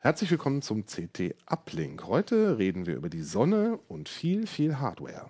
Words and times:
Herzlich 0.00 0.30
willkommen 0.30 0.62
zum 0.62 0.86
CT 0.86 1.34
Uplink. 1.46 2.04
Heute 2.06 2.56
reden 2.56 2.86
wir 2.86 2.94
über 2.94 3.08
die 3.08 3.22
Sonne 3.22 3.80
und 3.88 4.08
viel, 4.08 4.46
viel 4.46 4.78
Hardware. 4.78 5.28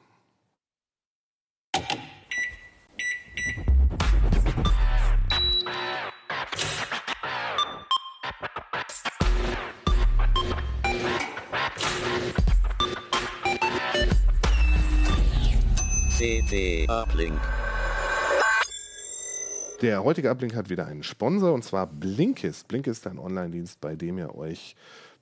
CT 16.19 16.91
Uplink. 16.91 17.41
Der 19.81 20.03
heutige 20.03 20.29
Uplink 20.29 20.57
hat 20.57 20.71
wieder 20.71 20.87
einen 20.87 21.05
Sponsor 21.05 21.53
und 21.53 21.63
zwar 21.63 21.87
Blinkist. 21.87 22.67
Blinkist 22.67 23.07
ist 23.07 23.07
ein 23.07 23.21
Online-Dienst, 23.21 23.81
bei 23.81 23.95
dem 23.95 24.19
ihr 24.19 24.35
euch 24.35 24.75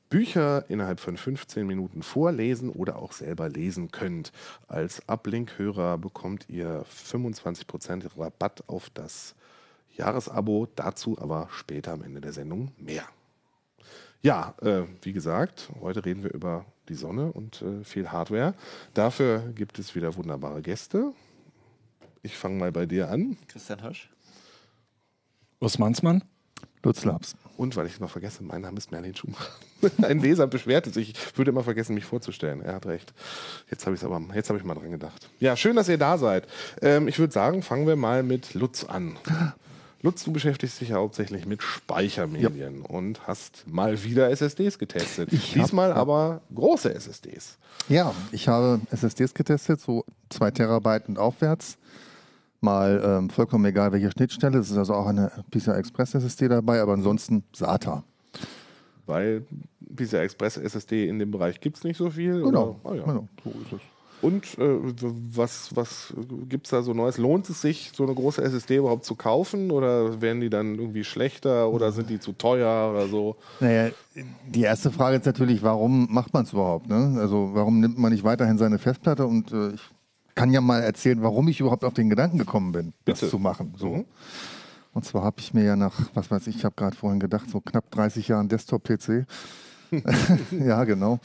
Bücher 0.09 0.64
innerhalb 0.70 0.98
von 0.98 1.19
15 1.19 1.66
Minuten 1.66 2.02
vorlesen 2.02 2.70
oder 2.70 2.97
auch 2.97 3.12
selber 3.12 3.50
lesen 3.50 3.91
könnt. 3.91 4.33
Als 4.66 5.06
Uplink-Hörer 5.09 5.98
bekommt 5.98 6.48
ihr 6.48 6.87
25% 6.87 8.19
Rabatt 8.19 8.64
auf 8.66 8.88
das 8.88 9.34
Jahresabo, 9.95 10.69
dazu 10.75 11.19
aber 11.20 11.48
später 11.50 11.92
am 11.92 12.02
Ende 12.02 12.23
der 12.23 12.33
Sendung 12.33 12.73
mehr. 12.78 13.05
Ja, 14.23 14.55
äh, 14.62 14.84
wie 15.02 15.12
gesagt, 15.12 15.69
heute 15.83 16.02
reden 16.06 16.23
wir 16.23 16.33
über 16.33 16.64
die 16.88 16.95
Sonne 16.95 17.30
und 17.30 17.61
äh, 17.61 17.84
viel 17.84 18.11
Hardware. 18.11 18.55
Dafür 18.95 19.52
gibt 19.55 19.78
es 19.78 19.95
wieder 19.95 20.16
wunderbare 20.16 20.62
Gäste. 20.62 21.12
Ich 22.23 22.38
fange 22.38 22.59
mal 22.59 22.73
bei 22.73 22.86
dir 22.86 23.11
an. 23.11 23.36
Christian 23.48 23.83
Hirsch. 23.83 24.09
Urs 25.60 25.78
Mansmann. 25.78 26.23
Lutz 26.83 27.05
Labs. 27.05 27.34
Und 27.56 27.74
weil 27.74 27.87
ich 27.87 27.95
es 27.95 28.01
noch 28.01 28.10
vergesse, 28.10 28.45
mein 28.45 28.60
Name 28.60 28.78
ist 28.78 28.92
Merlin 28.92 29.14
Schumacher. 29.16 29.51
Ein 30.02 30.20
Leser 30.20 30.47
beschwerte 30.47 30.91
sich. 30.91 31.10
Ich 31.10 31.37
würde 31.38 31.51
immer 31.51 31.64
vergessen, 31.64 31.95
mich 31.95 32.05
vorzustellen. 32.05 32.60
Er 32.62 32.74
hat 32.77 32.87
recht. 32.87 33.12
Jetzt 33.70 33.86
habe 33.86 33.97
ich 33.97 34.05
aber, 34.05 34.22
jetzt 34.34 34.50
habe 34.50 34.58
ich 34.58 34.64
mal 34.64 34.75
dran 34.75 34.92
gedacht. 34.92 35.28
Ja, 35.41 35.56
schön, 35.56 35.75
dass 35.75 35.89
ihr 35.89 35.98
da 35.98 36.17
seid. 36.17 36.47
Ähm, 36.83 37.08
ich 37.08 37.19
würde 37.19 37.33
sagen, 37.33 37.62
fangen 37.62 37.86
wir 37.89 37.97
mal 37.97 38.22
mit 38.22 38.55
Lutz 38.55 38.84
an. 38.84 39.17
Lutz, 40.03 40.22
du 40.22 40.33
beschäftigst 40.33 40.80
dich 40.80 40.91
ja 40.91 40.97
hauptsächlich 40.97 41.45
mit 41.47 41.61
Speichermedien 41.62 42.83
und 42.83 43.27
hast 43.27 43.64
mal 43.67 44.05
wieder 44.05 44.30
SSDs 44.30 44.78
getestet. 44.78 45.33
Ich 45.33 45.56
hab- 45.56 45.64
Diesmal 45.64 45.92
aber 45.92 46.42
große 46.55 46.95
SSDs. 46.95 47.56
Ja, 47.89 48.14
ich 48.30 48.47
habe 48.47 48.80
SSDs 48.92 49.34
getestet, 49.34 49.80
so 49.80 50.05
2 50.30 50.52
Terabyte 50.52 51.08
und 51.08 51.19
aufwärts. 51.19 51.78
Mal 52.67 53.00
ähm, 53.05 53.31
vollkommen 53.31 53.64
egal, 53.64 53.92
welche 53.92 54.11
Schnittstelle. 54.11 54.59
Es 54.59 54.72
ist 54.72 54.77
also 54.77 54.95
auch 54.95 55.06
eine 55.06 55.31
PCI 55.53 55.70
Express 55.70 56.17
SSD 56.17 56.48
dabei, 56.48 56.81
aber 56.81 56.95
ansonsten 56.95 57.45
SATA. 57.55 58.03
Weil 59.06 59.45
PCI 59.95 60.17
Express 60.17 60.56
SSD 60.56 61.08
in 61.08 61.20
dem 61.20 61.31
Bereich 61.31 61.61
gibt 61.61 61.77
es 61.77 61.84
nicht 61.84 61.97
so 61.97 62.11
viel. 62.11 62.42
Genau? 62.42 62.81
Ah, 62.83 62.95
ja. 62.95 63.05
genau 63.05 63.28
so 63.45 63.50
ist 63.50 63.73
es. 63.75 63.81
Und 64.20 64.58
äh, 64.58 64.78
was, 65.33 65.77
was 65.77 66.12
gibt 66.48 66.67
es 66.67 66.70
da 66.70 66.83
so 66.83 66.92
Neues? 66.92 67.19
Lohnt 67.19 67.48
es 67.48 67.61
sich, 67.61 67.92
so 67.95 68.03
eine 68.03 68.14
große 68.14 68.42
SSD 68.42 68.78
überhaupt 68.78 69.05
zu 69.05 69.14
kaufen? 69.14 69.70
Oder 69.70 70.20
werden 70.20 70.41
die 70.41 70.51
dann 70.51 70.77
irgendwie 70.77 71.05
schlechter 71.05 71.70
oder 71.70 71.92
sind 71.92 72.11
die 72.11 72.19
zu 72.19 72.33
teuer 72.33 72.91
oder 72.91 73.06
so? 73.06 73.36
Naja, 73.61 73.92
die 74.48 74.62
erste 74.62 74.91
Frage 74.91 75.19
ist 75.19 75.27
natürlich, 75.27 75.62
warum 75.62 76.08
macht 76.11 76.34
man 76.34 76.42
es 76.42 76.53
überhaupt? 76.53 76.89
Ne? 76.89 77.17
Also 77.20 77.51
warum 77.53 77.78
nimmt 77.78 77.98
man 77.98 78.11
nicht 78.11 78.25
weiterhin 78.25 78.58
seine 78.58 78.78
Festplatte? 78.78 79.27
Und 79.27 79.53
äh, 79.53 79.75
ich 79.75 79.83
kann 80.37 80.53
ja 80.53 80.61
mal 80.61 80.83
erzählen, 80.83 81.20
warum 81.23 81.48
ich 81.48 81.59
überhaupt 81.59 81.83
auf 81.83 81.95
den 81.95 82.09
Gedanken 82.09 82.39
gekommen 82.39 82.70
bin, 82.70 82.92
Bitte. 83.05 83.23
das 83.23 83.31
zu 83.31 83.41
machen. 83.41 83.75
So. 83.77 83.89
Mhm. 83.89 84.05
Und 84.92 85.05
zwar 85.05 85.25
habe 85.25 85.41
ich 85.41 85.53
mir 85.53 85.65
ja 85.65 85.77
nach, 85.77 85.98
was 86.15 86.31
weiß 86.31 86.47
ich, 86.47 86.56
ich 86.56 86.65
habe 86.65 86.77
gerade 86.77 86.97
vorhin 86.97 87.19
gedacht, 87.19 87.51
so 87.51 87.61
knapp 87.61 87.91
30 87.91 88.29
Jahren 88.29 88.48
Desktop-PC. 88.48 89.27
ja, 90.53 90.84
genau. 90.84 91.19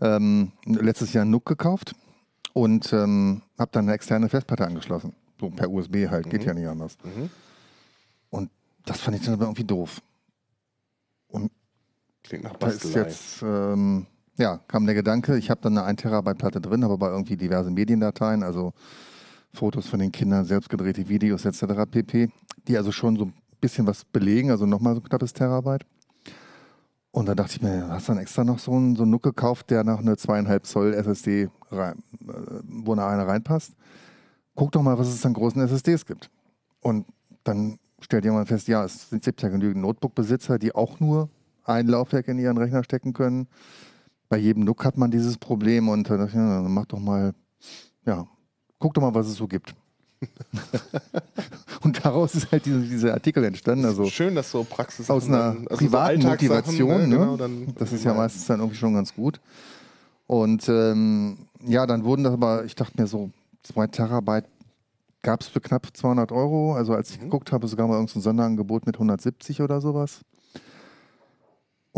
Ähm, 0.00 0.52
letztes 0.64 1.12
Jahr 1.12 1.22
einen 1.22 1.32
NUC 1.32 1.46
gekauft 1.46 1.94
und 2.52 2.92
ähm, 2.92 3.42
habe 3.58 3.70
dann 3.72 3.86
eine 3.86 3.94
externe 3.94 4.28
Festplatte 4.28 4.66
angeschlossen. 4.66 5.12
So 5.40 5.50
per 5.50 5.70
USB 5.70 6.08
halt, 6.08 6.28
geht 6.30 6.44
ja 6.44 6.54
nicht 6.54 6.66
anders. 6.66 6.98
Mhm. 7.04 7.30
Und 8.30 8.50
das 8.84 9.00
fand 9.00 9.16
ich 9.16 9.24
dann 9.24 9.34
aber 9.34 9.44
irgendwie 9.44 9.64
doof. 9.64 10.02
Und 11.28 11.50
Klingt 12.22 12.44
nach 12.44 12.56
da 12.56 12.66
ist 12.68 12.82
Bastelei. 12.82 13.04
jetzt, 13.04 13.42
ähm, 13.42 14.06
ja, 14.38 14.60
kam 14.68 14.86
der 14.86 14.94
Gedanke, 14.94 15.36
ich 15.36 15.50
habe 15.50 15.60
dann 15.60 15.76
eine 15.76 15.86
1 15.86 16.02
Terabyte 16.02 16.38
Platte 16.38 16.60
drin, 16.60 16.84
aber 16.84 16.96
bei 16.96 17.08
irgendwie 17.10 17.36
diverse 17.36 17.70
Mediendateien, 17.70 18.42
also 18.42 18.72
Fotos 19.52 19.88
von 19.88 19.98
den 19.98 20.12
Kindern, 20.12 20.44
selbstgedrehte 20.44 21.08
Videos 21.08 21.44
etc. 21.44 21.90
pp., 21.90 22.30
die 22.66 22.76
also 22.76 22.92
schon 22.92 23.16
so 23.16 23.24
ein 23.26 23.34
bisschen 23.60 23.86
was 23.86 24.04
belegen, 24.04 24.50
also 24.50 24.66
nochmal 24.66 24.94
so 24.94 25.00
ein 25.00 25.04
knappes 25.08 25.32
Terabyte. 25.32 25.84
Und 27.10 27.26
da 27.26 27.34
dachte 27.34 27.56
ich 27.56 27.62
mir, 27.62 27.88
hast 27.88 28.08
du 28.08 28.12
dann 28.12 28.22
extra 28.22 28.44
noch 28.44 28.58
so 28.58 28.72
einen, 28.72 28.94
so 28.94 29.02
einen 29.02 29.10
Nuck 29.10 29.22
gekauft, 29.22 29.70
der 29.70 29.82
nach 29.82 29.98
eine 29.98 30.16
zweieinhalb 30.16 30.66
Zoll 30.66 30.94
SSD, 30.94 31.48
rein, 31.70 31.98
äh, 32.20 32.32
wo 32.64 32.92
eine 32.92 33.04
eine 33.06 33.26
reinpasst? 33.26 33.72
Guck 34.54 34.72
doch 34.72 34.82
mal, 34.82 34.98
was 34.98 35.08
es 35.08 35.24
an 35.24 35.32
großen 35.32 35.60
SSDs 35.62 36.06
gibt. 36.06 36.30
Und 36.80 37.06
dann 37.44 37.78
stellt 38.00 38.24
jemand 38.24 38.48
fest, 38.48 38.68
ja, 38.68 38.84
es 38.84 39.08
gibt 39.10 39.42
ja 39.42 39.48
genügend 39.48 39.82
Notebook-Besitzer, 39.82 40.58
die 40.58 40.74
auch 40.74 41.00
nur 41.00 41.28
ein 41.64 41.86
Laufwerk 41.86 42.28
in 42.28 42.38
ihren 42.38 42.56
Rechner 42.56 42.84
stecken 42.84 43.12
können. 43.12 43.48
Bei 44.28 44.36
jedem 44.36 44.64
NUC 44.64 44.84
hat 44.84 44.98
man 44.98 45.10
dieses 45.10 45.38
Problem 45.38 45.88
und 45.88 46.08
dann 46.08 46.18
dachte 46.18 46.30
ich, 46.30 46.36
ja, 46.36 46.62
dann 46.62 46.72
mach 46.72 46.86
doch 46.86 46.98
mal, 46.98 47.32
ja, 48.04 48.26
guck 48.78 48.94
doch 48.94 49.02
mal, 49.02 49.14
was 49.14 49.26
es 49.26 49.36
so 49.36 49.46
gibt. 49.46 49.74
und 51.82 52.04
daraus 52.04 52.34
ist 52.34 52.50
halt 52.50 52.66
diese, 52.66 52.80
dieser 52.80 53.14
Artikel 53.14 53.44
entstanden. 53.44 53.84
Also 53.84 54.06
Schön, 54.06 54.34
dass 54.34 54.50
so 54.50 54.64
Praxis 54.64 55.08
aus 55.10 55.26
einer 55.26 55.56
also 55.56 55.62
so 55.70 55.76
privaten 55.76 56.26
Alltagssachen, 56.26 56.48
Motivation. 56.48 57.08
Ne? 57.08 57.18
Genau, 57.18 57.36
dann 57.36 57.74
das 57.78 57.92
ist 57.92 58.04
ja 58.04 58.14
meistens 58.14 58.46
dann 58.46 58.60
irgendwie 58.60 58.76
schon 58.76 58.94
ganz 58.94 59.14
gut. 59.14 59.40
Und 60.26 60.68
ähm, 60.68 61.38
ja, 61.66 61.86
dann 61.86 62.04
wurden 62.04 62.24
das 62.24 62.32
aber, 62.32 62.64
ich 62.64 62.74
dachte 62.74 63.00
mir 63.00 63.06
so, 63.06 63.30
zwei 63.62 63.86
Terabyte 63.86 64.46
gab 65.22 65.40
es 65.40 65.48
für 65.48 65.60
knapp 65.60 65.86
200 65.92 66.32
Euro. 66.32 66.74
Also 66.74 66.94
als 66.94 67.10
ich 67.10 67.20
geguckt 67.20 67.52
habe, 67.52 67.66
sogar 67.66 67.86
mal 67.86 67.94
irgendein 67.94 68.22
Sonderangebot 68.22 68.86
mit 68.86 68.96
170 68.96 69.62
oder 69.62 69.80
sowas. 69.80 70.20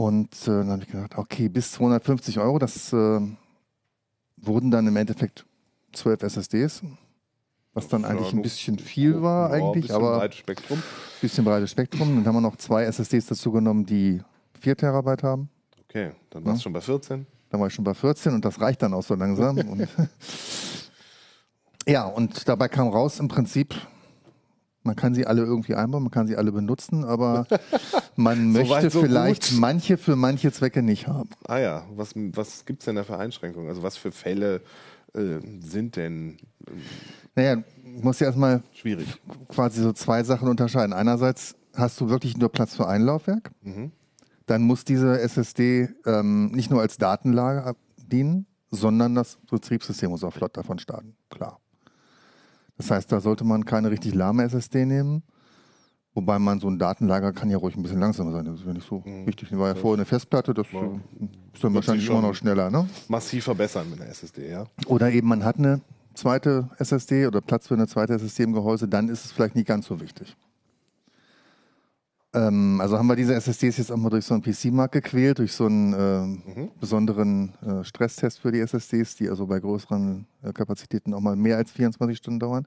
Und 0.01 0.33
äh, 0.45 0.47
dann 0.47 0.71
habe 0.71 0.83
ich 0.83 0.89
gedacht, 0.89 1.19
okay, 1.19 1.51
bis 1.51 1.73
250 1.73 2.39
Euro, 2.39 2.59
das 2.59 2.91
äh, 2.95 3.21
wurden 4.39 4.71
dann 4.71 4.87
im 4.87 4.97
Endeffekt 4.97 5.45
12 5.93 6.23
SSDs, 6.23 6.83
was 7.75 7.89
dann 7.89 8.07
eigentlich 8.07 8.33
Ja, 8.33 8.39
ein 8.39 8.43
bisschen 8.43 8.79
viel 8.79 9.21
war 9.21 9.51
Ja, 9.51 9.57
eigentlich, 9.57 9.89
bisschen 9.89 9.97
aber 9.97 10.19
breites 10.21 10.39
Spektrum. 10.39 10.83
bisschen 11.21 11.45
breites 11.45 11.71
Spektrum. 11.71 12.17
Dann 12.17 12.27
haben 12.27 12.35
wir 12.37 12.41
noch 12.41 12.57
zwei 12.57 12.85
SSDs 12.85 13.27
dazu 13.27 13.53
genommen, 13.53 13.85
die 13.85 14.23
4 14.61 14.75
Terabyte 14.75 15.23
haben. 15.23 15.51
Okay, 15.85 16.13
dann 16.31 16.47
warst 16.47 16.61
du 16.61 16.63
schon 16.63 16.73
bei 16.73 16.81
14. 16.81 17.27
Dann 17.51 17.61
war 17.61 17.67
ich 17.67 17.75
schon 17.75 17.85
bei 17.85 17.93
14 17.93 18.33
und 18.33 18.43
das 18.43 18.59
reicht 18.59 18.81
dann 18.81 18.95
auch 18.95 19.03
so 19.03 19.15
langsam. 19.17 19.59
und 19.69 19.87
ja, 21.87 22.07
und 22.07 22.49
dabei 22.49 22.69
kam 22.69 22.89
raus 22.89 23.21
im 23.21 23.29
Prinzip, 23.29 23.75
man 24.83 24.97
kann 24.97 25.15
sie 25.15 25.27
alle 25.27 25.43
irgendwie 25.43 25.75
einbauen, 25.75 26.03
man 26.03 26.11
kann 26.11 26.27
sie 26.27 26.37
alle 26.37 26.53
benutzen, 26.53 27.05
aber 27.05 27.47
man 28.17 28.53
möchte 28.53 28.91
so 28.91 29.03
vielleicht 29.03 29.51
gut. 29.51 29.61
manche 29.61 29.99
für 29.99 30.17
manche 30.17 30.53
Zwecke 30.53 30.83
nicht 30.83 31.07
haben. 31.07 31.31
Ah 31.47 31.59
ja, 31.59 31.87
was, 31.95 32.13
was 32.15 32.65
gibt 32.65 32.81
es 32.81 32.87
denn 32.87 32.97
da 32.97 33.05
für 33.05 33.19
Einschränkungen? 33.19 33.69
Also 33.69 33.83
was 33.83 33.97
für 33.97 34.11
Fälle 34.13 34.63
äh, 35.15 35.39
sind 35.61 35.97
denn 35.97 36.39
äh, 36.67 36.71
Naja, 37.35 37.63
ich 37.97 38.03
muss 38.03 38.21
ja 38.21 38.27
erstmal 38.29 38.63
schwierig? 38.73 39.07
quasi 39.49 39.83
so 39.83 39.93
zwei 39.93 40.23
Sachen 40.23 40.49
unterscheiden. 40.49 40.93
Einerseits 40.93 41.57
hast 41.75 42.01
du 42.01 42.09
wirklich 42.09 42.37
nur 42.37 42.49
Platz 42.51 42.75
für 42.77 42.89
ein 42.89 43.03
Laufwerk. 43.03 43.51
Mhm. 43.63 43.93
Dann 44.47 44.63
muss 44.63 44.85
diese 44.85 45.21
SSD 45.21 45.89
ähm, 46.07 46.47
nicht 46.53 46.71
nur 46.71 46.81
als 46.81 46.97
Datenlager 46.99 47.77
dienen, 47.97 48.47
sondern 48.71 49.15
das 49.15 49.39
Betriebssystem 49.51 50.11
muss 50.11 50.25
auch 50.25 50.33
flott 50.33 50.57
davon 50.57 50.79
starten. 50.79 51.15
Klar. 51.29 51.61
Das 52.81 52.91
heißt, 52.91 53.13
da 53.13 53.21
sollte 53.21 53.45
man 53.45 53.67
keine 53.67 53.91
richtig 53.91 54.15
lahme 54.15 54.43
SSD 54.45 54.87
nehmen. 54.87 55.23
Wobei 56.15 56.39
man 56.39 56.61
so 56.61 56.69
ein 56.69 56.79
Datenlager 56.79 57.31
kann 57.35 57.51
ja 57.51 57.59
ruhig 57.59 57.77
ein 57.77 57.83
bisschen 57.83 58.01
langsamer 58.01 58.33
sein. 58.33 58.47
Das 58.47 58.55
ist 58.61 58.67
ja 58.67 58.73
nicht 58.73 58.89
so 58.89 59.05
wichtig. 59.05 59.51
Das 59.51 59.59
war 59.59 59.69
ja 59.69 59.75
vorher 59.75 59.99
eine 59.99 60.07
Festplatte, 60.07 60.55
das 60.55 60.67
Ja. 60.73 60.81
äh, 60.81 60.99
ist 61.53 61.63
dann 61.63 61.75
wahrscheinlich 61.75 62.07
schon- 62.07 62.17
immer 62.19 62.29
noch 62.29 62.35
schneller. 62.35 62.71
Ne? 62.71 62.89
Massiv 63.09 63.45
verbessern 63.45 63.91
mit 63.91 64.01
einer 64.01 64.09
SSD, 64.11 64.51
ja? 64.51 64.65
Oder 64.87 65.11
eben 65.13 65.29
man 65.29 65.45
hat 65.45 65.59
eine 65.59 65.83
zweite 66.15 66.71
SSD 66.79 67.27
oder 67.27 67.43
Platz 67.43 67.69
für 67.69 67.75
eine 67.75 67.87
zweite 67.87 68.15
SSD 68.15 68.45
im 68.45 68.55
Gehäuse, 68.55 68.89
dann 68.89 69.09
ist 69.11 69.27
es 69.27 69.33
vielleicht 69.33 69.55
nicht 69.57 69.69
ganz 69.69 69.87
so 69.87 70.01
wichtig. 70.01 70.35
Ähm, 72.33 72.81
also 72.81 72.97
haben 72.97 73.09
wir 73.09 73.17
diese 73.17 73.35
SSDs 73.35 73.79
jetzt 73.79 73.91
auch 73.91 73.97
mal 73.97 74.09
durch 74.11 74.25
so 74.25 74.35
einen 74.35 74.43
PC-Markt 74.43 74.93
gequält, 74.93 75.39
durch 75.39 75.53
so 75.53 75.67
einen 75.67 75.95
ähm, 75.99 76.71
besonderen 76.81 77.53
äh, 77.63 77.83
Stresstest 77.85 78.39
für 78.39 78.53
die 78.53 78.61
SSDs, 78.61 79.17
die 79.17 79.29
also 79.29 79.47
bei 79.47 79.59
größeren 79.59 80.27
äh, 80.43 80.53
Kapazitäten 80.53 81.13
auch 81.15 81.21
mal 81.21 81.35
mehr 81.35 81.57
als 81.57 81.73
24 81.73 82.17
Stunden 82.19 82.39
dauern. 82.39 82.67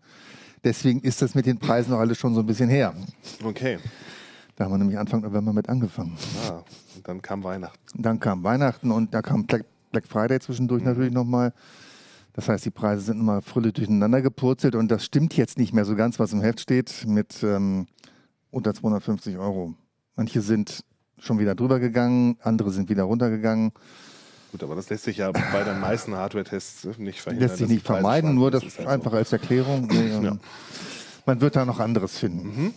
Deswegen 0.66 1.00
ist 1.02 1.22
das 1.22 1.34
mit 1.36 1.46
den 1.46 1.60
Preisen 1.60 1.92
noch 1.92 2.00
alles 2.00 2.18
schon 2.18 2.34
so 2.34 2.42
ein 2.42 2.46
bisschen 2.46 2.70
her. 2.70 2.94
Okay. 3.44 3.78
Da 4.56 4.66
haben 4.66 4.72
wir 4.72 4.78
nämlich 4.78 4.98
Anfang 5.00 5.22
November 5.22 5.54
mit 5.54 5.68
angefangen. 5.70 6.18
Ah, 6.50 6.62
und 6.96 7.08
dann 7.08 7.22
kam 7.22 7.44
Weihnachten. 7.44 7.80
Dann 8.02 8.20
kam 8.20 8.44
Weihnachten 8.44 8.92
und 8.92 9.14
da 9.14 9.22
kam 9.22 9.46
Black, 9.46 9.66
Black 9.92 10.06
Friday 10.08 10.40
zwischendurch 10.40 10.84
Mhm. 10.84 10.90
natürlich 10.90 11.14
nochmal. 11.14 11.54
Das 12.34 12.50
heißt, 12.50 12.66
die 12.66 12.70
Preise 12.72 13.02
sind 13.04 13.20
immer 13.20 13.42
fröhlich 13.42 13.74
durcheinander 13.74 14.22
gepurzelt 14.22 14.76
und 14.76 14.90
das 14.92 15.06
stimmt 15.06 15.36
jetzt 15.38 15.58
nicht 15.58 15.74
mehr 15.74 15.86
so 15.86 15.96
ganz, 15.96 16.20
was 16.20 16.34
im 16.34 16.42
Heft 16.42 16.60
steht, 16.60 17.06
mit 17.08 17.44
ähm, 17.44 17.86
unter 18.54 18.74
250 18.74 19.38
Euro. 19.38 19.74
Manche 20.16 20.42
sind 20.42 20.84
schon 21.18 21.40
wieder 21.40 21.56
drüber 21.56 21.80
gegangen, 21.80 22.38
andere 22.42 22.72
sind 22.72 22.90
wieder 22.90 23.04
runtergegangen. 23.04 23.72
Gut, 24.52 24.62
aber 24.64 24.76
das 24.76 24.90
lässt 24.90 25.06
sich 25.06 25.18
ja 25.18 25.32
bei 25.32 25.64
den 25.64 25.80
meisten 25.80 26.14
Hardware-Tests 26.16 27.00
nicht 27.00 27.22
verhindern. 27.22 27.50
Lässt 27.50 27.58
sich 27.58 27.68
nicht 27.68 27.86
vermeiden, 27.86 28.36
nur 28.36 28.52
das 28.52 28.64
ist 28.64 28.78
halt 28.78 28.88
einfach 28.88 29.12
so. 29.12 29.18
als 29.18 29.34
Erklärung. 29.34 29.90
Ähm, 29.92 30.24
Ja. 30.24 30.38
Man 31.26 31.40
wird 31.42 31.56
da 31.56 31.66
noch 31.66 31.80
anderes 31.80 32.18
finden. 32.18 32.48
Mhm. 32.66 32.74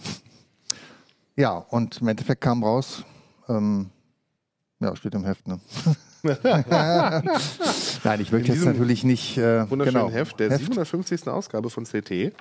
Ja, 1.34 1.56
und 1.58 2.00
im 2.00 2.08
Endeffekt 2.08 2.40
kam 2.40 2.62
raus, 2.62 3.04
ähm, 3.48 3.90
ja, 4.80 4.94
steht 4.96 5.14
im 5.14 5.24
Heft, 5.24 5.48
ne? 5.48 5.60
Nein, 8.04 8.20
ich 8.20 8.32
möchte 8.32 8.52
jetzt 8.52 8.64
natürlich 8.64 9.04
nicht. 9.04 9.36
Äh, 9.36 9.68
Wunderschönen 9.70 10.06
genau, 10.06 10.10
Heft 10.10 10.40
der 10.40 10.56
750. 10.56 11.28
Ausgabe 11.28 11.68
von 11.70 11.84
CT, 11.84 12.32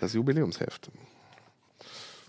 das 0.00 0.14
Jubiläumsheft. 0.14 0.90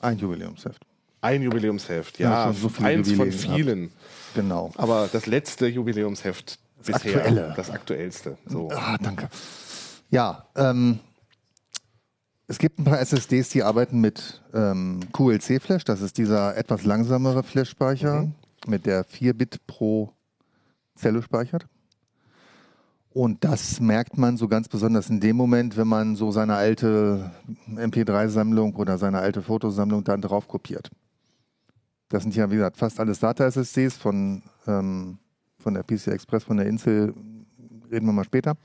Ein 0.02 0.18
Jubiläumsheft. 0.18 0.82
Ein 1.22 1.42
Jubiläumsheft, 1.44 2.20
Ja, 2.20 2.30
ja, 2.32 2.44
schon 2.54 2.62
so 2.62 2.70
viele 2.70 2.88
eins 2.90 3.08
von 3.12 3.18
Jubiläen 3.30 3.42
gehabt. 3.42 3.56
vielen. 3.56 3.92
Genau. 4.34 4.72
Aber 4.78 5.08
das 5.12 5.26
letzte 5.28 5.68
Jubiläumsheft 5.68 6.58
bisher, 6.80 6.96
aktuelle. 7.18 7.54
das 7.56 7.70
aktuellste. 7.70 8.38
So. 8.48 8.70
Ah, 8.72 8.98
danke. 9.00 9.30
Ja, 10.10 10.46
ähm, 10.56 11.00
es 12.48 12.58
gibt 12.58 12.80
ein 12.80 12.84
paar 12.84 13.00
SSDs, 13.00 13.50
die 13.50 13.64
arbeiten 13.64 14.02
mit 14.02 14.42
ähm, 14.54 15.00
QLC-Flash. 15.14 15.84
Das 15.86 16.02
ist 16.02 16.18
dieser 16.18 16.58
etwas 16.58 16.84
langsamere 16.84 17.44
Flash-Speicher, 17.44 18.24
Mhm. 18.24 18.34
mit 18.68 18.86
der 18.86 19.04
4 19.04 19.34
Bit 19.34 19.66
pro 19.68 20.12
Zelle 20.96 21.22
speichert. 21.22 21.66
Und 23.14 23.44
das 23.44 23.82
merkt 23.82 24.18
man 24.18 24.38
so 24.38 24.48
ganz 24.48 24.70
besonders 24.70 25.10
in 25.10 25.20
dem 25.20 25.36
Moment, 25.36 25.76
wenn 25.76 25.88
man 25.88 26.16
so 26.16 26.32
seine 26.32 26.56
alte 26.56 27.32
MP3-Sammlung 27.70 28.76
oder 28.76 28.98
seine 28.98 29.20
alte 29.20 29.42
Fotosammlung 29.42 30.04
dann 30.06 30.22
drauf 30.22 30.48
kopiert. 30.48 30.90
Das 32.08 32.24
sind 32.24 32.36
ja, 32.36 32.50
wie 32.50 32.56
gesagt, 32.56 32.78
fast 32.78 33.00
alles 33.00 33.20
Data-SSDs 33.20 33.98
von, 33.98 34.44
ähm, 34.66 35.18
von 35.60 35.74
der 35.74 35.84
PC 35.84 36.08
Express, 36.08 36.46
von 36.46 36.58
der 36.58 36.68
Intel, 36.68 37.14
reden 37.92 38.06
wir 38.06 38.14
mal 38.14 38.24
später. 38.24 38.56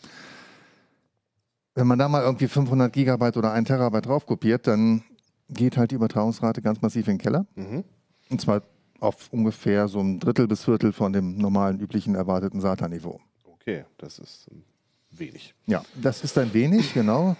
Wenn 1.74 1.88
man 1.88 1.98
da 1.98 2.08
mal 2.08 2.22
irgendwie 2.22 2.48
500 2.48 2.92
Gigabyte 2.92 3.36
oder 3.36 3.52
1 3.52 3.66
Terabyte 3.66 4.06
drauf 4.06 4.26
kopiert, 4.26 4.66
dann 4.66 5.02
geht 5.48 5.76
halt 5.76 5.90
die 5.90 5.96
Übertragungsrate 5.96 6.62
ganz 6.62 6.80
massiv 6.80 7.08
in 7.08 7.14
den 7.14 7.18
Keller. 7.18 7.46
Mhm. 7.56 7.84
Und 8.30 8.40
zwar 8.40 8.62
auf 9.00 9.28
ungefähr 9.32 9.88
so 9.88 10.00
ein 10.00 10.20
Drittel 10.20 10.46
bis 10.46 10.64
Viertel 10.64 10.92
von 10.92 11.12
dem 11.12 11.36
normalen, 11.36 11.80
üblichen, 11.80 12.14
erwarteten 12.14 12.60
SATA-Niveau. 12.60 13.20
Okay, 13.66 13.84
das 13.98 14.20
ist 14.20 14.46
ähm, 14.52 14.62
wenig. 15.10 15.52
Ja, 15.66 15.82
das 16.00 16.22
ist 16.22 16.38
ein 16.38 16.54
wenig, 16.54 16.94
genau. 16.94 17.34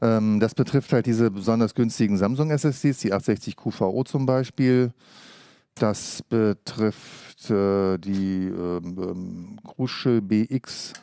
Ähm, 0.00 0.40
das 0.40 0.52
betrifft 0.54 0.92
halt 0.92 1.06
diese 1.06 1.30
besonders 1.30 1.74
günstigen 1.76 2.16
Samsung-SSDs, 2.16 2.98
die 2.98 3.12
860 3.12 3.56
QVO 3.56 4.02
zum 4.02 4.26
Beispiel. 4.26 4.92
Das 5.76 6.22
betrifft 6.24 7.50
äh, 7.50 7.98
die 7.98 8.46
ähm, 8.48 8.96
ähm, 8.98 9.58
Crucial 9.64 10.20
BX. 10.20 10.94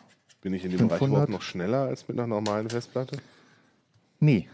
Bin 0.42 0.54
ich 0.54 0.66
in 0.66 0.72
dem 0.72 0.80
Bereich 0.88 1.00
500? 1.00 1.10
überhaupt 1.10 1.30
noch 1.30 1.42
schneller 1.42 1.84
als 1.86 2.06
mit 2.10 2.18
einer 2.20 2.28
normalen 2.28 2.70
Festplatte? 2.70 3.18
Nee. 4.20 4.50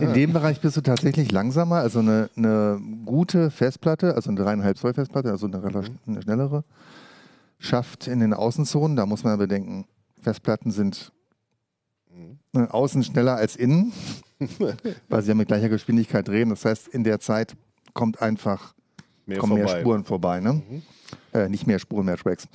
In 0.00 0.14
dem 0.14 0.32
Bereich 0.32 0.60
bist 0.60 0.76
du 0.76 0.80
tatsächlich 0.80 1.30
langsamer. 1.30 1.76
Also 1.76 2.00
eine, 2.00 2.28
eine 2.36 2.80
gute 3.04 3.52
Festplatte, 3.52 4.16
also 4.16 4.30
eine 4.30 4.40
3,5 4.40 4.74
Zoll 4.74 4.94
Festplatte, 4.94 5.30
also 5.30 5.46
eine, 5.46 5.62
relativ- 5.62 5.94
eine 6.08 6.22
schnellere, 6.22 6.64
schafft 7.60 8.08
in 8.08 8.18
den 8.18 8.34
Außenzonen, 8.34 8.96
da 8.96 9.06
muss 9.06 9.22
man 9.22 9.38
bedenken, 9.38 9.86
Festplatten 10.20 10.72
sind 10.72 11.12
äh, 12.54 12.66
außen 12.66 13.04
schneller 13.04 13.36
als 13.36 13.54
innen, 13.54 13.92
weil 15.08 15.22
sie 15.22 15.28
ja 15.28 15.34
mit 15.34 15.46
gleicher 15.46 15.68
Geschwindigkeit 15.68 16.26
drehen. 16.26 16.50
Das 16.50 16.64
heißt, 16.64 16.88
in 16.88 17.04
der 17.04 17.20
Zeit 17.20 17.56
kommt 17.94 18.20
einfach 18.20 18.74
Mehr 19.26 19.38
kommen 19.38 19.54
mehr. 19.54 19.68
Spuren 19.68 20.04
vorbei. 20.04 20.40
Ne? 20.40 20.60
Äh, 21.32 21.48
nicht 21.48 21.66
mehr 21.66 21.78
Spuren, 21.78 22.06
mehr 22.06 22.16
Tracks. 22.16 22.48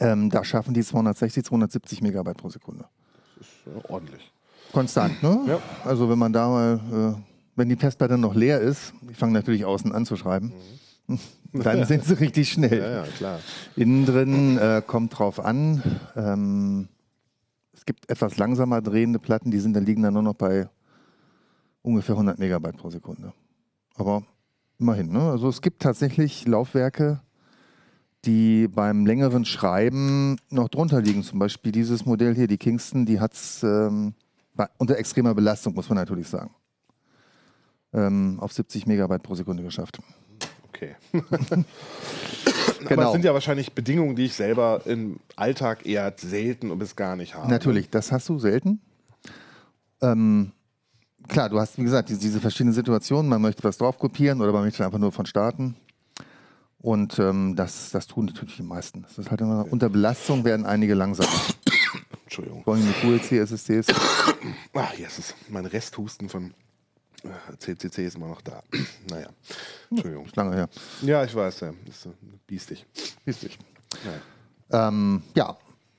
Ähm, 0.00 0.30
da 0.30 0.44
schaffen 0.44 0.74
die 0.74 0.82
260, 0.82 1.44
270 1.44 2.02
Megabyte 2.02 2.36
pro 2.36 2.48
Sekunde. 2.48 2.86
Ja, 3.66 3.88
ordentlich. 3.88 4.32
Konstant, 4.72 5.22
ne? 5.22 5.40
Ja. 5.46 5.60
Also 5.84 6.10
wenn 6.10 6.18
man 6.18 6.32
da 6.32 6.48
mal, 6.48 7.14
äh, 7.16 7.22
wenn 7.54 7.68
die 7.68 7.76
Festplatte 7.76 8.18
noch 8.18 8.34
leer 8.34 8.60
ist, 8.60 8.92
ich 9.08 9.16
fange 9.16 9.32
natürlich 9.32 9.64
außen 9.64 9.92
an 9.92 10.04
zu 10.04 10.16
schreiben, 10.16 10.52
dann 11.52 11.84
sind 11.86 12.04
sie 12.04 12.18
richtig 12.18 12.50
schnell. 12.50 12.78
Ja, 12.78 12.90
ja, 12.90 13.02
klar. 13.04 13.40
Innen 13.76 14.06
drin 14.06 14.58
äh, 14.58 14.82
kommt 14.86 15.18
drauf 15.18 15.40
an. 15.40 15.82
Ähm, 16.16 16.88
es 17.72 17.86
gibt 17.86 18.10
etwas 18.10 18.36
langsamer 18.36 18.82
drehende 18.82 19.18
Platten, 19.18 19.50
die 19.50 19.60
sind 19.60 19.74
dann 19.74 19.86
liegen 19.86 20.02
dann 20.02 20.14
nur 20.14 20.22
noch 20.22 20.34
bei 20.34 20.68
ungefähr 21.82 22.14
100 22.14 22.38
Megabyte 22.38 22.76
pro 22.76 22.90
Sekunde. 22.90 23.32
Aber 23.94 24.22
immerhin, 24.78 25.10
ne? 25.10 25.30
Also 25.30 25.48
es 25.48 25.62
gibt 25.62 25.82
tatsächlich 25.82 26.46
Laufwerke, 26.46 27.20
die 28.24 28.68
beim 28.68 29.06
längeren 29.06 29.44
Schreiben 29.44 30.36
noch 30.50 30.68
drunter 30.68 31.00
liegen. 31.00 31.22
Zum 31.22 31.38
Beispiel 31.38 31.72
dieses 31.72 32.04
Modell 32.04 32.34
hier, 32.34 32.46
die 32.46 32.58
Kingston, 32.58 33.06
die 33.06 33.20
hat 33.20 33.32
es 33.32 33.62
ähm, 33.62 34.14
unter 34.76 34.96
extremer 34.98 35.34
Belastung, 35.34 35.74
muss 35.74 35.88
man 35.88 35.96
natürlich 35.96 36.28
sagen, 36.28 36.50
ähm, 37.92 38.38
auf 38.40 38.52
70 38.52 38.86
Megabyte 38.86 39.22
pro 39.22 39.34
Sekunde 39.34 39.62
geschafft. 39.62 40.00
Okay. 40.78 40.94
Aber 42.80 42.86
Genau. 42.88 43.06
es 43.06 43.12
sind 43.12 43.24
ja 43.24 43.34
wahrscheinlich 43.34 43.72
Bedingungen, 43.72 44.14
die 44.14 44.26
ich 44.26 44.34
selber 44.34 44.82
im 44.84 45.18
Alltag 45.34 45.84
eher 45.84 46.14
selten 46.16 46.70
und 46.70 46.78
bis 46.78 46.94
gar 46.94 47.16
nicht 47.16 47.34
habe. 47.34 47.50
Natürlich, 47.50 47.90
das 47.90 48.12
hast 48.12 48.28
du 48.28 48.38
selten. 48.38 48.80
Ähm, 50.00 50.52
klar, 51.26 51.48
du 51.48 51.58
hast, 51.58 51.76
wie 51.76 51.82
gesagt, 51.82 52.08
diese, 52.08 52.40
verschiedenen 52.40 52.72
Situationen. 52.74 53.28
Man 53.28 53.42
möchte 53.42 53.64
was 53.64 53.78
drauf 53.78 53.98
kopieren 53.98 54.40
oder 54.40 54.52
man 54.52 54.62
möchte 54.64 54.84
einfach 54.84 54.98
nur 54.98 55.10
von 55.10 55.26
starten. 55.26 55.74
Und 56.80 57.18
ähm, 57.18 57.56
das, 57.56 57.90
das 57.90 58.06
tun 58.06 58.26
natürlich 58.26 58.56
die 58.56 58.62
meisten. 58.62 59.02
Das 59.02 59.18
ist 59.18 59.30
halt 59.30 59.40
immer, 59.40 59.66
unter 59.68 59.88
Belastung 59.88 60.44
werden 60.44 60.64
einige 60.64 60.94
langsamer. 60.94 61.28
Entschuldigung. 62.22 62.62
Vor 62.62 62.74
allem 62.74 62.86
die 62.86 62.92
QLC-SSDs. 63.18 63.86
Ach, 64.74 64.94
Jesus. 64.94 65.34
Mein 65.48 65.66
Resthusten 65.66 66.28
von 66.28 66.54
CCC 67.58 68.06
ist 68.06 68.16
immer 68.16 68.28
noch 68.28 68.40
da. 68.40 68.62
naja. 69.10 69.28
Entschuldigung. 69.90 70.26
Ist 70.26 70.36
lange 70.36 70.54
her. 70.56 70.68
Ja, 71.02 71.24
ich 71.24 71.34
weiß, 71.34 71.60
ja. 71.60 71.72
Ist 71.86 72.06
äh, 72.06 72.10
biestig. 72.46 72.86
Richtig. 73.26 73.58
Naja. 74.04 74.88
Ähm, 74.88 75.22
ja, 75.34 75.56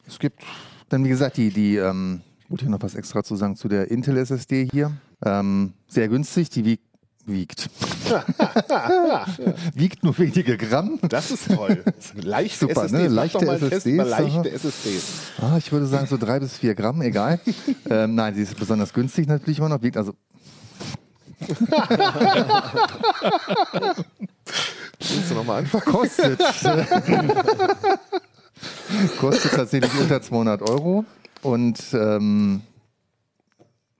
es 0.08 0.20
gibt 0.20 0.44
dann, 0.90 1.04
wie 1.04 1.10
gesagt, 1.10 1.38
die, 1.38 1.50
die 1.52 1.76
ähm, 1.78 2.22
ich 2.50 2.52
wollte 2.52 2.66
hier 2.66 2.72
noch 2.72 2.82
was 2.82 2.96
extra 2.96 3.24
zu 3.24 3.36
sagen 3.36 3.56
zu 3.56 3.68
der 3.68 3.92
Intel 3.92 4.18
SSD 4.18 4.68
hier. 4.72 4.92
Ähm, 5.24 5.74
sehr 5.88 6.08
günstig, 6.08 6.50
die 6.50 6.66
wiegt. 6.66 6.84
Wiegt. 7.28 7.70
wiegt 9.76 10.04
nur 10.04 10.18
wenige 10.18 10.58
Gramm. 10.58 10.98
Das 11.08 11.30
ist 11.30 11.52
toll. 11.54 11.84
Leichte 12.16 12.68
Super, 12.68 12.86
SSDs. 12.86 12.92
ne? 12.92 13.08
Leichte 13.08 13.38
doch 13.38 13.46
mal 13.46 13.52
einen 13.58 13.70
Test 13.70 13.86
SSDs, 13.86 14.10
leichte. 14.10 14.52
SSDs. 14.52 15.04
Ah, 15.40 15.58
ich 15.60 15.72
würde 15.72 15.86
sagen 15.86 16.08
so 16.08 16.18
drei 16.18 16.40
bis 16.40 16.58
vier 16.58 16.74
Gramm, 16.74 17.04
egal. 17.04 17.40
ähm, 17.90 18.16
nein, 18.16 18.34
sie 18.34 18.42
ist 18.42 18.58
besonders 18.58 18.94
günstig 18.94 19.28
natürlich 19.28 19.60
immer 19.60 19.70
noch. 19.70 19.84
Wiegt 19.84 19.98
also 19.98 20.16
Willst 25.00 25.32
du 25.32 25.36
nochmal 25.36 25.60
anfangen? 25.60 25.84
kostet 25.86 26.40
kostet 29.20 29.52
tatsächlich 29.54 29.92
unter 30.00 30.22
200 30.22 30.62
Euro 30.70 31.06
und 31.42 31.80
ähm, 31.94 32.62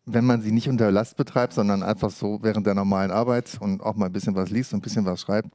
wenn 0.06 0.26
man 0.26 0.42
sie 0.42 0.52
nicht 0.52 0.68
unter 0.68 0.92
Last 0.92 1.18
betreibt, 1.18 1.54
sondern 1.54 1.84
einfach 1.84 2.10
so 2.10 2.40
während 2.42 2.66
der 2.66 2.74
normalen 2.74 3.12
Arbeit 3.12 3.58
und 3.60 3.82
auch 3.82 3.96
mal 3.96 4.08
ein 4.08 4.12
bisschen 4.12 4.36
was 4.36 4.50
liest 4.50 4.74
und 4.74 4.80
ein 4.80 4.82
bisschen 4.82 5.06
was 5.06 5.22
schreibt, 5.22 5.50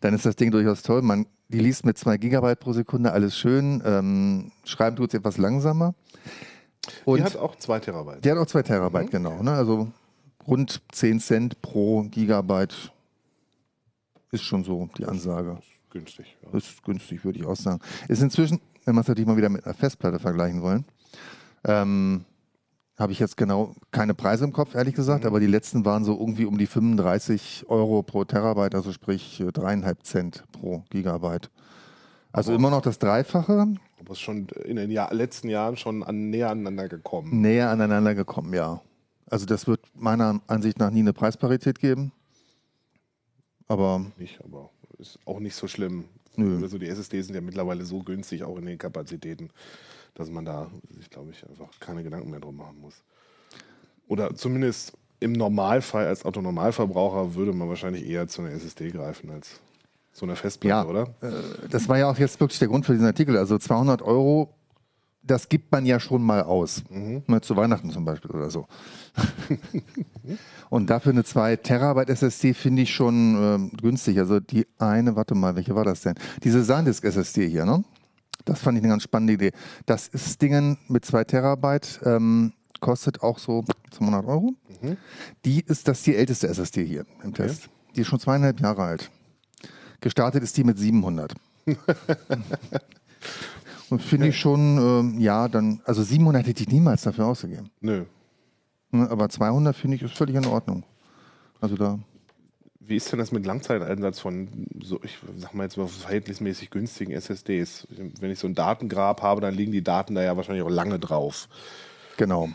dann 0.00 0.14
ist 0.14 0.24
das 0.24 0.36
Ding 0.36 0.50
durchaus 0.50 0.82
toll. 0.82 1.02
Man, 1.02 1.26
die 1.48 1.58
liest 1.58 1.84
mit 1.84 1.98
2 1.98 2.16
Gigabyte 2.16 2.58
pro 2.58 2.72
Sekunde, 2.72 3.12
alles 3.12 3.36
schön. 3.36 3.82
Ähm, 3.84 4.50
schreiben 4.64 4.96
tut 4.96 5.10
es 5.12 5.18
etwas 5.18 5.36
langsamer. 5.36 5.94
Und 7.04 7.18
Die 7.18 7.24
hat 7.24 7.36
auch 7.36 7.54
zwei 7.56 7.78
Terabyte. 7.78 8.24
Die 8.24 8.30
hat 8.30 8.38
auch 8.38 8.46
2 8.46 8.62
Terabyte, 8.62 9.10
genau. 9.10 9.42
Ne? 9.42 9.52
Also 9.52 9.88
rund 10.46 10.82
10 10.92 11.20
Cent 11.20 11.62
pro 11.62 12.02
Gigabyte 12.02 12.92
ist 14.30 14.42
schon 14.44 14.64
so 14.64 14.88
die 14.96 15.04
Ansage. 15.04 15.58
Günstig. 15.90 16.36
Ja. 16.42 16.56
Ist 16.56 16.82
günstig, 16.82 17.24
würde 17.24 17.38
ich 17.38 17.46
auch 17.46 17.56
sagen. 17.56 17.80
Ist 18.08 18.22
inzwischen, 18.22 18.60
wenn 18.84 18.94
wir 18.94 19.02
es 19.02 19.08
natürlich 19.08 19.26
mal 19.28 19.36
wieder 19.36 19.50
mit 19.50 19.64
einer 19.64 19.74
Festplatte 19.74 20.18
vergleichen 20.18 20.62
wollen, 20.62 20.84
ähm, 21.64 22.24
habe 22.98 23.12
ich 23.12 23.18
jetzt 23.18 23.36
genau 23.36 23.74
keine 23.90 24.14
Preise 24.14 24.44
im 24.44 24.52
Kopf, 24.52 24.74
ehrlich 24.74 24.94
gesagt, 24.94 25.26
aber 25.26 25.40
die 25.40 25.46
letzten 25.46 25.84
waren 25.84 26.04
so 26.04 26.18
irgendwie 26.18 26.44
um 26.44 26.56
die 26.58 26.66
35 26.66 27.66
Euro 27.68 28.02
pro 28.02 28.24
Terabyte, 28.24 28.74
also 28.74 28.92
sprich 28.92 29.40
äh, 29.40 29.52
dreieinhalb 29.52 30.04
Cent 30.04 30.44
pro 30.52 30.84
Gigabyte. 30.90 31.50
Also 32.32 32.54
immer 32.54 32.70
noch 32.70 32.80
das 32.80 32.98
Dreifache, 32.98 33.52
Aber 34.00 34.06
es 34.06 34.12
ist 34.12 34.20
schon 34.20 34.46
in 34.64 34.76
den 34.76 34.90
Jahr, 34.90 35.12
letzten 35.12 35.50
Jahren 35.50 35.76
schon 35.76 36.02
an, 36.02 36.30
näher 36.30 36.50
aneinander 36.50 36.88
gekommen. 36.88 37.42
näher 37.42 37.68
aneinander 37.70 38.14
gekommen, 38.14 38.54
ja. 38.54 38.80
Also 39.32 39.46
das 39.46 39.66
wird 39.66 39.80
meiner 39.94 40.42
Ansicht 40.46 40.78
nach 40.78 40.90
nie 40.90 41.00
eine 41.00 41.14
Preisparität 41.14 41.78
geben. 41.78 42.12
Aber 43.66 44.04
Nicht, 44.18 44.38
aber 44.44 44.68
ist 44.98 45.18
auch 45.24 45.40
nicht 45.40 45.54
so 45.54 45.66
schlimm. 45.66 46.04
Nö. 46.36 46.60
Also 46.62 46.76
die 46.76 46.86
SSDs 46.86 47.26
sind 47.26 47.34
ja 47.34 47.40
mittlerweile 47.40 47.84
so 47.86 48.00
günstig, 48.02 48.44
auch 48.44 48.58
in 48.58 48.66
den 48.66 48.76
Kapazitäten, 48.76 49.48
dass 50.14 50.28
man 50.28 50.44
da 50.44 50.70
sich, 50.90 51.08
glaube 51.08 51.30
ich, 51.30 51.48
einfach 51.48 51.68
keine 51.80 52.02
Gedanken 52.02 52.28
mehr 52.30 52.40
drum 52.40 52.56
machen 52.56 52.78
muss. 52.78 53.02
Oder 54.06 54.34
zumindest 54.34 54.92
im 55.20 55.32
Normalfall 55.32 56.06
als 56.06 56.26
Autonormalverbraucher 56.26 57.34
würde 57.34 57.54
man 57.54 57.70
wahrscheinlich 57.70 58.04
eher 58.06 58.28
zu 58.28 58.42
einer 58.42 58.50
SSD 58.50 58.90
greifen 58.90 59.30
als 59.30 59.60
So 60.12 60.26
eine 60.26 60.36
Festplatte, 60.36 60.68
Ja. 60.86 60.90
oder? 60.90 61.14
Äh, 61.22 61.68
Das 61.70 61.88
war 61.88 61.96
ja 61.96 62.10
auch 62.10 62.18
jetzt 62.18 62.38
wirklich 62.38 62.58
der 62.58 62.68
Grund 62.68 62.84
für 62.84 62.92
diesen 62.92 63.06
Artikel. 63.06 63.38
Also 63.38 63.56
200 63.56 64.02
Euro, 64.02 64.52
das 65.22 65.48
gibt 65.48 65.70
man 65.70 65.86
ja 65.86 66.00
schon 66.00 66.22
mal 66.22 66.42
aus. 66.42 66.82
Ne, 67.26 67.40
zu 67.40 67.56
Weihnachten 67.56 67.90
zum 67.90 68.04
Beispiel 68.04 68.30
oder 68.30 68.50
so. 68.50 68.66
Und 70.70 70.90
dafür 70.90 71.12
eine 71.12 71.24
2 71.24 71.56
Terabyte 71.56 72.10
SSD 72.10 72.54
finde 72.54 72.82
ich 72.82 72.94
schon 72.94 73.36
ähm, 73.36 73.70
günstig. 73.80 74.18
Also 74.18 74.40
die 74.40 74.66
eine, 74.78 75.14
warte 75.16 75.34
mal, 75.34 75.54
welche 75.54 75.74
war 75.74 75.84
das 75.84 76.02
denn? 76.02 76.14
Diese 76.42 76.64
SanDisk 76.64 77.04
SSD 77.04 77.48
hier, 77.48 77.64
ne? 77.64 77.84
Das 78.44 78.60
fand 78.60 78.76
ich 78.76 78.82
eine 78.82 78.92
ganz 78.92 79.04
spannende 79.04 79.34
Idee. 79.34 79.52
Das 79.86 80.08
ist 80.08 80.42
Dingen 80.42 80.76
mit 80.88 81.04
2 81.04 81.24
Terabyte, 81.24 82.00
ähm, 82.04 82.52
kostet 82.80 83.22
auch 83.22 83.38
so 83.38 83.64
200 83.92 84.26
Euro. 84.26 84.54
Die 85.44 85.60
ist 85.60 85.86
das 85.86 85.98
ist 85.98 86.06
die 86.06 86.16
älteste 86.16 86.48
SSD 86.48 86.84
hier 86.84 87.06
im 87.22 87.32
Test. 87.32 87.68
Die 87.94 88.00
ist 88.00 88.08
schon 88.08 88.18
zweieinhalb 88.18 88.60
Jahre 88.60 88.82
alt. 88.82 89.10
Gestartet 90.00 90.42
ist 90.42 90.56
die 90.56 90.64
mit 90.64 90.78
700. 90.78 91.34
Und 93.92 94.00
finde 94.02 94.28
ich 94.28 94.38
schon, 94.38 94.78
ähm, 94.78 95.20
ja, 95.20 95.48
dann, 95.48 95.82
also 95.84 96.02
700 96.02 96.46
hätte 96.46 96.62
ich 96.62 96.68
niemals 96.70 97.02
dafür 97.02 97.26
ausgegeben. 97.26 97.68
Nö. 97.80 98.04
Ne, 98.90 99.10
Aber 99.10 99.28
200 99.28 99.76
finde 99.76 99.96
ich 99.96 100.02
ist 100.02 100.16
völlig 100.16 100.34
in 100.34 100.46
Ordnung. 100.46 100.84
Also 101.60 101.76
da, 101.76 101.98
Wie 102.80 102.96
ist 102.96 103.12
denn 103.12 103.18
das 103.18 103.32
mit 103.32 103.44
Langzeiteinsatz 103.44 104.18
von 104.18 104.48
so, 104.82 104.98
ich 105.02 105.18
sag 105.36 105.52
mal 105.54 105.64
jetzt 105.64 105.76
mal 105.76 105.88
verhältnismäßig 105.88 106.70
günstigen 106.70 107.12
SSDs? 107.12 107.86
Wenn 108.18 108.30
ich 108.30 108.38
so 108.38 108.46
ein 108.46 108.54
Datengrab 108.54 109.20
habe, 109.20 109.42
dann 109.42 109.54
liegen 109.54 109.72
die 109.72 109.84
Daten 109.84 110.14
da 110.14 110.22
ja 110.22 110.36
wahrscheinlich 110.38 110.64
auch 110.64 110.70
lange 110.70 110.98
drauf. 110.98 111.48
genau. 112.16 112.48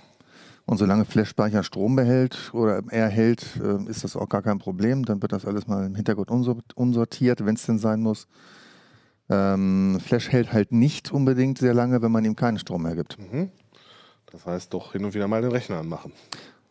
Und 0.66 0.78
solange 0.80 1.06
Flash-Speicher 1.06 1.64
Strom 1.64 1.96
behält 1.96 2.50
oder 2.54 2.82
erhält, 2.90 3.46
äh, 3.64 3.90
ist 3.90 4.04
das 4.04 4.18
auch 4.18 4.28
gar 4.28 4.42
kein 4.42 4.58
Problem. 4.58 5.06
Dann 5.06 5.22
wird 5.22 5.32
das 5.32 5.46
alles 5.46 5.66
mal 5.68 5.86
im 5.86 5.96
Hintergrund 5.96 6.30
unsor- 6.30 6.62
unsortiert, 6.76 7.46
wenn 7.46 7.56
es 7.56 7.66
denn 7.66 7.78
sein 7.80 8.02
muss. 8.02 8.28
Ähm, 9.30 10.00
Flash 10.04 10.30
hält 10.32 10.54
halt 10.54 10.72
nicht 10.72 11.12
unbedingt 11.12 11.58
sehr 11.58 11.74
lange, 11.74 12.02
wenn 12.02 12.12
man 12.12 12.24
ihm 12.26 12.36
keinen 12.36 12.60
Strom 12.60 12.84
mehr 12.84 12.96
gibt. 12.96 13.18
Das 14.32 14.46
heißt, 14.46 14.74
doch 14.74 14.94
hin 14.94 15.04
und 15.06 15.14
wieder 15.14 15.28
mal 15.28 15.42
den 15.42 15.52
Rechner 15.52 15.78
anmachen. 15.80 16.12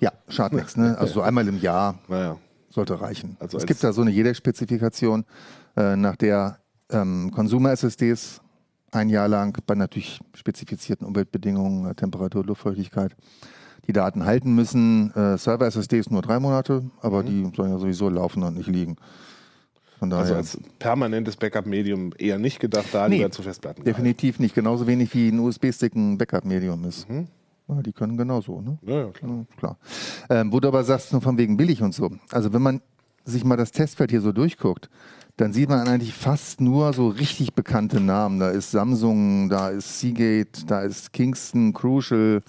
Ja, 0.00 0.12
schadet 0.28 0.54
nichts. 0.58 0.76
Ne? 0.76 0.94
Also 0.98 1.14
so 1.14 1.22
einmal 1.22 1.46
im 1.48 1.58
Jahr 1.60 1.98
Naja. 2.08 2.38
sollte 2.70 3.00
reichen. 3.00 3.36
Also 3.40 3.56
es 3.56 3.62
als- 3.62 3.66
gibt 3.68 3.84
da 3.84 3.92
so 3.92 4.02
eine 4.02 4.10
JEDEC-Spezifikation, 4.10 5.24
äh, 5.76 5.96
nach 5.96 6.16
der 6.16 6.58
ähm, 6.90 7.30
Consumer-SSDs 7.34 8.40
ein 8.92 9.08
Jahr 9.10 9.28
lang 9.28 9.58
bei 9.66 9.74
natürlich 9.74 10.20
spezifizierten 10.34 11.06
Umweltbedingungen, 11.06 11.90
äh, 11.90 11.94
Temperatur, 11.94 12.44
Luftfeuchtigkeit, 12.44 13.14
die 13.86 13.92
Daten 13.92 14.24
halten 14.24 14.54
müssen. 14.54 15.12
Äh, 15.14 15.36
Server-SSDs 15.36 16.10
nur 16.10 16.22
drei 16.22 16.38
Monate, 16.40 16.84
aber 17.02 17.22
die 17.22 17.50
sollen 17.54 17.72
ja 17.72 17.78
sowieso 17.78 18.08
laufen 18.08 18.42
und 18.42 18.54
nicht 18.56 18.68
liegen. 18.68 18.96
Von 19.98 20.10
daher 20.10 20.24
Also 20.24 20.34
als 20.34 20.58
permanentes 20.78 21.36
Backup-Medium 21.36 22.12
eher 22.18 22.38
nicht 22.38 22.60
gedacht, 22.60 22.86
da 22.92 23.08
Nee, 23.08 23.18
lieber 23.18 23.30
zu 23.30 23.42
Festplatten. 23.42 23.82
definitiv 23.84 24.38
nicht. 24.38 24.54
Genauso 24.54 24.86
wenig 24.86 25.12
wie 25.14 25.28
ein 25.28 25.38
USB-Stick 25.38 25.94
ein 25.94 26.18
Backup-Medium 26.18 26.84
ist. 26.84 27.06
Ja, 27.68 27.82
die 27.82 27.92
können 27.92 28.16
genauso. 28.16 28.60
Ne? 28.60 28.78
Ja, 28.82 28.98
ja, 29.06 29.10
klar. 29.10 29.30
Ja, 29.30 29.56
klar. 29.58 29.78
Ähm, 30.30 30.52
wo 30.52 30.60
du 30.60 30.68
aber 30.68 30.84
sagst, 30.84 31.12
nur 31.12 31.22
von 31.22 31.38
wegen 31.38 31.56
billig 31.56 31.82
und 31.82 31.94
so. 31.94 32.10
Also 32.30 32.52
wenn 32.52 32.62
man 32.62 32.80
sich 33.24 33.44
mal 33.44 33.56
das 33.56 33.72
Testfeld 33.72 34.10
hier 34.10 34.20
so 34.20 34.32
durchguckt, 34.32 34.88
dann 35.36 35.52
sieht 35.52 35.68
man 35.68 35.86
eigentlich 35.88 36.14
fast 36.14 36.60
nur 36.60 36.92
so 36.92 37.08
richtig 37.08 37.54
bekannte 37.54 38.00
Namen. 38.00 38.38
Da 38.38 38.50
ist 38.50 38.70
Samsung, 38.70 39.48
da 39.48 39.70
ist 39.70 39.98
Seagate, 40.00 40.64
da 40.66 40.82
ist 40.82 41.12
Kingston, 41.12 41.72
Crucial, 41.72 42.42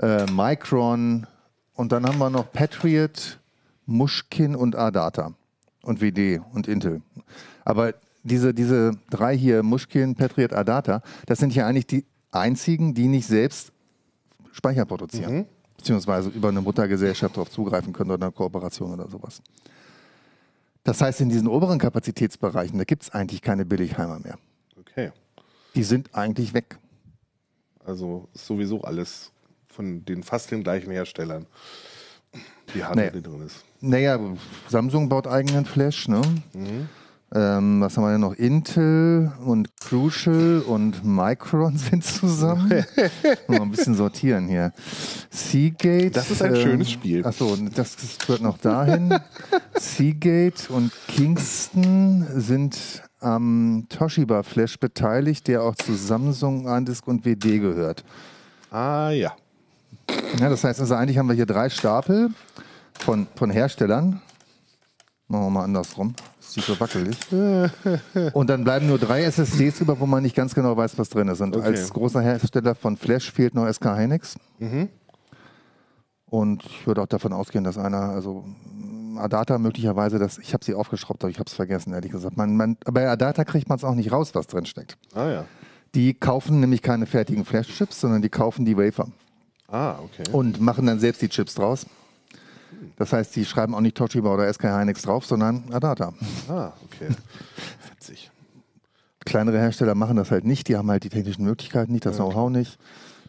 äh, 0.00 0.24
Micron 0.30 1.26
und 1.74 1.92
dann 1.92 2.06
haben 2.06 2.18
wir 2.18 2.30
noch 2.30 2.52
Patriot, 2.52 3.38
Mushkin 3.86 4.54
und 4.54 4.76
Adata 4.76 5.34
und 5.86 6.00
WD 6.00 6.40
und 6.52 6.68
Intel. 6.68 7.02
Aber 7.64 7.94
diese, 8.22 8.52
diese 8.52 8.92
drei 9.08 9.36
hier, 9.36 9.62
Mushkin, 9.62 10.14
Patriot, 10.14 10.52
Adata, 10.52 11.02
das 11.26 11.38
sind 11.38 11.54
ja 11.54 11.66
eigentlich 11.66 11.86
die 11.86 12.04
einzigen, 12.32 12.94
die 12.94 13.08
nicht 13.08 13.26
selbst 13.26 13.72
Speicher 14.52 14.84
produzieren. 14.84 15.46
Beziehungsweise 15.76 16.30
über 16.30 16.48
eine 16.48 16.60
Muttergesellschaft 16.60 17.36
darauf 17.36 17.50
zugreifen 17.50 17.92
können 17.92 18.10
oder 18.10 18.26
eine 18.26 18.32
Kooperation 18.32 18.92
oder 18.92 19.08
sowas. 19.08 19.40
Das 20.82 21.00
heißt, 21.00 21.20
in 21.20 21.28
diesen 21.28 21.46
oberen 21.46 21.78
Kapazitätsbereichen, 21.78 22.78
da 22.78 22.84
gibt 22.84 23.04
es 23.04 23.10
eigentlich 23.10 23.42
keine 23.42 23.64
Billigheimer 23.64 24.18
mehr. 24.18 24.38
Okay. 24.78 25.12
Die 25.74 25.82
sind 25.82 26.14
eigentlich 26.14 26.54
weg. 26.54 26.78
Also 27.84 28.28
ist 28.34 28.46
sowieso 28.46 28.82
alles 28.82 29.30
von 29.68 30.04
den 30.04 30.22
fast 30.22 30.50
den 30.50 30.62
gleichen 30.62 30.90
Herstellern, 30.90 31.46
die 32.74 32.84
Hardware, 32.84 33.12
die 33.12 33.22
drin 33.22 33.42
ist. 33.46 33.64
Naja, 33.80 34.18
Samsung 34.68 35.08
baut 35.08 35.26
eigenen 35.26 35.64
Flash, 35.64 36.08
ne? 36.08 36.22
Ähm, 37.34 37.80
was 37.80 37.96
haben 37.96 38.04
wir 38.04 38.12
denn 38.12 38.20
noch? 38.20 38.34
Intel 38.34 39.32
und 39.44 39.68
Crucial 39.80 40.62
und 40.66 41.04
Micron 41.04 41.76
sind 41.76 42.04
zusammen. 42.04 42.84
Mal 43.48 43.60
ein 43.60 43.70
bisschen 43.70 43.96
sortieren 43.96 44.46
hier. 44.46 44.72
Seagate. 45.30 46.12
Das 46.12 46.30
ist 46.30 46.40
ein 46.40 46.54
schönes 46.56 46.90
Spiel. 46.90 47.26
Achso, 47.26 47.56
das 47.74 47.96
führt 48.24 48.42
noch 48.42 48.58
dahin. 48.58 49.18
Seagate 49.74 50.72
und 50.72 50.92
Kingston 51.08 52.26
sind 52.36 53.02
am 53.18 53.86
Toshiba 53.88 54.44
Flash 54.44 54.78
beteiligt, 54.78 55.48
der 55.48 55.64
auch 55.64 55.74
zu 55.74 55.94
Samsung, 55.94 56.68
Andisk 56.68 57.08
und 57.08 57.24
WD 57.24 57.60
gehört. 57.60 58.04
Ah 58.70 59.10
ja. 59.10 59.34
Ja, 60.40 60.48
das 60.48 60.64
heißt 60.64 60.80
also, 60.80 60.94
eigentlich 60.94 61.18
haben 61.18 61.28
wir 61.28 61.34
hier 61.34 61.46
drei 61.46 61.68
Stapel 61.68 62.30
von, 62.98 63.26
von 63.36 63.50
Herstellern. 63.50 64.20
Machen 65.28 65.44
wir 65.46 65.50
mal 65.50 65.64
andersrum. 65.64 66.14
Das 66.40 66.52
sieht 66.52 66.64
so 66.64 66.78
wackelig. 66.78 67.16
Und 68.32 68.48
dann 68.48 68.62
bleiben 68.62 68.86
nur 68.86 68.98
drei 68.98 69.24
SSDs 69.24 69.80
über, 69.80 69.98
wo 69.98 70.06
man 70.06 70.22
nicht 70.22 70.36
ganz 70.36 70.54
genau 70.54 70.76
weiß, 70.76 70.98
was 70.98 71.08
drin 71.08 71.26
ist. 71.28 71.40
Und 71.40 71.56
Okay. 71.56 71.66
als 71.66 71.92
großer 71.92 72.20
Hersteller 72.20 72.74
von 72.76 72.96
Flash 72.96 73.32
fehlt 73.32 73.54
noch 73.54 73.66
SK 73.72 73.96
Hynix. 73.96 74.36
Und 76.26 76.64
ich 76.64 76.86
würde 76.86 77.02
auch 77.02 77.06
davon 77.06 77.32
ausgehen, 77.32 77.64
dass 77.64 77.78
einer, 77.78 78.10
also 78.10 78.44
mm, 78.74 79.18
Adata 79.18 79.58
möglicherweise, 79.58 80.18
das, 80.18 80.38
ich 80.38 80.52
habe 80.52 80.64
sie 80.64 80.74
aufgeschraubt, 80.74 81.22
aber 81.24 81.30
ich 81.30 81.38
habe 81.38 81.48
es 81.48 81.54
vergessen, 81.54 81.92
ehrlich 81.92 82.12
gesagt. 82.12 82.36
Man, 82.36 82.56
man, 82.56 82.76
bei 82.84 83.08
Adata 83.08 83.44
kriegt 83.44 83.68
man 83.68 83.78
es 83.78 83.84
auch 83.84 83.94
nicht 83.94 84.12
raus, 84.12 84.34
was 84.34 84.46
drin 84.46 84.66
steckt. 84.66 84.96
Ah 85.14 85.28
ja. 85.28 85.44
Die 85.94 86.14
kaufen 86.14 86.60
nämlich 86.60 86.82
keine 86.82 87.06
fertigen 87.06 87.44
Flash-Chips, 87.44 88.00
sondern 88.00 88.22
die 88.22 88.28
kaufen 88.28 88.64
die 88.64 88.76
Wafer 88.76 89.08
Ah, 89.68 89.98
okay. 89.98 90.30
und 90.32 90.60
machen 90.60 90.86
dann 90.86 91.00
selbst 91.00 91.22
die 91.22 91.28
Chips 91.28 91.54
draus. 91.54 91.86
Das 92.96 93.12
heißt, 93.12 93.34
die 93.36 93.44
schreiben 93.44 93.74
auch 93.74 93.80
nicht 93.80 93.96
Toshiba 93.96 94.32
oder 94.32 94.52
SK 94.52 94.64
Hynix 94.64 95.02
drauf, 95.02 95.26
sondern 95.26 95.64
Adata. 95.72 96.12
Ah, 96.48 96.72
okay. 96.84 97.08
Witzig. 97.90 98.30
Kleinere 99.24 99.58
Hersteller 99.58 99.94
machen 99.94 100.16
das 100.16 100.30
halt 100.30 100.44
nicht, 100.44 100.68
die 100.68 100.76
haben 100.76 100.90
halt 100.90 101.02
die 101.04 101.08
technischen 101.08 101.44
Möglichkeiten 101.44 101.92
nicht, 101.92 102.06
das 102.06 102.16
Know-how 102.16 102.50
nicht. 102.50 102.78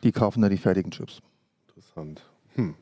Die 0.03 0.11
kaufen 0.11 0.41
da 0.41 0.49
die 0.49 0.57
fertigen 0.57 0.91
Chips. 0.91 1.21
Interessant. 1.69 2.21
Hm. 2.55 2.75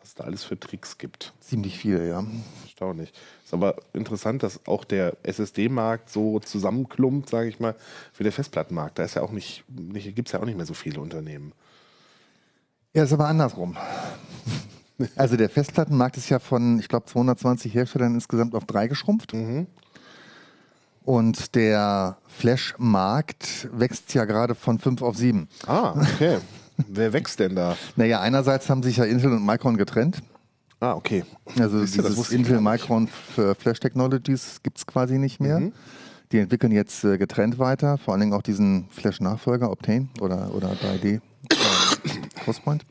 Was 0.00 0.14
da 0.14 0.24
alles 0.24 0.42
für 0.42 0.58
Tricks 0.58 0.98
gibt. 0.98 1.32
Ziemlich 1.38 1.78
viele, 1.78 2.08
ja. 2.08 2.24
Erstaunlich. 2.64 3.12
Ist 3.44 3.54
aber 3.54 3.76
interessant, 3.92 4.42
dass 4.42 4.66
auch 4.66 4.84
der 4.84 5.16
SSD-Markt 5.22 6.10
so 6.10 6.40
zusammenklumpt, 6.40 7.28
sage 7.28 7.48
ich 7.48 7.60
mal, 7.60 7.76
wie 8.16 8.24
der 8.24 8.32
Festplattenmarkt. 8.32 8.98
Da 8.98 9.04
ist 9.04 9.14
ja 9.14 9.22
auch 9.22 9.30
nicht, 9.30 9.62
nicht 9.68 10.12
gibt 10.16 10.28
es 10.28 10.32
ja 10.32 10.40
auch 10.40 10.46
nicht 10.46 10.56
mehr 10.56 10.66
so 10.66 10.74
viele 10.74 11.00
Unternehmen. 11.00 11.52
Ja, 12.94 13.04
ist 13.04 13.12
aber 13.12 13.28
andersrum. 13.28 13.76
Also 15.16 15.36
der 15.36 15.48
Festplattenmarkt 15.48 16.16
ist 16.16 16.28
ja 16.28 16.38
von, 16.38 16.78
ich 16.78 16.88
glaube, 16.88 17.06
220 17.06 17.72
Herstellern 17.72 18.14
insgesamt 18.14 18.54
auf 18.54 18.64
drei 18.64 18.88
geschrumpft. 18.88 19.32
Und 21.04 21.54
der 21.54 22.18
Flash-Markt 22.26 23.68
wächst 23.72 24.12
ja 24.14 24.24
gerade 24.24 24.54
von 24.54 24.78
fünf 24.78 25.02
auf 25.02 25.16
sieben. 25.16 25.48
Ah, 25.66 25.92
okay. 25.92 26.38
Wer 26.88 27.12
wächst 27.12 27.38
denn 27.38 27.54
da? 27.54 27.76
Naja, 27.96 28.20
einerseits 28.20 28.68
haben 28.68 28.82
sich 28.82 28.96
ja 28.96 29.04
Intel 29.04 29.32
und 29.32 29.44
Micron 29.44 29.76
getrennt. 29.76 30.22
Ah, 30.80 30.94
okay. 30.94 31.24
Also 31.58 31.80
Siehst 31.80 31.94
du, 31.94 31.98
das 31.98 32.06
dieses 32.06 32.16
wusste 32.16 32.34
ich 32.34 32.40
Intel 32.40 32.62
gar 32.62 32.72
nicht. 32.72 32.82
Micron 32.82 33.06
für 33.06 33.54
Flash 33.54 33.80
Technologies 33.80 34.60
gibt 34.62 34.78
es 34.78 34.86
quasi 34.86 35.18
nicht 35.18 35.40
mehr. 35.40 35.60
Mhm. 35.60 35.72
Die 36.32 36.38
entwickeln 36.38 36.72
jetzt 36.72 37.04
äh, 37.04 37.18
getrennt 37.18 37.58
weiter, 37.58 37.98
vor 37.98 38.14
allen 38.14 38.20
Dingen 38.20 38.32
auch 38.32 38.42
diesen 38.42 38.88
Flash-Nachfolger 38.90 39.70
Optane 39.70 40.08
oder, 40.20 40.54
oder 40.54 40.72
3D 40.72 41.04
äh, 41.16 41.20
Crosspoint. 42.50 42.84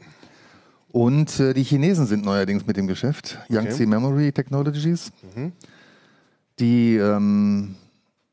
Und 0.91 1.39
äh, 1.39 1.53
die 1.53 1.63
Chinesen 1.63 2.05
sind 2.07 2.23
neuerdings 2.23 2.65
mit 2.65 2.77
dem 2.77 2.87
Geschäft. 2.87 3.37
Yangtze 3.49 3.85
Memory 3.85 4.31
Technologies. 4.31 5.11
Mhm. 5.35 5.51
Die 6.59 6.95
ähm, 6.95 7.75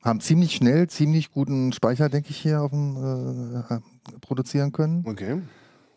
haben 0.02 0.20
ziemlich 0.20 0.54
schnell, 0.54 0.88
ziemlich 0.88 1.32
guten 1.32 1.72
Speicher, 1.72 2.08
denke 2.08 2.30
ich, 2.30 2.38
hier 2.38 2.62
auf 2.62 2.70
dem, 2.70 3.64
äh, 3.68 3.78
produzieren 4.20 4.72
können. 4.72 5.04
Okay. 5.06 5.42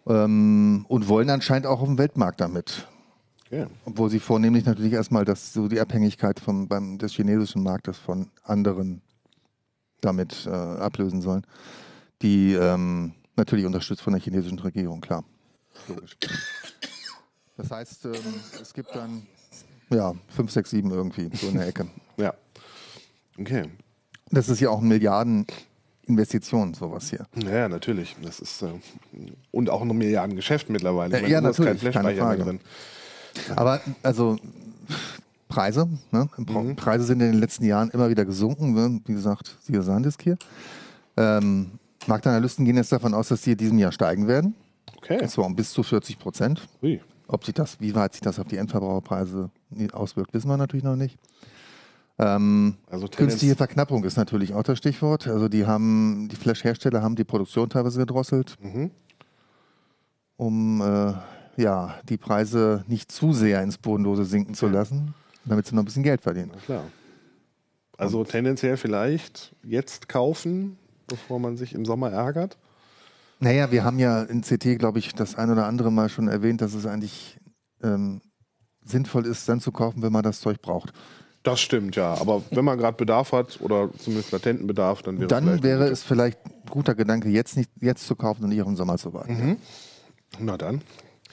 Ähm, 0.07 0.85
und 0.87 1.07
wollen 1.07 1.29
anscheinend 1.29 1.67
auch 1.67 1.79
auf 1.79 1.87
dem 1.87 1.97
Weltmarkt 1.97 2.41
damit. 2.41 2.87
okay. 3.45 3.67
Obwohl 3.85 4.09
sie 4.09 4.19
vornehmlich 4.19 4.65
natürlich 4.65 4.93
erstmal 4.93 5.25
das, 5.25 5.53
so 5.53 5.67
die 5.67 5.79
Abhängigkeit 5.79 6.39
vom, 6.39 6.67
beim, 6.67 6.97
des 6.97 7.13
chinesischen 7.13 7.63
Marktes 7.63 7.97
von 7.97 8.27
anderen 8.43 9.01
damit 10.01 10.45
äh, 10.45 10.49
ablösen 10.49 11.21
sollen. 11.21 11.43
Die 12.21 12.53
ähm, 12.53 13.13
natürlich 13.39 13.65
unterstützt 13.65 14.01
von 14.01 14.13
der 14.13 14.21
chinesischen 14.21 14.59
Regierung, 14.59 15.01
klar. 15.01 15.23
Logisch. 15.87 16.17
Das 17.57 17.71
heißt, 17.71 18.05
ähm, 18.05 18.13
es 18.61 18.73
gibt 18.73 18.95
dann 18.95 19.23
ja, 19.89 20.13
fünf, 20.27 20.51
sechs, 20.51 20.69
sieben 20.69 20.91
irgendwie, 20.91 21.29
so 21.35 21.47
in 21.47 21.55
der 21.55 21.67
Ecke. 21.67 21.87
Ja. 22.17 22.33
Okay. 23.39 23.63
Das 24.29 24.49
ist 24.49 24.59
ja 24.59 24.69
auch 24.69 24.79
eine 24.79 24.89
Milliardeninvestition, 24.89 26.73
sowas 26.73 27.09
hier. 27.09 27.25
Ja, 27.49 27.69
natürlich. 27.69 28.17
Das 28.21 28.41
ist 28.41 28.61
äh, 28.61 28.67
und 29.51 29.69
auch 29.69 29.81
ein 29.81 29.87
Milliardengeschäft 29.97 30.69
mittlerweile. 30.69 31.21
Äh, 31.21 31.29
ja, 31.29 31.39
du 31.39 31.47
hast 31.47 31.55
keinen 31.55 31.75
natürlich, 31.75 31.93
keine 31.93 32.09
Flashspeicher 32.09 32.35
mehr 32.35 32.37
Frage. 32.37 32.43
drin. 32.43 32.59
Aber 33.55 33.79
also 34.03 34.37
Preise, 35.47 35.87
ne? 36.11 36.29
Mhm. 36.35 36.75
Preise 36.75 37.05
sind 37.05 37.21
in 37.21 37.31
den 37.31 37.39
letzten 37.39 37.63
Jahren 37.63 37.89
immer 37.89 38.09
wieder 38.09 38.25
gesunken. 38.25 38.73
Ne? 38.73 38.99
Wie 39.05 39.13
gesagt, 39.13 39.57
siehe 39.61 39.81
Sandisk 39.81 40.21
hier. 40.21 40.37
Ähm, 41.15 41.71
Marktanalysten 42.07 42.65
gehen 42.65 42.77
jetzt 42.77 42.91
davon 42.91 43.13
aus, 43.13 43.27
dass 43.29 43.41
die 43.41 43.51
in 43.51 43.57
diesem 43.57 43.77
Jahr 43.77 43.91
steigen 43.91 44.27
werden. 44.27 44.55
Okay. 44.97 45.19
Und 45.21 45.29
zwar 45.29 45.45
um 45.45 45.55
bis 45.55 45.71
zu 45.71 45.83
40 45.83 46.19
Prozent. 46.19 46.67
Ui. 46.81 47.01
Ob 47.27 47.45
sich 47.45 47.53
das, 47.53 47.79
wie 47.79 47.93
weit 47.95 48.13
sich 48.13 48.21
das 48.21 48.39
auf 48.39 48.47
die 48.47 48.57
Endverbraucherpreise 48.57 49.49
auswirkt, 49.93 50.33
wissen 50.33 50.47
wir 50.49 50.57
natürlich 50.57 50.83
noch 50.83 50.95
nicht. 50.95 51.17
Ähm, 52.17 52.75
Also 52.89 53.07
künstliche 53.07 53.55
Verknappung 53.55 54.03
ist 54.03 54.17
natürlich 54.17 54.53
auch 54.53 54.63
das 54.63 54.77
Stichwort. 54.79 55.27
Also 55.27 55.47
die 55.47 55.65
haben, 55.67 56.27
die 56.31 56.35
Flash-Hersteller 56.35 57.01
haben 57.03 57.15
die 57.15 57.23
Produktion 57.23 57.69
teilweise 57.69 57.99
gedrosselt, 57.99 58.57
Mhm. 58.61 58.89
um 60.37 60.81
äh, 60.81 61.13
ja, 61.61 61.95
die 62.09 62.17
Preise 62.17 62.83
nicht 62.87 63.11
zu 63.11 63.31
sehr 63.33 63.61
ins 63.61 63.77
Bodenlose 63.77 64.25
sinken 64.25 64.53
zu 64.55 64.67
lassen, 64.67 65.13
damit 65.45 65.67
sie 65.67 65.75
noch 65.75 65.83
ein 65.83 65.85
bisschen 65.85 66.03
Geld 66.03 66.21
verdienen. 66.21 66.51
Na 66.55 66.59
klar. 66.61 66.83
Also 67.97 68.23
tendenziell 68.23 68.75
vielleicht 68.77 69.53
jetzt 69.61 70.07
kaufen, 70.09 70.78
bevor 71.09 71.39
man 71.39 71.57
sich 71.57 71.73
im 71.73 71.85
Sommer 71.85 72.11
ärgert. 72.11 72.57
Naja, 73.39 73.71
wir 73.71 73.83
haben 73.83 73.99
ja 73.99 74.23
in 74.23 74.41
CT, 74.41 74.77
glaube 74.79 74.99
ich, 74.99 75.13
das 75.15 75.35
ein 75.35 75.49
oder 75.49 75.65
andere 75.65 75.91
Mal 75.91 76.09
schon 76.09 76.27
erwähnt, 76.27 76.61
dass 76.61 76.73
es 76.73 76.85
eigentlich 76.85 77.37
ähm, 77.81 78.21
sinnvoll 78.83 79.25
ist, 79.25 79.47
dann 79.47 79.61
zu 79.61 79.71
kaufen, 79.71 80.01
wenn 80.01 80.11
man 80.11 80.23
das 80.23 80.41
Zeug 80.41 80.61
braucht. 80.61 80.91
Das 81.43 81.61
stimmt, 81.61 81.95
ja. 81.95 82.15
Aber 82.19 82.41
wenn 82.51 82.65
man 82.65 82.77
gerade 82.77 82.97
Bedarf 82.97 83.31
hat 83.31 83.61
oder 83.61 83.89
zumindest 83.97 84.31
latenten 84.33 84.67
Bedarf, 84.67 85.01
dann 85.03 85.17
wäre 85.19 85.27
Dann 85.29 85.43
vielleicht 85.45 85.63
wäre 85.63 85.87
es 85.87 86.03
vielleicht 86.03 86.45
ein 86.45 86.51
guter 86.69 86.95
Gedanke, 86.95 87.29
jetzt 87.29 87.55
nicht 87.55 87.71
jetzt 87.79 88.05
zu 88.05 88.15
kaufen 88.17 88.43
und 88.43 88.49
nicht 88.49 88.61
auf 88.61 88.67
den 88.67 88.75
Sommer 88.75 88.97
zu 88.97 89.13
warten. 89.13 89.35
guter- 89.37 89.57
Na 90.39 90.57
dann. 90.57 90.81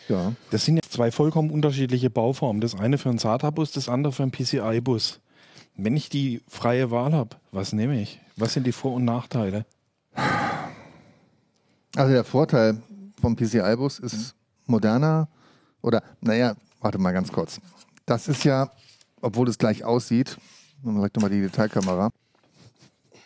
Ja. 0.08 0.32
Das 0.52 0.64
sind 0.64 0.76
jetzt 0.76 0.92
zwei 0.92 1.10
vollkommen 1.10 1.50
unterschiedliche 1.50 2.08
Bauformen. 2.08 2.60
Das 2.60 2.76
eine 2.76 2.98
für 2.98 3.08
einen 3.08 3.18
SATA-Bus, 3.18 3.72
das 3.72 3.88
andere 3.88 4.12
für 4.12 4.22
einen 4.22 4.30
PCI-Bus. 4.30 5.18
Wenn 5.76 5.96
ich 5.96 6.08
die 6.08 6.42
freie 6.48 6.90
Wahl 6.90 7.12
habe, 7.12 7.36
was 7.52 7.72
nehme 7.72 8.00
ich? 8.00 8.20
Was 8.36 8.54
sind 8.54 8.66
die 8.66 8.72
Vor- 8.72 8.94
und 8.94 9.04
Nachteile? 9.04 9.66
Also 11.94 12.12
der 12.12 12.24
Vorteil 12.24 12.82
vom 13.20 13.36
PCI-Bus 13.36 13.98
ist 13.98 14.34
moderner 14.66 15.28
oder, 15.82 16.02
naja, 16.20 16.54
warte 16.80 16.98
mal 16.98 17.12
ganz 17.12 17.30
kurz. 17.30 17.60
Das 18.06 18.28
ist 18.28 18.44
ja, 18.44 18.70
obwohl 19.20 19.48
es 19.48 19.58
gleich 19.58 19.84
aussieht, 19.84 20.38
man 20.82 21.00
sagt 21.00 21.20
mal 21.20 21.30
die 21.30 21.40
Detailkamera. 21.40 22.10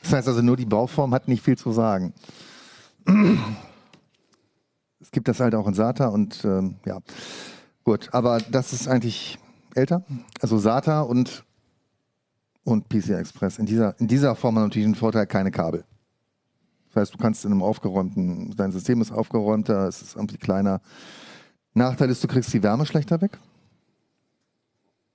Das 0.02 0.12
heißt 0.12 0.28
also 0.28 0.42
nur 0.42 0.57
die 0.57 0.66
Bauform 0.66 1.14
hat 1.14 1.28
nicht 1.28 1.45
viel 1.45 1.59
zu 1.59 1.73
sagen. 1.73 2.14
Es 5.00 5.11
gibt 5.11 5.28
das 5.28 5.40
halt 5.40 5.54
auch 5.54 5.66
in 5.66 5.75
SATA 5.75 6.09
und 6.09 6.45
ähm, 6.45 6.76
ja, 6.85 6.99
gut. 7.85 8.09
Aber 8.12 8.38
das 8.38 8.73
ist 8.73 8.88
eigentlich 8.88 9.38
älter. 9.75 10.04
Also 10.40 10.59
SATA 10.59 11.02
und, 11.02 11.45
und 12.64 12.88
PCI 12.88 13.14
Express. 13.14 13.59
In 13.59 13.67
dieser, 13.67 13.99
in 14.00 14.09
dieser 14.09 14.35
Form 14.35 14.57
hat 14.57 14.64
natürlich 14.64 14.87
einen 14.87 14.95
Vorteil, 14.95 15.26
keine 15.26 15.50
Kabel. 15.50 15.85
Das 16.88 17.02
heißt, 17.02 17.14
du 17.14 17.19
kannst 17.19 17.45
in 17.45 17.52
einem 17.52 17.62
aufgeräumten, 17.62 18.55
dein 18.57 18.73
System 18.73 19.00
ist 19.00 19.12
aufgeräumter, 19.12 19.87
es 19.87 20.02
ist 20.02 20.17
irgendwie 20.17 20.38
kleiner. 20.38 20.81
Nachteil 21.73 22.11
ist, 22.11 22.23
du 22.23 22.29
kriegst 22.29 22.52
die 22.52 22.62
Wärme 22.62 22.85
schlechter 22.85 23.21
weg, 23.21 23.38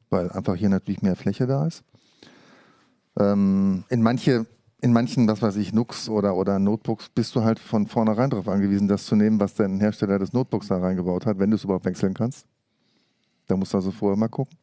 weil 0.10 0.32
einfach 0.32 0.56
hier 0.56 0.70
natürlich 0.70 1.02
mehr 1.02 1.18
Fläche 1.18 1.48
da 1.48 1.68
ist. 1.68 1.84
Ähm, 3.20 3.84
in 3.90 4.02
manche, 4.02 4.46
in 4.82 4.94
manchen, 4.94 5.28
was 5.28 5.42
weiß 5.42 5.58
ich, 5.58 5.74
Nux 5.74 6.08
oder, 6.08 6.36
oder 6.36 6.60
Notebooks 6.60 7.10
bist 7.10 7.36
du 7.36 7.44
halt 7.44 7.60
von 7.60 7.88
vornherein 7.88 8.30
darauf 8.30 8.48
angewiesen, 8.48 8.88
das 8.88 9.06
zu 9.06 9.18
nehmen, 9.18 9.40
was 9.40 9.56
dein 9.56 9.80
Hersteller 9.80 10.18
des 10.18 10.32
Notebooks 10.32 10.68
da 10.68 10.78
reingebaut 10.78 11.26
hat, 11.26 11.40
wenn 11.40 11.50
du 11.50 11.56
es 11.56 11.66
überhaupt 11.66 11.86
wechseln 11.86 12.14
kannst. 12.14 12.46
Da 13.48 13.58
musst 13.58 13.74
du 13.74 13.78
also 13.78 13.92
vorher 13.92 14.18
mal 14.18 14.30
gucken. 14.30 14.58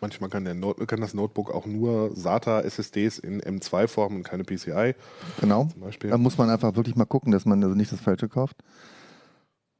Manchmal 0.00 0.30
kann, 0.30 0.44
der 0.44 0.54
Note, 0.54 0.86
kann 0.86 1.00
das 1.00 1.12
Notebook 1.14 1.50
auch 1.52 1.66
nur 1.66 2.14
SATA-SSDs 2.16 3.18
in 3.18 3.40
M2-Form 3.40 4.16
und 4.16 4.22
keine 4.22 4.44
PCI 4.44 4.94
Genau. 5.40 5.64
zum 5.72 5.80
Beispiel. 5.80 6.10
Da 6.10 6.18
muss 6.18 6.38
man 6.38 6.50
einfach 6.50 6.76
wirklich 6.76 6.94
mal 6.96 7.04
gucken, 7.04 7.32
dass 7.32 7.44
man 7.44 7.62
also 7.62 7.74
nicht 7.74 7.90
das 7.90 8.00
Falsche 8.00 8.28
kauft. 8.28 8.56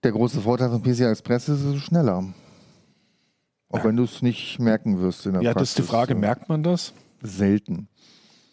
Der 0.02 0.12
große 0.12 0.40
Vorteil 0.40 0.70
von 0.70 0.82
PCI 0.82 1.04
Express 1.04 1.48
ist, 1.48 1.62
es 1.62 1.76
ist 1.76 1.82
schneller. 1.82 2.24
Auch 3.70 3.84
wenn 3.84 3.96
du 3.96 4.04
es 4.04 4.22
nicht 4.22 4.58
merken 4.58 5.00
wirst 5.00 5.26
in 5.26 5.34
der 5.34 5.42
Ja, 5.42 5.54
das 5.54 5.70
ist 5.70 5.78
die 5.78 5.82
Praxis. 5.82 5.90
Frage, 5.98 6.14
merkt 6.14 6.48
man 6.48 6.62
das? 6.62 6.92
Selten. 7.22 7.88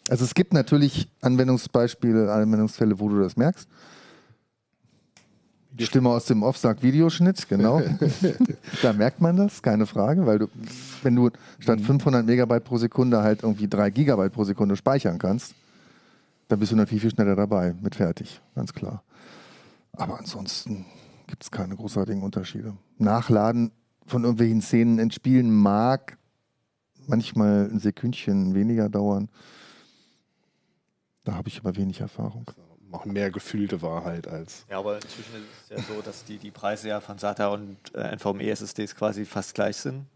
Also 0.08 0.24
es 0.24 0.34
gibt 0.34 0.52
natürlich 0.52 1.08
Anwendungsbeispiele, 1.22 2.32
Anwendungsfälle, 2.32 3.00
wo 3.00 3.08
du 3.08 3.20
das 3.20 3.36
merkst. 3.36 3.68
Die 5.78 5.84
Stimme 5.84 6.08
aus 6.08 6.24
dem 6.24 6.42
Off 6.42 6.56
sagt 6.56 6.82
Videoschnitt, 6.82 7.48
genau. 7.48 7.82
da 8.82 8.92
merkt 8.92 9.20
man 9.20 9.36
das, 9.36 9.62
keine 9.62 9.86
Frage, 9.86 10.26
weil 10.26 10.38
du, 10.38 10.48
wenn 11.02 11.14
du 11.14 11.30
statt 11.58 11.80
500 11.80 12.24
Megabyte 12.24 12.64
pro 12.64 12.78
Sekunde 12.78 13.22
halt 13.22 13.42
irgendwie 13.42 13.68
3 13.68 13.90
Gigabyte 13.90 14.32
pro 14.32 14.44
Sekunde 14.44 14.76
speichern 14.76 15.18
kannst, 15.18 15.54
dann 16.48 16.58
bist 16.58 16.72
du 16.72 16.76
natürlich 16.76 17.02
viel 17.02 17.10
schneller 17.10 17.36
dabei 17.36 17.74
mit 17.82 17.94
fertig, 17.94 18.40
ganz 18.54 18.72
klar. 18.72 19.02
Aber 19.92 20.18
ansonsten 20.18 20.86
gibt 21.26 21.42
es 21.42 21.50
keine 21.50 21.76
großartigen 21.76 22.22
Unterschiede. 22.22 22.74
Nachladen 22.98 23.72
von 24.06 24.22
irgendwelchen 24.22 24.62
Szenen 24.62 24.98
in 24.98 25.10
Spielen 25.10 25.54
mag 25.54 26.16
manchmal 27.06 27.68
ein 27.70 27.80
Sekündchen 27.80 28.54
weniger 28.54 28.88
dauern. 28.88 29.28
Da 31.24 31.34
habe 31.34 31.48
ich 31.48 31.58
aber 31.58 31.76
wenig 31.76 32.00
Erfahrung. 32.00 32.50
Auch 32.92 33.04
mehr 33.04 33.30
gefühlte 33.30 33.82
Wahrheit 33.82 34.28
als. 34.28 34.64
Ja, 34.70 34.78
aber 34.78 34.96
inzwischen 34.96 35.34
ist 35.36 35.62
es 35.64 35.68
ja 35.70 35.94
so, 35.94 36.00
dass 36.02 36.24
die, 36.24 36.38
die 36.38 36.50
Preise 36.50 36.88
ja 36.88 37.00
von 37.00 37.18
SATA 37.18 37.48
und 37.48 37.76
äh, 37.94 38.14
NVMe-SSDs 38.16 38.94
quasi 38.94 39.24
fast 39.24 39.54
gleich 39.54 39.76
sind. 39.76 40.06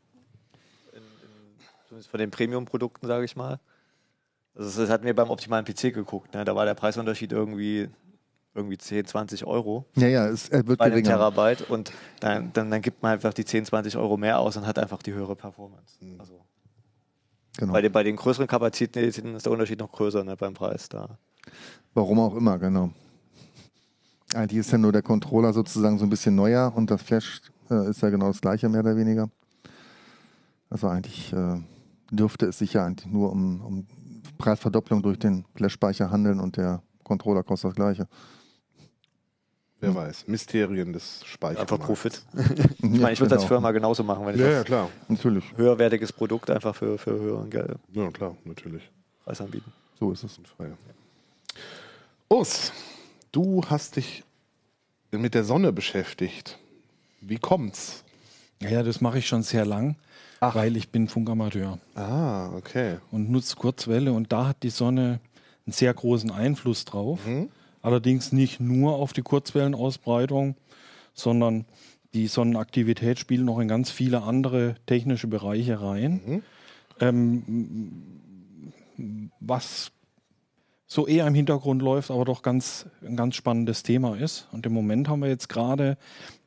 In, 0.92 0.98
in, 0.98 1.04
zumindest 1.88 2.10
von 2.10 2.20
den 2.20 2.30
Premium-Produkten, 2.30 3.06
sage 3.06 3.24
ich 3.24 3.34
mal. 3.36 3.58
Also 4.54 4.82
das 4.82 4.90
hatten 4.90 5.04
wir 5.04 5.14
beim 5.14 5.30
optimalen 5.30 5.64
PC 5.64 5.92
geguckt. 5.94 6.32
Ne? 6.34 6.44
Da 6.44 6.54
war 6.54 6.64
der 6.64 6.74
Preisunterschied 6.74 7.32
irgendwie, 7.32 7.88
irgendwie 8.54 8.78
10, 8.78 9.06
20 9.06 9.44
Euro 9.46 9.84
Ja, 9.96 10.08
ja, 10.08 10.28
es 10.28 10.50
wird 10.50 10.78
bei 10.78 10.90
geringer. 10.90 11.08
Terabyte 11.08 11.62
und 11.70 11.92
dann, 12.20 12.52
dann, 12.52 12.70
dann 12.70 12.82
gibt 12.82 13.02
man 13.02 13.12
einfach 13.12 13.32
die 13.34 13.44
10, 13.44 13.64
20 13.66 13.96
Euro 13.96 14.16
mehr 14.16 14.38
aus 14.38 14.56
und 14.56 14.66
hat 14.66 14.78
einfach 14.78 15.02
die 15.02 15.12
höhere 15.12 15.34
Performance. 15.36 15.96
Also 16.18 16.40
Genau. 17.58 17.72
bei, 17.72 17.82
den, 17.82 17.92
bei 17.92 18.02
den 18.04 18.16
größeren 18.16 18.46
Kapazitäten 18.46 19.34
ist 19.34 19.44
der 19.44 19.52
Unterschied 19.52 19.80
noch 19.80 19.90
größer 19.90 20.24
ne, 20.24 20.36
beim 20.36 20.54
Preis 20.54 20.88
da. 20.88 21.18
Warum 21.94 22.20
auch 22.20 22.34
immer, 22.36 22.58
genau. 22.58 22.90
Eigentlich 24.34 24.60
ist 24.60 24.70
ja 24.70 24.78
nur 24.78 24.92
der 24.92 25.02
Controller 25.02 25.52
sozusagen 25.52 25.98
so 25.98 26.04
ein 26.06 26.10
bisschen 26.10 26.36
neuer 26.36 26.72
und 26.74 26.90
das 26.90 27.02
Flash 27.02 27.42
äh, 27.70 27.90
ist 27.90 28.00
ja 28.00 28.10
genau 28.10 28.28
das 28.28 28.40
gleiche, 28.40 28.68
mehr 28.68 28.80
oder 28.80 28.96
weniger. 28.96 29.28
Also 30.68 30.86
eigentlich 30.86 31.32
äh, 31.32 31.60
dürfte 32.12 32.46
es 32.46 32.58
sich 32.58 32.74
ja 32.74 32.86
eigentlich 32.86 33.10
nur 33.10 33.32
um, 33.32 33.60
um 33.60 33.86
Preisverdopplung 34.38 35.02
durch 35.02 35.18
den 35.18 35.44
Flash-Speicher 35.56 36.10
handeln 36.10 36.38
und 36.38 36.56
der 36.56 36.82
Controller 37.02 37.42
kostet 37.42 37.70
das 37.70 37.74
gleiche. 37.74 38.08
Wer 39.80 39.94
weiß. 39.94 40.28
Mysterien 40.28 40.92
des 40.92 41.24
Speichers. 41.24 41.62
Einfach 41.62 41.80
Profit. 41.80 42.22
Ich 42.82 43.00
meine, 43.00 43.12
ich 43.12 43.20
würde 43.20 43.34
das 43.34 43.44
Firma 43.44 43.72
genauso 43.72 44.04
machen, 44.04 44.26
wenn 44.26 44.34
ich 44.34 44.40
Ja, 44.40 44.50
ja, 44.50 44.62
klar. 44.62 44.90
Natürlich, 45.08 45.44
höherwertiges 45.56 46.12
Produkt 46.12 46.50
einfach 46.50 46.74
für, 46.74 46.98
für 46.98 47.12
höheren 47.12 47.48
Geld 47.48 47.76
Ja, 47.92 48.10
klar, 48.10 48.36
natürlich. 48.44 48.90
Preis 49.24 49.40
anbieten. 49.40 49.72
so 49.98 50.12
ist 50.12 50.24
es. 50.24 50.38
Fall. 50.56 50.76
Urs, 52.32 52.72
du 53.32 53.62
hast 53.68 53.96
dich 53.96 54.22
mit 55.10 55.34
der 55.34 55.42
Sonne 55.42 55.72
beschäftigt. 55.72 56.58
Wie 57.20 57.38
kommt's? 57.38 58.04
Ja, 58.62 58.84
das 58.84 59.00
mache 59.00 59.18
ich 59.18 59.26
schon 59.26 59.42
sehr 59.42 59.64
lang, 59.66 59.96
Ach. 60.38 60.54
weil 60.54 60.76
ich 60.76 60.90
bin 60.90 61.08
Funkamateur 61.08 61.80
Ah, 61.96 62.50
okay. 62.54 62.98
und 63.10 63.30
nutze 63.30 63.56
Kurzwelle 63.56 64.12
und 64.12 64.30
da 64.30 64.46
hat 64.46 64.62
die 64.62 64.70
Sonne 64.70 65.18
einen 65.66 65.72
sehr 65.72 65.92
großen 65.92 66.30
Einfluss 66.30 66.84
drauf. 66.84 67.18
Allerdings 67.82 68.30
nicht 68.30 68.60
nur 68.60 68.94
auf 68.94 69.12
die 69.12 69.22
Kurzwellenausbreitung, 69.22 70.54
sondern 71.14 71.64
die 72.14 72.28
Sonnenaktivität 72.28 73.18
spielt 73.18 73.42
noch 73.42 73.58
in 73.58 73.66
ganz 73.66 73.90
viele 73.90 74.22
andere 74.22 74.76
technische 74.86 75.26
Bereiche 75.26 75.80
rein. 75.80 76.42
Ähm, 77.00 78.04
was 79.40 79.90
so 80.92 81.06
eher 81.06 81.24
im 81.28 81.34
Hintergrund 81.34 81.82
läuft, 81.82 82.10
aber 82.10 82.24
doch 82.24 82.42
ganz, 82.42 82.86
ein 83.06 83.16
ganz 83.16 83.36
spannendes 83.36 83.84
Thema 83.84 84.16
ist. 84.16 84.48
Und 84.50 84.66
im 84.66 84.72
Moment 84.72 85.08
haben 85.08 85.20
wir 85.20 85.28
jetzt 85.28 85.48
gerade 85.48 85.96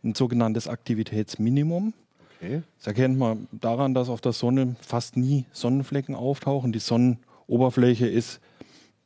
ein 0.03 0.15
sogenanntes 0.15 0.67
Aktivitätsminimum. 0.67 1.93
okay. 2.36 2.62
Das 2.77 2.88
erkennt 2.88 3.17
man 3.17 3.47
daran, 3.53 3.93
dass 3.93 4.10
auf 4.10 4.19
der 4.19 4.34
Sonne 4.34 4.75
fast 4.82 5.15
nie 5.15 5.45
Sonnenflecken 5.53 6.13
auftauchen. 6.13 6.73
Die 6.73 6.79
Sonnenoberfläche 6.79 8.06
ist 8.06 8.41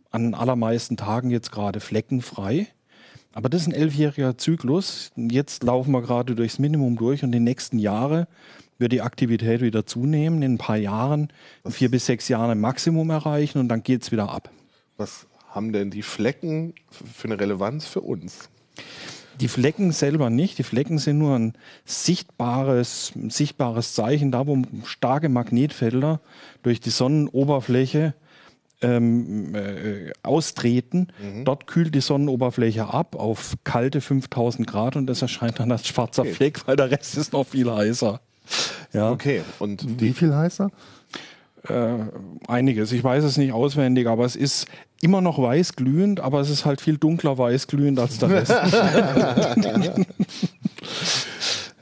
an 0.10 0.34
allermeisten 0.34 0.98
Tagen 0.98 1.30
jetzt 1.30 1.52
gerade 1.52 1.82
fleckenfrei. 1.82 2.66
Aber 3.32 3.48
das 3.48 3.62
ist 3.62 3.68
ein 3.68 3.74
elfjähriger 3.74 4.40
Zyklus. 4.40 5.12
Jetzt 5.16 5.62
laufen 5.62 5.92
wir 5.92 6.02
gerade 6.02 6.34
durchs 6.34 6.58
Minimum 6.58 6.96
durch 6.96 7.24
und 7.24 7.32
die 7.32 7.40
nächsten 7.40 7.78
Jahre 7.78 8.28
wird 8.80 8.92
die 8.92 9.04
Aktivität 9.04 9.62
wieder 9.62 9.86
zunehmen, 9.86 10.42
in 10.42 10.56
ein 10.56 10.58
paar 10.58 10.78
Jahren, 10.78 11.32
in 11.64 11.72
vier 11.72 11.92
bis 11.92 12.08
sechs 12.08 12.28
Jahren 12.28 12.50
ein 12.50 12.60
Maximum 12.60 13.12
erreichen 13.12 13.60
und 13.60 13.70
dann 13.70 13.84
geht 13.84 14.02
es 14.02 14.12
wieder 14.12 14.32
ab. 14.32 14.50
Was 14.98 15.27
haben 15.50 15.74
denn 15.74 15.92
die 15.92 16.04
Flecken 16.04 16.74
für 16.92 17.28
eine 17.28 17.40
Relevanz 17.40 17.86
für 17.86 18.02
uns? 18.02 18.50
Die 19.40 19.48
Flecken 19.48 19.92
selber 19.92 20.30
nicht. 20.30 20.58
Die 20.58 20.64
Flecken 20.64 20.98
sind 20.98 21.20
nur 21.20 21.36
ein 21.38 21.54
sichtbares, 21.86 23.12
ein 23.16 23.30
sichtbares 23.30 23.94
Zeichen, 23.94 24.32
da 24.32 24.48
wo 24.48 24.62
starke 24.86 25.30
Magnetfelder 25.30 26.20
durch 26.64 26.80
die 26.80 26.90
Sonnenoberfläche 26.90 28.16
ähm, 28.82 29.54
äh, 29.56 30.12
austreten. 30.24 31.08
Mhm. 31.22 31.46
Dort 31.46 31.68
kühlt 31.68 31.94
die 31.94 32.02
Sonnenoberfläche 32.02 32.88
ab 32.94 33.16
auf 33.16 33.56
kalte 33.64 34.02
5000 34.02 34.68
Grad 34.68 34.96
und 34.96 35.08
das 35.08 35.22
erscheint 35.22 35.60
dann 35.60 35.72
als 35.72 35.88
schwarzer 35.88 36.24
okay. 36.24 36.34
Fleck, 36.34 36.68
weil 36.68 36.76
der 36.76 36.92
Rest 36.92 37.18
ist 37.18 37.34
noch 37.34 37.46
viel 37.46 37.72
heißer. 37.72 38.20
Ja. 38.94 39.12
Okay, 39.12 39.44
und 39.60 40.00
wie 40.00 40.14
viel 40.14 40.34
heißer? 40.34 40.72
Äh, 41.70 41.98
einiges. 42.48 42.92
Ich 42.92 43.04
weiß 43.04 43.24
es 43.24 43.38
nicht 43.38 43.52
auswendig, 43.52 44.08
aber 44.08 44.26
es 44.26 44.36
ist 44.36 44.68
immer 45.02 45.22
noch 45.22 45.42
weiß 45.42 45.76
glühend, 45.76 46.20
aber 46.20 46.40
es 46.40 46.50
ist 46.50 46.66
halt 46.66 46.82
viel 46.82 46.98
dunkler 46.98 47.38
weiß 47.38 47.68
glühend 47.68 48.00
als 48.00 48.20
der 48.20 48.30
Rest. 48.30 48.54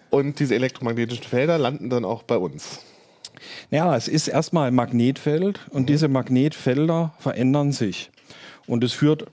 und 0.10 0.40
diese 0.40 0.56
elektromagnetischen 0.56 1.24
Felder 1.24 1.58
landen 1.58 1.90
dann 1.90 2.06
auch 2.06 2.24
bei 2.24 2.38
uns. 2.38 2.80
Ja, 3.72 3.96
es 3.96 4.08
ist 4.08 4.28
erstmal 4.28 4.68
ein 4.70 4.76
Magnetfeld 4.76 5.60
und 5.70 5.84
mhm. 5.84 5.88
diese 5.88 6.08
Magnetfelder 6.08 7.14
verändern 7.20 7.72
sich. 7.72 8.12
Und 8.68 8.84
es 8.84 8.94
führt 8.94 9.26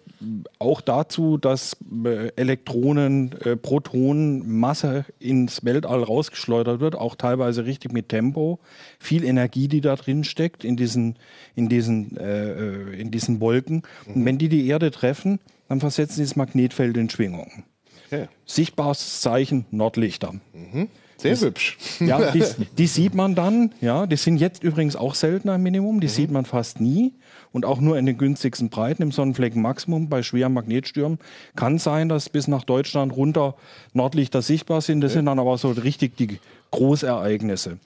auch 0.58 0.80
dazu, 0.80 1.36
dass 1.36 1.76
äh, 2.04 2.28
Elektronen, 2.36 3.32
äh, 3.40 3.56
Protonen, 3.56 4.58
Masse 4.58 5.04
ins 5.18 5.64
Weltall 5.64 6.02
rausgeschleudert 6.02 6.80
wird, 6.80 6.94
auch 6.94 7.16
teilweise 7.16 7.64
richtig 7.64 7.92
mit 7.92 8.08
Tempo. 8.08 8.60
Viel 8.98 9.24
Energie, 9.24 9.68
die 9.68 9.80
da 9.80 9.96
drin 9.96 10.24
steckt, 10.24 10.64
in 10.64 10.76
diesen, 10.76 11.16
in 11.54 11.68
diesen, 11.68 12.16
äh, 12.16 12.50
äh 12.50 13.00
in 13.00 13.10
diesen 13.10 13.40
Wolken. 13.40 13.82
Mhm. 14.06 14.14
Und 14.14 14.24
wenn 14.24 14.38
die 14.38 14.48
die 14.48 14.66
Erde 14.66 14.90
treffen, 14.90 15.40
dann 15.68 15.80
versetzen 15.80 16.16
dieses 16.16 16.36
Magnetfeld 16.36 16.96
in 16.96 17.08
Schwingungen. 17.08 17.64
Okay. 18.06 18.28
Sichtbares 18.44 19.22
Zeichen 19.22 19.64
Nordlichter. 19.70 20.34
Mhm. 20.52 20.88
Sehr 21.16 21.32
das, 21.32 21.42
hübsch. 21.42 21.78
Ja, 22.00 22.30
die, 22.32 22.44
die, 22.78 22.86
sieht 22.86 23.14
man 23.14 23.34
dann, 23.34 23.72
ja, 23.80 24.06
die 24.06 24.16
sind 24.16 24.36
jetzt 24.36 24.62
übrigens 24.62 24.96
auch 24.96 25.14
seltener 25.14 25.54
im 25.54 25.62
Minimum, 25.62 26.00
die 26.00 26.08
mhm. 26.08 26.12
sieht 26.12 26.30
man 26.30 26.44
fast 26.44 26.80
nie 26.80 27.14
und 27.52 27.64
auch 27.64 27.80
nur 27.80 27.98
in 27.98 28.06
den 28.06 28.18
günstigsten 28.18 28.68
Breiten 28.68 29.02
im 29.02 29.12
Sonnenfleckenmaximum. 29.12 30.08
Bei 30.08 30.22
schweren 30.22 30.52
Magnetstürmen 30.52 31.18
kann 31.56 31.78
sein, 31.78 32.08
dass 32.08 32.28
bis 32.28 32.48
nach 32.48 32.64
Deutschland 32.64 33.14
runter 33.14 33.54
Nordlichter 33.92 34.42
sichtbar 34.42 34.80
sind. 34.80 35.00
Das 35.00 35.12
okay. 35.12 35.18
sind 35.18 35.26
dann 35.26 35.38
aber 35.38 35.58
so 35.58 35.70
richtig 35.70 36.16
die 36.16 36.38
Großereignisse. 36.70 37.78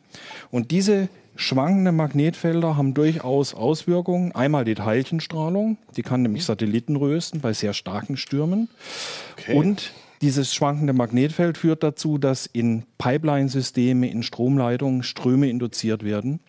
Und 0.50 0.70
diese 0.70 1.08
schwankenden 1.36 1.96
Magnetfelder 1.96 2.76
haben 2.76 2.94
durchaus 2.94 3.54
Auswirkungen. 3.54 4.32
Einmal 4.34 4.64
die 4.64 4.74
Teilchenstrahlung, 4.74 5.76
die 5.96 6.02
kann 6.02 6.22
nämlich 6.22 6.42
mhm. 6.44 6.46
Satelliten 6.46 6.96
rösten 6.96 7.40
bei 7.40 7.52
sehr 7.52 7.74
starken 7.74 8.16
Stürmen. 8.16 8.68
Okay. 9.38 9.54
Und 9.54 9.92
dieses 10.22 10.54
schwankende 10.54 10.94
Magnetfeld 10.94 11.58
führt 11.58 11.82
dazu, 11.82 12.16
dass 12.16 12.46
in 12.46 12.84
Pipeline-Systeme, 12.98 14.10
in 14.10 14.22
Stromleitungen 14.22 15.02
Ströme 15.02 15.50
induziert 15.50 16.04
werden. 16.04 16.40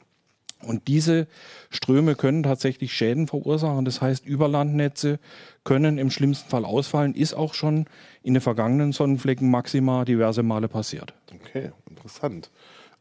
Und 0.64 0.88
diese 0.88 1.28
Ströme 1.70 2.16
können 2.16 2.44
tatsächlich 2.44 2.94
Schäden 2.94 3.28
verursachen. 3.28 3.86
Das 3.86 4.02
heißt, 4.02 4.26
Überlandnetze 4.26 5.20
können 5.64 5.98
im 5.98 6.10
schlimmsten 6.10 6.50
Fall 6.50 6.66
ausfallen. 6.66 7.14
Ist 7.14 7.34
auch 7.34 7.54
schon 7.54 7.86
in 8.24 8.34
den 8.34 8.42
vergangenen 8.42 8.92
Sonnenflecken 8.92 9.50
Maxima 9.50 10.04
diverse 10.04 10.44
Male 10.44 10.68
passiert. 10.68 11.14
Okay, 11.34 11.72
interessant. 11.90 12.50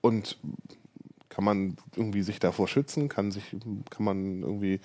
Und 0.00 0.36
kann 1.28 1.44
man 1.44 1.76
irgendwie 1.96 2.22
sich 2.22 2.38
davor 2.38 2.68
schützen? 2.68 3.08
Kann, 3.08 3.30
sich, 3.30 3.44
kann 3.90 4.04
man 4.04 4.42
irgendwie 4.42 4.80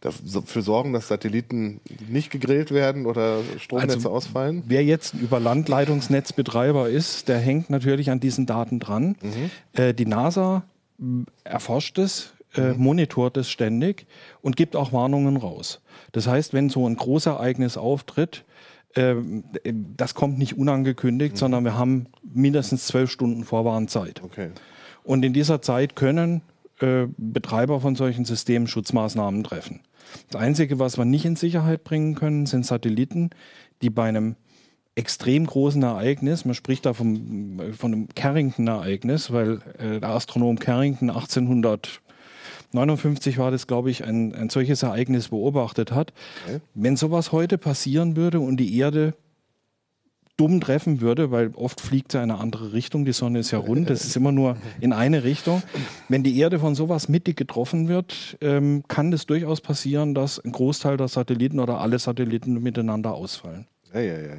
dafür 0.00 0.62
sorgen, 0.62 0.92
dass 0.92 1.08
Satelliten 1.08 1.80
nicht 2.08 2.30
gegrillt 2.30 2.70
werden 2.70 3.06
oder 3.06 3.40
Stromnetze 3.58 3.96
also, 3.96 4.10
ausfallen? 4.10 4.62
Wer 4.66 4.84
jetzt 4.84 5.14
ein 5.14 5.20
Überlandleitungsnetzbetreiber 5.20 6.88
ist, 6.88 7.28
der 7.28 7.38
hängt 7.38 7.70
natürlich 7.70 8.10
an 8.10 8.20
diesen 8.20 8.46
Daten 8.46 8.80
dran. 8.80 9.16
Mhm. 9.22 9.50
Äh, 9.72 9.94
die 9.94 10.06
NASA 10.06 10.64
erforscht 11.44 11.98
es, 11.98 12.34
äh, 12.54 12.72
monitort 12.72 13.36
es 13.36 13.50
ständig 13.50 14.06
und 14.42 14.56
gibt 14.56 14.76
auch 14.76 14.92
Warnungen 14.92 15.36
raus. 15.36 15.80
Das 16.12 16.26
heißt, 16.26 16.52
wenn 16.52 16.70
so 16.70 16.88
ein 16.88 16.96
Großereignis 16.96 17.76
auftritt, 17.76 18.44
äh, 18.94 19.16
das 19.96 20.14
kommt 20.14 20.38
nicht 20.38 20.56
unangekündigt, 20.56 21.34
mhm. 21.34 21.38
sondern 21.38 21.64
wir 21.64 21.76
haben 21.76 22.06
mindestens 22.22 22.86
zwölf 22.86 23.10
Stunden 23.10 23.44
Vorwarnzeit. 23.44 24.22
Okay. 24.22 24.50
Und 25.02 25.24
in 25.24 25.32
dieser 25.32 25.60
Zeit 25.62 25.96
können 25.96 26.42
äh, 26.80 27.06
Betreiber 27.16 27.80
von 27.80 27.96
solchen 27.96 28.24
Systemen 28.24 28.66
Schutzmaßnahmen 28.66 29.44
treffen. 29.44 29.80
Das 30.30 30.40
Einzige, 30.40 30.78
was 30.78 30.96
wir 30.96 31.04
nicht 31.04 31.24
in 31.24 31.36
Sicherheit 31.36 31.84
bringen 31.84 32.14
können, 32.14 32.46
sind 32.46 32.64
Satelliten, 32.64 33.30
die 33.82 33.90
bei 33.90 34.08
einem 34.08 34.36
extrem 34.96 35.46
großen 35.46 35.82
Ereignis, 35.82 36.44
man 36.44 36.54
spricht 36.54 36.84
da 36.86 36.94
vom, 36.94 37.60
von 37.76 37.92
einem 37.92 38.06
Carrington-Ereignis, 38.14 39.32
weil 39.32 39.58
äh, 39.78 39.98
der 40.00 40.10
Astronom 40.10 40.58
Carrington 40.58 41.10
1859 41.10 43.38
war 43.38 43.50
das, 43.50 43.66
glaube 43.66 43.90
ich, 43.90 44.04
ein, 44.04 44.32
ein 44.34 44.50
solches 44.50 44.84
Ereignis 44.84 45.28
beobachtet 45.28 45.92
hat. 45.92 46.12
Okay. 46.46 46.60
Wenn 46.74 46.96
sowas 46.96 47.32
heute 47.32 47.58
passieren 47.58 48.16
würde 48.16 48.40
und 48.40 48.56
die 48.58 48.78
Erde 48.78 49.14
dumm 50.36 50.60
treffen 50.60 51.00
würde, 51.00 51.30
weil 51.30 51.52
oft 51.54 51.80
fliegt 51.80 52.10
sie 52.12 52.18
in 52.18 52.24
eine 52.24 52.40
andere 52.40 52.72
Richtung, 52.72 53.04
die 53.04 53.12
Sonne 53.12 53.38
ist 53.38 53.52
ja 53.52 53.58
rund, 53.58 53.88
das 53.88 54.04
ist 54.04 54.16
immer 54.16 54.32
nur 54.32 54.56
in 54.80 54.92
eine 54.92 55.22
Richtung. 55.22 55.62
Wenn 56.08 56.24
die 56.24 56.36
Erde 56.38 56.58
von 56.58 56.74
sowas 56.74 57.08
mittig 57.08 57.36
getroffen 57.36 57.86
wird, 57.88 58.36
ähm, 58.40 58.82
kann 58.88 59.12
es 59.12 59.26
durchaus 59.26 59.60
passieren, 59.60 60.14
dass 60.14 60.44
ein 60.44 60.50
Großteil 60.50 60.96
der 60.96 61.06
Satelliten 61.08 61.60
oder 61.60 61.80
alle 61.80 62.00
Satelliten 62.00 62.60
miteinander 62.60 63.14
ausfallen. 63.14 63.68
Ja, 63.92 64.00
ja, 64.00 64.18
ja. 64.18 64.34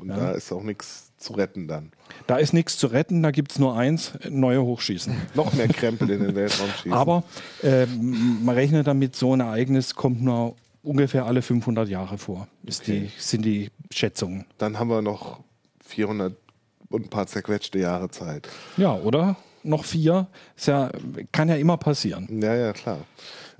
Und 0.00 0.08
ja. 0.08 0.16
da 0.16 0.30
ist 0.32 0.50
auch 0.52 0.62
nichts 0.62 1.12
zu 1.18 1.34
retten 1.34 1.68
dann. 1.68 1.92
Da 2.26 2.36
ist 2.36 2.52
nichts 2.52 2.78
zu 2.78 2.86
retten, 2.86 3.22
da 3.22 3.30
gibt 3.30 3.52
es 3.52 3.58
nur 3.58 3.76
eins, 3.76 4.12
neue 4.28 4.62
hochschießen. 4.62 5.14
Noch 5.34 5.52
mehr 5.52 5.68
Krempel 5.68 6.10
in 6.10 6.22
den 6.22 6.34
Weltraum 6.34 6.70
schießen. 6.70 6.92
Aber 6.92 7.24
äh, 7.62 7.86
man 7.86 8.54
rechnet 8.54 8.86
damit, 8.86 9.16
so 9.16 9.34
ein 9.34 9.40
Ereignis 9.40 9.94
kommt 9.94 10.22
nur 10.22 10.56
ungefähr 10.82 11.26
alle 11.26 11.42
500 11.42 11.88
Jahre 11.88 12.16
vor, 12.16 12.48
ist 12.64 12.82
okay. 12.82 13.10
die, 13.16 13.20
sind 13.20 13.44
die 13.44 13.70
Schätzungen. 13.90 14.46
Dann 14.58 14.78
haben 14.78 14.88
wir 14.88 15.02
noch 15.02 15.40
400 15.84 16.34
und 16.88 17.06
ein 17.06 17.10
paar 17.10 17.26
zerquetschte 17.26 17.78
Jahre 17.78 18.10
Zeit. 18.10 18.48
Ja, 18.76 18.94
oder? 18.94 19.36
Noch 19.62 19.84
vier? 19.84 20.26
Ist 20.56 20.68
ja, 20.68 20.90
kann 21.32 21.48
ja 21.48 21.56
immer 21.56 21.76
passieren. 21.76 22.26
Ja, 22.42 22.54
ja, 22.54 22.72
klar. 22.72 22.98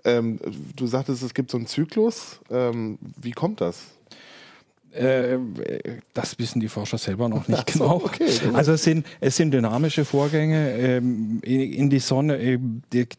Ähm, 0.04 0.40
du 0.74 0.86
sagtest, 0.86 1.22
es 1.22 1.34
gibt 1.34 1.50
so 1.50 1.58
einen 1.58 1.66
Zyklus. 1.66 2.40
Ähm, 2.50 2.98
wie 3.20 3.32
kommt 3.32 3.60
das? 3.60 3.82
Äh, 4.92 5.38
das 6.14 6.38
wissen 6.38 6.58
die 6.58 6.68
Forscher 6.68 6.98
selber 6.98 7.28
noch 7.28 7.46
nicht 7.46 7.70
so, 7.70 7.78
genau. 7.78 7.94
Okay, 8.04 8.28
also 8.54 8.72
es 8.72 8.82
sind, 8.82 9.06
es 9.20 9.36
sind 9.36 9.52
dynamische 9.52 10.04
Vorgänge. 10.04 10.72
Ähm, 10.72 11.40
in 11.42 11.90
die 11.90 12.00
Sonne, 12.00 12.36
äh, 12.38 12.58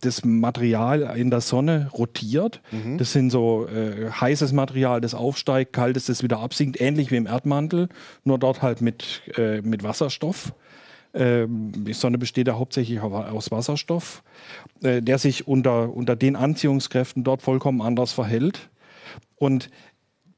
das 0.01 0.25
Material 0.25 1.17
in 1.17 1.29
der 1.29 1.39
Sonne 1.39 1.89
rotiert. 1.93 2.62
Mhm. 2.71 2.97
Das 2.97 3.13
sind 3.13 3.29
so 3.29 3.67
äh, 3.67 4.10
heißes 4.10 4.51
Material, 4.51 4.99
das 4.99 5.13
aufsteigt, 5.13 5.71
kaltes, 5.71 6.07
das 6.07 6.23
wieder 6.23 6.39
absinkt, 6.39 6.81
ähnlich 6.81 7.10
wie 7.10 7.15
im 7.15 7.25
Erdmantel, 7.25 7.88
nur 8.25 8.38
dort 8.38 8.62
halt 8.62 8.81
mit, 8.81 9.21
mit 9.63 9.84
Wasserstoff. 9.84 10.53
Ähm, 11.13 11.71
die 11.86 11.93
Sonne 11.93 12.17
besteht 12.17 12.47
ja 12.47 12.57
hauptsächlich 12.57 12.99
aus 13.01 13.51
Wasserstoff, 13.51 14.23
der 14.81 15.17
sich 15.17 15.47
unter, 15.47 15.93
unter 15.93 16.15
den 16.15 16.36
Anziehungskräften 16.36 17.23
dort 17.23 17.41
vollkommen 17.41 17.81
anders 17.81 18.13
verhält. 18.13 18.69
Und 19.38 19.69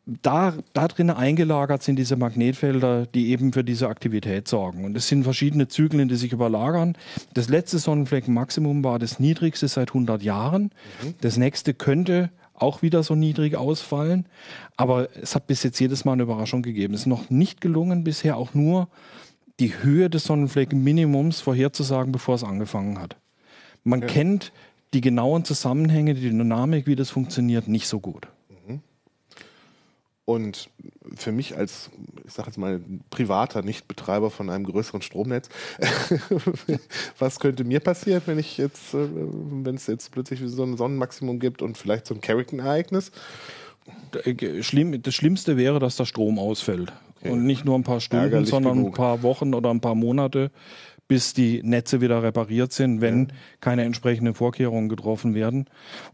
da, 0.06 0.54
da 0.74 0.88
drin 0.88 1.10
eingelagert 1.10 1.82
sind 1.82 1.98
diese 1.98 2.18
Magnetfelder, 2.18 3.06
die 3.06 3.30
eben 3.30 3.54
für 3.54 3.64
diese 3.64 3.88
Aktivität 3.88 4.48
sorgen. 4.48 4.84
Und 4.84 4.98
es 4.98 5.08
sind 5.08 5.24
verschiedene 5.24 5.70
Zyklen, 5.70 6.10
die 6.10 6.16
sich 6.16 6.34
überlagern. 6.34 6.98
Das 7.34 7.48
letzte 7.48 7.80
Sonnenfleckenmaximum 7.80 8.84
war 8.84 9.00
das 9.00 9.20
niedrigste 9.20 9.68
seit 9.68 9.90
100 9.90 10.22
Jahren. 10.22 10.72
Mhm. 11.04 11.16
Das 11.22 11.38
nächste 11.38 11.74
könnte 11.74 12.32
auch 12.54 12.82
wieder 12.82 13.02
so 13.04 13.16
niedrig 13.16 13.56
ausfallen. 13.56 14.26
Aber 14.76 15.10
es 15.22 15.36
hat 15.36 15.48
bis 15.48 15.64
jetzt 15.64 15.80
jedes 15.80 16.04
Mal 16.04 16.14
eine 16.14 16.24
Überraschung 16.24 16.64
gegeben. 16.64 16.94
Es 16.94 17.02
ist 17.02 17.08
noch 17.08 17.30
nicht 17.30 17.62
gelungen, 17.62 18.04
bisher 18.04 18.38
auch 18.38 18.54
nur 18.54 18.90
die 19.60 19.84
Höhe 19.84 20.10
des 20.10 20.26
Sonnenfleckenminimums 20.26 21.40
vorherzusagen, 21.40 22.12
bevor 22.12 22.36
es 22.36 22.44
angefangen 22.44 23.00
hat. 23.00 23.16
Man 23.84 24.02
ja. 24.02 24.08
kennt 24.08 24.52
die 24.94 25.02
genauen 25.02 25.46
Zusammenhänge, 25.46 26.14
die 26.14 26.30
Dynamik, 26.30 26.88
wie 26.88 26.96
das 26.96 27.10
funktioniert, 27.10 27.68
nicht 27.68 27.88
so 27.88 28.00
gut. 28.00 28.28
Und 30.26 30.70
für 31.16 31.34
mich 31.34 31.58
als, 31.58 31.90
ich 32.26 32.32
sage 32.32 32.48
jetzt 32.48 32.58
mal, 32.58 32.82
privater 33.10 33.62
Nichtbetreiber 33.62 34.32
von 34.32 34.50
einem 34.50 34.64
größeren 34.64 35.02
Stromnetz, 35.02 35.50
was 37.20 37.42
könnte 37.42 37.66
mir 37.66 37.82
passieren, 37.82 38.22
wenn 38.26 38.40
ich 38.40 38.58
jetzt, 38.58 38.94
äh, 38.94 39.08
wenn 39.10 39.76
es 39.76 39.88
jetzt 39.88 40.12
plötzlich 40.12 40.40
so 40.46 40.64
ein 40.64 40.78
Sonnenmaximum 40.78 41.40
gibt 41.40 41.62
und 41.62 41.78
vielleicht 41.78 42.08
so 42.08 42.16
ein 42.16 42.22
Carrington-Ereignis? 42.22 43.12
Das 44.12 45.14
Schlimmste 45.14 45.58
wäre, 45.58 45.80
dass 45.80 45.98
der 45.98 46.06
Strom 46.06 46.40
ausfällt. 46.40 46.94
Okay. 47.20 47.32
Und 47.32 47.46
nicht 47.46 47.66
nur 47.66 47.76
ein 47.76 47.84
paar 47.84 48.00
Stunden, 48.00 48.26
Ärgerlich 48.26 48.50
sondern 48.50 48.76
genug. 48.76 48.94
ein 48.94 48.96
paar 48.96 49.24
Wochen 49.24 49.54
oder 49.54 49.72
ein 49.72 49.82
paar 49.82 49.96
Monate, 49.96 50.52
bis 51.08 51.34
die 51.34 51.62
Netze 51.64 52.02
wieder 52.02 52.24
repariert 52.24 52.74
sind, 52.74 53.02
wenn 53.02 53.34
keine 53.60 53.84
entsprechenden 53.84 54.34
Vorkehrungen 54.34 54.90
getroffen 54.90 55.36
werden. 55.36 55.66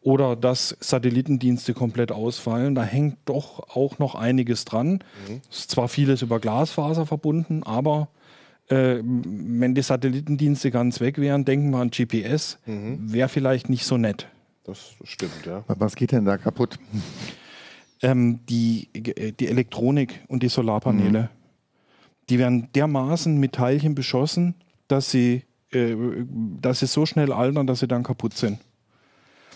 Oder 0.02 0.36
dass 0.36 0.75
Satellitendienste 0.80 1.73
komplett 1.73 2.12
ausfallen. 2.12 2.75
Da 2.75 2.84
hängt 2.84 3.17
doch 3.25 3.75
auch 3.75 3.99
noch 3.99 4.15
einiges 4.15 4.65
dran. 4.65 5.04
Es 5.49 5.60
ist 5.60 5.71
zwar 5.71 5.88
vieles 5.88 6.21
über 6.21 6.39
Glasfaser 6.39 7.06
verbunden, 7.06 7.63
aber 7.63 8.10
äh, 8.67 8.97
wenn 9.04 9.75
die 9.75 9.82
Satellitendienste 9.82 10.71
ganz 10.71 10.99
weg 10.99 11.17
wären, 11.17 11.45
denken 11.45 11.71
wir 11.71 11.80
an 11.80 11.91
GPS, 11.91 12.58
wäre 12.65 13.30
vielleicht 13.30 13.69
nicht 13.69 13.86
so 13.86 13.97
nett. 13.97 14.28
Das 14.63 14.95
stimmt, 15.04 15.45
ja. 15.45 15.63
Was 15.67 15.95
geht 15.95 16.12
denn 16.12 16.25
da 16.25 16.38
kaputt? 16.38 16.78
ähm, 18.02 18.39
die, 18.47 18.89
die 19.39 19.47
Elektronik 19.47 20.21
und 20.28 20.43
die 20.43 20.49
Solarpaneele. 20.49 21.30
Die 22.30 22.38
werden 22.38 22.69
dermaßen 22.75 23.38
mit 23.39 23.54
Teilchen 23.54 23.95
beschossen, 23.95 24.56
dass 24.89 25.10
sie, 25.10 25.43
äh, 25.71 25.95
dass 26.62 26.80
sie 26.80 26.88
so 26.88 27.06
schnell 27.06 27.32
altern, 27.32 27.65
dass 27.65 27.80
sie 27.80 27.88
dann 27.88 28.04
kaputt 28.04 28.36
sind. 28.36 28.60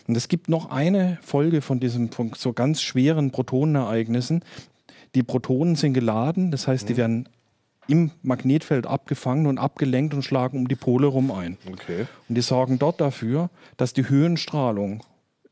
Und 0.08 0.16
es 0.16 0.28
gibt 0.28 0.50
noch 0.50 0.70
eine 0.70 1.18
Folge 1.22 1.62
von 1.62 1.80
diesen 1.80 2.12
von 2.12 2.32
so 2.36 2.54
ganz 2.54 2.82
schweren 2.82 3.32
Protonenereignissen. 3.32 4.44
Die 5.16 5.24
Protonen 5.24 5.76
sind 5.76 5.94
geladen, 5.94 6.52
das 6.52 6.68
heißt, 6.68 6.90
die 6.90 6.98
werden 6.98 7.30
im 7.88 8.12
Magnetfeld 8.22 8.88
abgefangen 8.88 9.48
und 9.48 9.58
abgelenkt 9.58 10.14
und 10.14 10.24
schlagen 10.24 10.58
um 10.58 10.68
die 10.68 10.76
Pole 10.76 11.08
rum 11.08 11.32
ein. 11.32 11.58
Okay. 11.72 12.06
Und 12.30 12.36
die 12.36 12.42
sorgen 12.42 12.80
dort 12.80 13.02
dafür, 13.02 13.50
dass 13.78 13.94
die 13.94 14.08
Höhenstrahlung, 14.08 15.04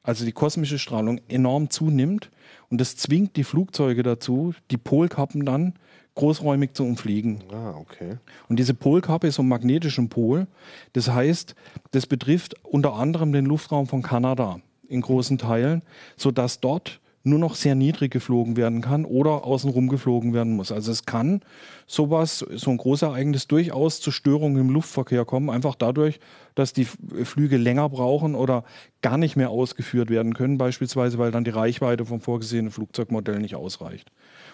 also 0.03 0.25
die 0.25 0.31
kosmische 0.31 0.79
Strahlung, 0.79 1.19
enorm 1.27 1.69
zunimmt. 1.69 2.31
Und 2.69 2.79
das 2.79 2.95
zwingt 2.95 3.35
die 3.35 3.43
Flugzeuge 3.43 4.03
dazu, 4.03 4.53
die 4.71 4.77
Polkappen 4.77 5.45
dann 5.45 5.73
großräumig 6.15 6.73
zu 6.73 6.83
umfliegen. 6.83 7.43
Ah, 7.51 7.75
okay. 7.77 8.17
Und 8.49 8.59
diese 8.59 8.73
Polkappe 8.73 9.27
ist 9.27 9.35
so 9.35 9.43
ein 9.43 9.47
magnetischen 9.47 10.09
Pol. 10.09 10.47
Das 10.93 11.09
heißt, 11.09 11.55
das 11.91 12.05
betrifft 12.05 12.55
unter 12.63 12.93
anderem 12.93 13.31
den 13.31 13.45
Luftraum 13.45 13.87
von 13.87 14.01
Kanada 14.01 14.59
in 14.87 15.01
großen 15.01 15.37
Teilen, 15.37 15.83
sodass 16.17 16.59
dort 16.59 16.99
nur 17.23 17.39
noch 17.39 17.55
sehr 17.55 17.75
niedrig 17.75 18.11
geflogen 18.11 18.57
werden 18.57 18.81
kann 18.81 19.05
oder 19.05 19.45
außenrum 19.45 19.89
geflogen 19.89 20.33
werden 20.33 20.55
muss. 20.55 20.71
Also 20.71 20.91
es 20.91 21.05
kann 21.05 21.41
sowas, 21.85 22.39
so 22.39 22.71
ein 22.71 22.77
Großereignis 22.77 23.47
durchaus 23.47 24.01
zu 24.01 24.11
Störungen 24.11 24.59
im 24.59 24.69
Luftverkehr 24.71 25.23
kommen, 25.23 25.49
einfach 25.49 25.75
dadurch, 25.75 26.19
dass 26.55 26.73
die 26.73 26.85
Flüge 26.85 27.57
länger 27.57 27.89
brauchen 27.89 28.33
oder 28.35 28.63
gar 29.01 29.17
nicht 29.17 29.35
mehr 29.35 29.51
ausgeführt 29.51 30.09
werden 30.09 30.33
können, 30.33 30.57
beispielsweise 30.57 31.17
weil 31.19 31.31
dann 31.31 31.43
die 31.43 31.51
Reichweite 31.51 32.05
vom 32.05 32.21
vorgesehenen 32.21 32.71
Flugzeugmodell 32.71 33.39
nicht 33.39 33.55
ausreicht. 33.55 34.11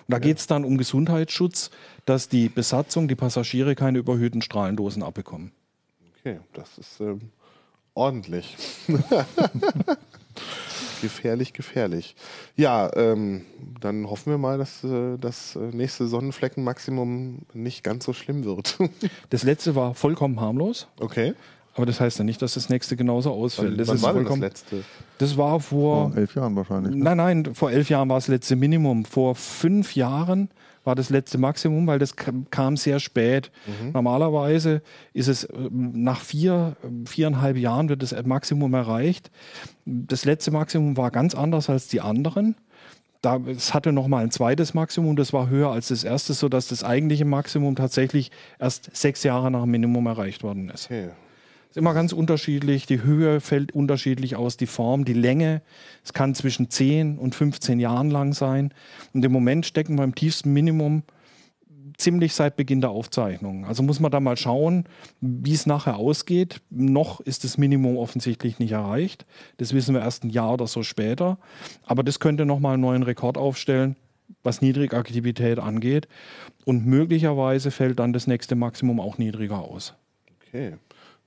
Da 0.07 0.19
geht 0.19 0.37
es 0.37 0.47
dann 0.47 0.63
um 0.63 0.77
Gesundheitsschutz, 0.77 1.69
dass 2.05 2.29
die 2.29 2.49
Besatzung, 2.49 3.07
die 3.07 3.15
Passagiere 3.15 3.75
keine 3.75 3.97
überhöhten 3.97 4.41
Strahlendosen 4.41 5.03
abbekommen. 5.03 5.51
Okay, 6.19 6.39
das 6.53 6.77
ist 6.77 6.99
ähm, 7.01 7.31
ordentlich. 7.93 8.55
gefährlich, 11.01 11.53
gefährlich. 11.53 12.15
Ja, 12.55 12.91
ähm, 12.95 13.45
dann 13.79 14.09
hoffen 14.09 14.31
wir 14.31 14.37
mal, 14.37 14.57
dass 14.57 14.83
äh, 14.83 15.17
das 15.17 15.55
äh, 15.55 15.59
nächste 15.59 16.07
Sonnenfleckenmaximum 16.07 17.39
nicht 17.53 17.83
ganz 17.83 18.05
so 18.05 18.13
schlimm 18.13 18.43
wird. 18.43 18.77
Das 19.29 19.43
letzte 19.43 19.75
war 19.75 19.93
vollkommen 19.93 20.39
harmlos, 20.39 20.87
okay. 20.99 21.33
Aber 21.77 21.85
das 21.85 22.01
heißt 22.01 22.17
ja 22.17 22.25
nicht, 22.25 22.41
dass 22.41 22.55
das 22.55 22.69
nächste 22.69 22.95
genauso 22.97 23.31
ausfällt. 23.31 23.79
Das, 23.79 23.87
wann 23.87 23.95
ist 23.95 24.01
war 24.03 24.13
das 24.13 24.37
letzte? 24.39 24.83
das 25.19 25.37
war 25.37 25.59
vor, 25.59 26.09
Vor 26.09 26.17
elf 26.17 26.35
Jahren 26.35 26.55
wahrscheinlich. 26.55 26.93
Ne? 26.95 27.03
nein, 27.03 27.17
nein, 27.17 27.55
vor 27.55 27.71
elf 27.71 27.89
Jahren 27.89 28.09
war 28.09 28.17
das 28.17 28.27
letzte 28.27 28.55
Minimum. 28.55 29.05
Vor 29.05 29.35
fünf 29.35 29.95
Jahren 29.95 30.49
war 30.83 30.95
das 30.95 31.09
letzte 31.09 31.37
Maximum, 31.37 31.85
weil 31.85 31.99
das 31.99 32.15
kam- 32.15 32.77
sehr 32.77 32.99
spät. 32.99 33.51
Normalerweise 33.93 34.81
ist 35.13 35.27
es 35.27 35.47
ähm, 35.53 35.91
nach 36.03 36.21
vier, 36.21 36.75
viereinhalb 37.05 37.57
Jahren 37.57 37.89
wird 37.89 38.01
das 38.01 38.15
Maximum 38.25 38.73
erreicht. 38.73 39.29
Das 39.85 40.25
letzte 40.25 40.49
Maximum 40.51 40.95
war 40.97 41.11
ganz 41.11 41.35
anders 41.35 41.69
als 41.69 41.87
die 41.89 42.01
anderen. 42.01 42.55
Da, 43.21 43.37
es 43.47 43.73
hatte 43.73 43.91
noch 43.91 44.07
mal 44.07 44.23
ein 44.23 44.31
zweites 44.31 44.73
Maximum, 44.73 45.15
das 45.15 45.33
war 45.33 45.49
höher 45.49 45.71
als 45.71 45.87
das 45.89 46.03
erste, 46.03 46.33
sodass 46.33 46.67
das 46.69 46.83
eigentliche 46.83 47.25
Maximum 47.25 47.75
tatsächlich 47.75 48.31
erst 48.59 48.95
sechs 48.95 49.23
Jahre 49.23 49.49
nach 49.51 49.63
dem 49.63 49.71
Minimum 49.71 50.05
erreicht 50.05 50.43
worden 50.43 50.69
ist. 50.69 50.85
Okay. 50.85 51.09
Ist 51.77 51.81
immer 51.81 51.93
ganz 51.93 52.11
unterschiedlich. 52.11 52.87
Die 52.87 53.03
Höhe 53.03 53.39
fällt 53.39 53.71
unterschiedlich 53.71 54.35
aus, 54.35 54.57
die 54.57 54.65
Form, 54.65 55.05
die 55.05 55.13
Länge. 55.13 55.61
Es 56.03 56.11
kann 56.11 56.33
zwischen 56.33 56.71
10 56.71 57.19
und 57.19 57.35
15 57.35 57.79
Jahren 57.79 58.09
lang 58.09 58.33
sein. 58.33 58.73
Und 59.13 59.23
im 59.23 59.31
Moment 59.31 59.63
stecken 59.67 59.95
wir 59.95 60.03
im 60.03 60.15
tiefsten 60.15 60.51
Minimum 60.53 61.03
ziemlich 61.95 62.33
seit 62.33 62.55
Beginn 62.55 62.81
der 62.81 62.89
Aufzeichnung. 62.89 63.63
Also 63.65 63.83
muss 63.83 63.99
man 63.99 64.09
da 64.09 64.19
mal 64.19 64.37
schauen, 64.37 64.85
wie 65.21 65.53
es 65.53 65.67
nachher 65.67 65.97
ausgeht. 65.97 66.61
Noch 66.71 67.19
ist 67.19 67.43
das 67.43 67.59
Minimum 67.59 67.97
offensichtlich 67.97 68.57
nicht 68.57 68.71
erreicht. 68.71 69.27
Das 69.57 69.71
wissen 69.75 69.93
wir 69.93 70.01
erst 70.01 70.23
ein 70.23 70.31
Jahr 70.31 70.53
oder 70.53 70.65
so 70.65 70.81
später. 70.81 71.37
Aber 71.85 72.01
das 72.01 72.19
könnte 72.19 72.47
nochmal 72.47 72.73
einen 72.73 72.81
neuen 72.81 73.03
Rekord 73.03 73.37
aufstellen, 73.37 73.97
was 74.41 74.63
Niedrigaktivität 74.63 75.59
angeht. 75.59 76.07
Und 76.65 76.87
möglicherweise 76.87 77.69
fällt 77.69 77.99
dann 77.99 78.13
das 78.13 78.25
nächste 78.25 78.55
Maximum 78.55 78.99
auch 78.99 79.19
niedriger 79.19 79.59
aus. 79.59 79.93
Okay. 80.41 80.73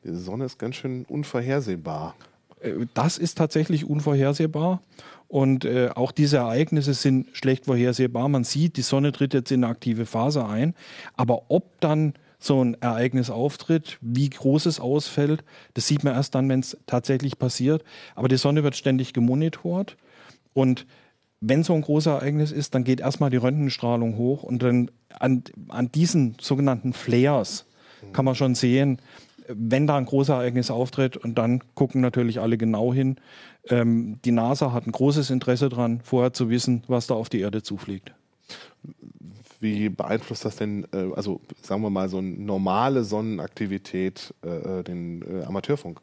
Die 0.05 0.15
Sonne 0.15 0.47
ist 0.47 0.59
ganz 0.59 0.77
schön 0.77 1.05
unvorhersehbar. 1.09 2.15
Äh, 2.61 2.87
Das 2.95 3.19
ist 3.19 3.37
tatsächlich 3.37 3.85
unvorhersehbar. 3.85 4.81
Und 5.29 5.65
äh, 5.65 5.91
auch 5.95 6.11
diese 6.11 6.39
Ereignisse 6.39 6.95
sind 6.95 7.29
schlecht 7.37 7.67
vorhersehbar. 7.67 8.29
Man 8.29 8.45
sieht, 8.45 8.77
die 8.77 8.83
Sonne 8.83 9.13
tritt 9.13 9.35
jetzt 9.35 9.53
in 9.53 9.63
eine 9.63 9.71
aktive 9.71 10.07
Phase 10.07 10.45
ein. 10.47 10.75
Aber 11.17 11.43
ob 11.51 11.81
dann 11.81 12.15
so 12.41 12.65
ein 12.65 12.75
Ereignis 12.81 13.31
auftritt, 13.31 13.99
wie 14.01 14.31
groß 14.31 14.67
es 14.67 14.81
ausfällt, 14.81 15.45
das 15.75 15.87
sieht 15.87 16.03
man 16.03 16.15
erst 16.15 16.35
dann, 16.35 16.49
wenn 16.49 16.61
es 16.61 16.77
tatsächlich 16.87 17.39
passiert. 17.39 17.85
Aber 18.15 18.29
die 18.29 18.39
Sonne 18.39 18.65
wird 18.65 18.77
ständig 18.77 19.13
gemonitort. 19.13 19.97
Und 20.55 20.87
wenn 21.41 21.63
so 21.63 21.75
ein 21.75 21.83
großes 21.83 22.07
Ereignis 22.07 22.51
ist, 22.51 22.75
dann 22.75 22.85
geht 22.85 23.01
erstmal 23.01 23.31
die 23.31 23.37
Röntgenstrahlung 23.37 24.17
hoch 24.17 24.43
und 24.43 24.63
dann 24.63 24.91
an, 25.19 25.45
an 25.69 25.93
diesen 25.93 26.37
sogenannten 26.41 26.93
Flares 26.93 27.67
kann 28.13 28.25
man 28.25 28.35
schon 28.35 28.55
sehen, 28.55 28.99
wenn 29.55 29.87
da 29.87 29.97
ein 29.97 30.07
großes 30.07 30.31
Ereignis 30.31 30.71
auftritt 30.71 31.17
und 31.17 31.37
dann 31.37 31.63
gucken 31.75 32.01
natürlich 32.01 32.41
alle 32.41 32.59
genau 32.59 32.93
hin. 32.93 33.17
Ähm, 33.69 34.19
die 34.25 34.33
NASA 34.33 34.73
hat 34.73 34.87
ein 34.87 34.93
großes 34.93 35.31
Interesse 35.31 35.69
daran, 35.69 36.01
vorher 36.03 36.33
zu 36.33 36.51
wissen, 36.51 36.83
was 36.89 37.07
da 37.07 37.15
auf 37.15 37.29
die 37.29 37.41
Erde 37.41 37.63
zufliegt. 37.63 38.13
Wie 39.61 39.91
beeinflusst 39.91 40.45
das 40.45 40.57
denn, 40.57 40.87
äh, 40.93 41.11
also 41.15 41.41
sagen 41.61 41.83
wir 41.83 41.91
mal, 41.91 42.09
so 42.09 42.19
eine 42.19 42.29
normale 42.29 43.05
Sonnenaktivität, 43.05 44.35
äh, 44.45 44.81
äh, 44.81 44.83
den 44.83 45.23
äh, 45.23 45.45
Amateurfunk? 45.45 46.01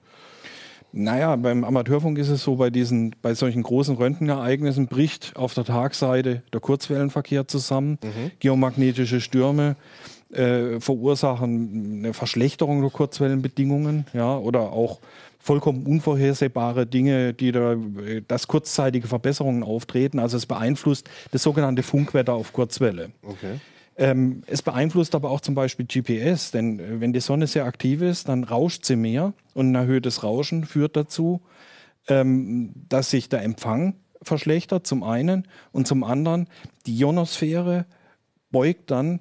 Naja, 0.93 1.35
beim 1.35 1.63
Amateurfunk 1.63 2.17
ist 2.17 2.29
es 2.29 2.43
so, 2.43 2.55
bei 2.55 2.69
diesen, 2.69 3.15
bei 3.21 3.33
solchen 3.33 3.61
großen 3.61 3.95
Röntgenereignissen 3.97 4.87
bricht 4.87 5.35
auf 5.35 5.53
der 5.53 5.65
Tagseite 5.65 6.43
der 6.53 6.61
Kurzwellenverkehr 6.61 7.47
zusammen. 7.47 7.99
Geomagnetische 8.39 9.19
Stürme 9.19 9.75
äh, 10.31 10.79
verursachen 10.79 11.99
eine 11.99 12.13
Verschlechterung 12.13 12.81
der 12.81 12.89
Kurzwellenbedingungen, 12.89 14.05
ja, 14.13 14.37
oder 14.37 14.71
auch 14.71 14.99
vollkommen 15.39 15.85
unvorhersehbare 15.85 16.85
Dinge, 16.85 17.33
die 17.33 17.51
da, 17.51 17.73
äh, 17.73 18.21
dass 18.27 18.47
kurzzeitige 18.47 19.07
Verbesserungen 19.07 19.63
auftreten. 19.63 20.19
Also 20.19 20.37
es 20.37 20.45
beeinflusst 20.45 21.09
das 21.31 21.43
sogenannte 21.43 21.83
Funkwetter 21.83 22.33
auf 22.33 22.53
Kurzwelle. 22.53 23.11
Okay. 23.23 23.59
Ähm, 23.95 24.43
es 24.45 24.61
beeinflusst 24.61 25.15
aber 25.15 25.31
auch 25.31 25.41
zum 25.41 25.55
Beispiel 25.55 25.87
GPS, 25.87 26.51
denn 26.51 26.79
äh, 26.79 27.01
wenn 27.01 27.13
die 27.13 27.19
Sonne 27.19 27.47
sehr 27.47 27.65
aktiv 27.65 28.01
ist, 28.01 28.29
dann 28.29 28.43
rauscht 28.43 28.85
sie 28.85 28.95
mehr 28.95 29.33
und 29.53 29.71
ein 29.71 29.75
erhöhtes 29.75 30.23
Rauschen 30.23 30.65
führt 30.65 30.95
dazu, 30.95 31.41
ähm, 32.07 32.73
dass 32.89 33.09
sich 33.09 33.27
der 33.29 33.41
Empfang 33.41 33.95
verschlechtert, 34.21 34.85
zum 34.85 35.03
einen, 35.03 35.47
und 35.71 35.87
zum 35.87 36.03
anderen 36.03 36.47
die 36.85 36.95
Ionosphäre 36.95 37.85
beugt 38.51 38.91
dann 38.91 39.19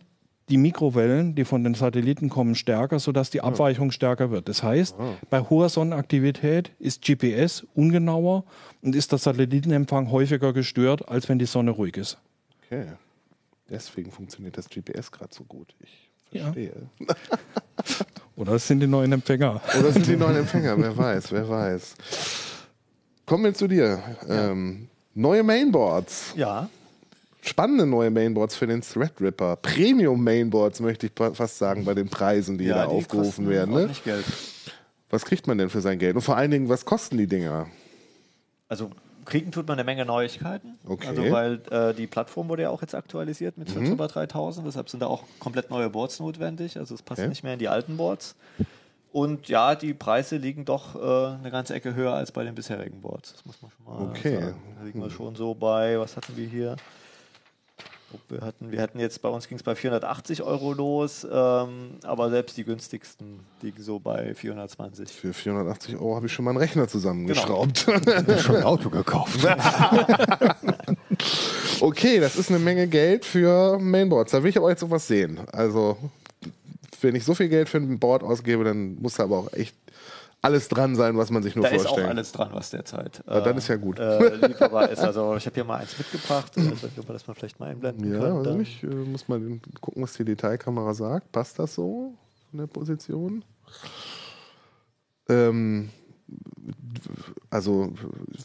die 0.49 0.57
Mikrowellen, 0.59 1.35
die 1.35 1.45
von 1.45 1.65
den 1.65 1.75
Satelliten 1.75 2.29
kommen, 2.29 2.55
stärker, 2.55 2.99
sodass 3.01 3.31
die 3.31 3.41
Abweichung 3.41 3.91
stärker 3.91 4.31
wird. 4.31 4.49
Das 4.49 4.63
heißt, 4.63 4.95
bei 5.29 5.41
hoher 5.41 5.69
Sonnenaktivität 5.69 6.71
ist 6.79 7.03
GPS 7.03 7.67
ungenauer 7.75 8.45
und 8.83 8.95
ist 8.95 9.11
der 9.13 9.19
Satellitenempfang 9.19 10.11
häufiger 10.11 10.53
gestört, 10.53 11.09
als 11.09 11.29
wenn 11.29 11.39
die 11.41 11.47
Sonne 11.47 11.73
ruhig 11.73 11.97
ist. 11.97 12.19
Okay. 12.65 12.87
Deswegen 13.69 14.13
funktioniert 14.13 14.57
das 14.57 14.69
GPS 14.69 15.11
gerade 15.11 15.35
so 15.35 15.43
gut. 15.45 15.75
Ich 15.81 16.11
Ja. 16.31 16.45
verstehe. 16.45 16.73
Oder 18.37 18.53
es 18.53 18.67
sind 18.69 18.81
die 18.81 18.87
neuen 18.87 19.13
Empfänger. 19.13 19.61
Oder 19.81 19.93
sind 19.93 20.07
die 20.07 20.17
neuen 20.17 20.37
Empfänger? 20.37 20.77
wer 20.79 20.97
weiß, 20.97 21.33
wer 21.33 21.49
weiß. 21.49 21.95
Kommen 23.25 23.45
wir 23.45 23.55
zu 23.55 23.67
dir. 23.67 23.99
Ähm, 24.29 24.89
neue 25.15 25.43
Mainboards. 25.43 26.35
Ja, 26.37 26.69
Spannende 27.47 27.87
neue 27.87 28.11
Mainboards 28.11 28.57
für 28.57 28.67
den 28.67 28.81
Threadripper. 28.83 29.57
Premium 29.57 30.23
Mainboards, 30.23 30.81
möchte 30.81 31.07
ich 31.07 31.13
fast 31.35 31.59
sagen, 31.59 31.85
bei 31.85 31.95
den 31.95 32.09
Preisen, 32.09 32.59
die 32.59 32.65
ja 32.65 32.77
da 32.77 32.87
die 32.87 32.97
aufgerufen 32.97 33.49
werden. 33.49 33.75
Ne? 33.75 33.91
Geld. 34.05 34.25
Was 35.11 35.25
kriegt 35.25 35.47
man 35.47 35.57
denn 35.59 35.71
für 35.71 35.81
sein 35.81 35.99
Geld? 35.99 36.17
Und 36.17 36.23
vor 36.23 36.37
allen 36.37 36.51
Dingen, 36.51 36.69
was 36.69 36.85
kosten 36.85 37.17
die 37.17 37.27
Dinger? 37.29 37.69
Also 38.69 38.91
kriegen 39.25 39.53
tut 39.53 39.67
man 39.69 39.79
eine 39.79 39.85
Menge 39.85 40.05
Neuigkeiten. 40.05 40.77
Okay. 40.87 41.07
Also 41.07 41.31
weil 41.31 41.61
äh, 41.71 41.95
die 41.95 42.07
Plattform 42.09 42.49
wurde 42.49 42.63
ja 42.63 42.71
auch 42.71 42.81
jetzt 42.83 42.95
aktualisiert 42.95 43.57
mit 43.59 43.69
Mhm. 43.69 43.75
Threadripper 43.75 44.09
3000, 44.09 44.67
deshalb 44.67 44.89
sind 44.91 45.01
da 45.01 45.07
auch 45.07 45.23
komplett 45.39 45.71
neue 45.71 45.89
Boards 45.91 46.19
notwendig. 46.19 46.77
Also 46.79 46.95
es 46.95 47.03
passt 47.03 47.21
Okay. 47.21 47.29
nicht 47.29 47.45
mehr 47.45 47.53
in 47.53 47.59
die 47.61 47.69
alten 47.69 47.97
Boards. 47.97 48.35
Und 49.13 49.49
ja, 49.49 49.75
die 49.77 49.95
Preise 49.95 50.37
liegen 50.37 50.65
doch 50.65 50.95
äh, 50.97 51.37
eine 51.39 51.51
ganze 51.51 51.75
Ecke 51.75 51.95
höher 51.95 52.13
als 52.13 52.33
bei 52.33 52.45
den 52.45 52.55
bisherigen 52.55 53.01
Boards. 53.01 53.33
Das 53.33 53.47
muss 53.47 53.63
man 53.63 53.71
schon 53.71 53.85
mal 53.87 54.11
Okay. 54.11 54.41
sagen. 54.41 54.63
Da 54.79 54.85
liegen 54.85 55.01
wir 55.01 55.11
schon 55.11 55.37
so 55.37 55.55
bei, 55.55 55.99
was 55.99 56.17
hatten 56.17 56.37
wir 56.37 56.47
hier? 56.47 56.77
Wir 58.29 58.41
hatten, 58.41 58.73
wir 58.73 58.81
hatten 58.81 58.99
jetzt, 58.99 59.21
bei 59.21 59.29
uns 59.29 59.49
ging 59.49 59.57
es 59.57 59.63
bei 59.63 59.75
480 59.75 60.43
Euro 60.43 60.73
los, 60.73 61.27
ähm, 61.31 61.99
aber 62.05 62.31
selbst 62.31 62.57
die 62.57 62.65
günstigsten 62.65 63.41
liegen 63.63 63.83
so 63.83 63.99
bei 63.99 64.35
420. 64.35 65.11
Für 65.11 65.33
480 65.33 65.97
Euro 65.97 66.17
habe 66.17 66.27
ich 66.27 66.33
schon 66.33 66.45
mal 66.45 66.53
einen 66.53 66.59
Rechner 66.59 66.89
zusammengeschraubt. 66.89 67.79
schon 68.41 68.57
ein 68.57 68.63
Auto 68.63 68.91
gekauft. 68.91 69.45
okay, 71.81 72.21
das 72.21 72.37
ist 72.37 72.51
eine 72.51 72.59
Menge 72.59 72.87
Geld 72.87 73.25
für 73.25 73.79
Mainboards. 73.79 74.33
Da 74.33 74.43
will 74.43 74.51
ich 74.51 74.57
aber 74.57 74.71
jetzt 74.71 74.81
sowas 74.81 75.07
sehen. 75.07 75.41
Also, 75.53 75.97
wenn 77.01 77.15
ich 77.15 77.25
so 77.25 77.35
viel 77.35 77.49
Geld 77.49 77.69
für 77.69 77.79
ein 77.79 77.99
Board 77.99 78.23
ausgebe, 78.23 78.65
dann 78.65 78.97
muss 79.01 79.15
da 79.15 79.25
aber 79.25 79.39
auch 79.39 79.53
echt 79.53 79.75
alles 80.43 80.69
dran 80.69 80.95
sein, 80.95 81.17
was 81.17 81.31
man 81.31 81.43
sich 81.43 81.57
nur 81.57 81.65
Da 81.65 81.71
ist 81.71 81.81
auch 81.81 81.91
vorstellt. 81.91 82.09
alles 82.09 82.31
dran, 82.33 82.51
was 82.53 82.71
derzeit 82.71 83.23
Ja, 83.27 83.41
dann 83.41 83.57
ist 83.57 83.69
ja 83.69 83.77
gut. 83.77 83.99
äh, 83.99 84.37
lieferbar 84.37 84.89
ist. 84.91 85.01
Also 85.01 85.35
ich 85.37 85.47
habe 85.47 85.55
hier 85.55 85.65
mal 85.65 85.79
eins 85.79 85.99
mitgebracht, 85.99 86.53
also, 86.57 86.71
ob 86.73 87.09
wir 87.09 87.13
das 87.13 87.27
mal 87.27 87.35
vielleicht 87.35 87.59
mal 87.59 87.71
einblenden 87.71 88.13
Ja, 88.13 88.19
können. 88.21 88.37
weiß 88.39 88.45
dann. 88.45 88.59
nicht. 88.59 88.83
Äh, 88.85 88.87
muss 88.87 89.27
man 89.29 89.61
gucken, 89.81 90.03
was 90.03 90.13
die 90.13 90.25
Detailkamera 90.25 90.95
sagt. 90.95 91.33
Passt 91.33 91.59
das 91.59 91.75
so 91.75 92.15
in 92.53 92.59
der 92.59 92.67
Position? 92.69 93.45
Ähm, 95.29 95.91
also, 97.51 97.93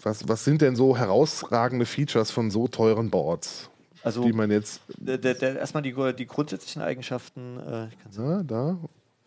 was, 0.04 0.28
was 0.28 0.44
sind 0.44 0.62
denn 0.62 0.76
so 0.76 0.98
herausragende 0.98 1.86
Features 1.86 2.32
von 2.32 2.50
so 2.52 2.68
teuren 2.68 3.10
Boards, 3.10 3.70
Also 4.04 4.24
die 4.24 4.34
man 4.34 4.50
jetzt, 4.52 4.82
der, 4.98 5.18
der, 5.18 5.58
erstmal 5.58 5.84
die, 5.84 5.94
die 6.16 6.26
grundsätzlichen 6.28 6.82
Eigenschaften, 6.82 7.60
äh, 7.60 7.88
ich 7.88 7.98
na, 8.18 8.44
da 8.44 8.78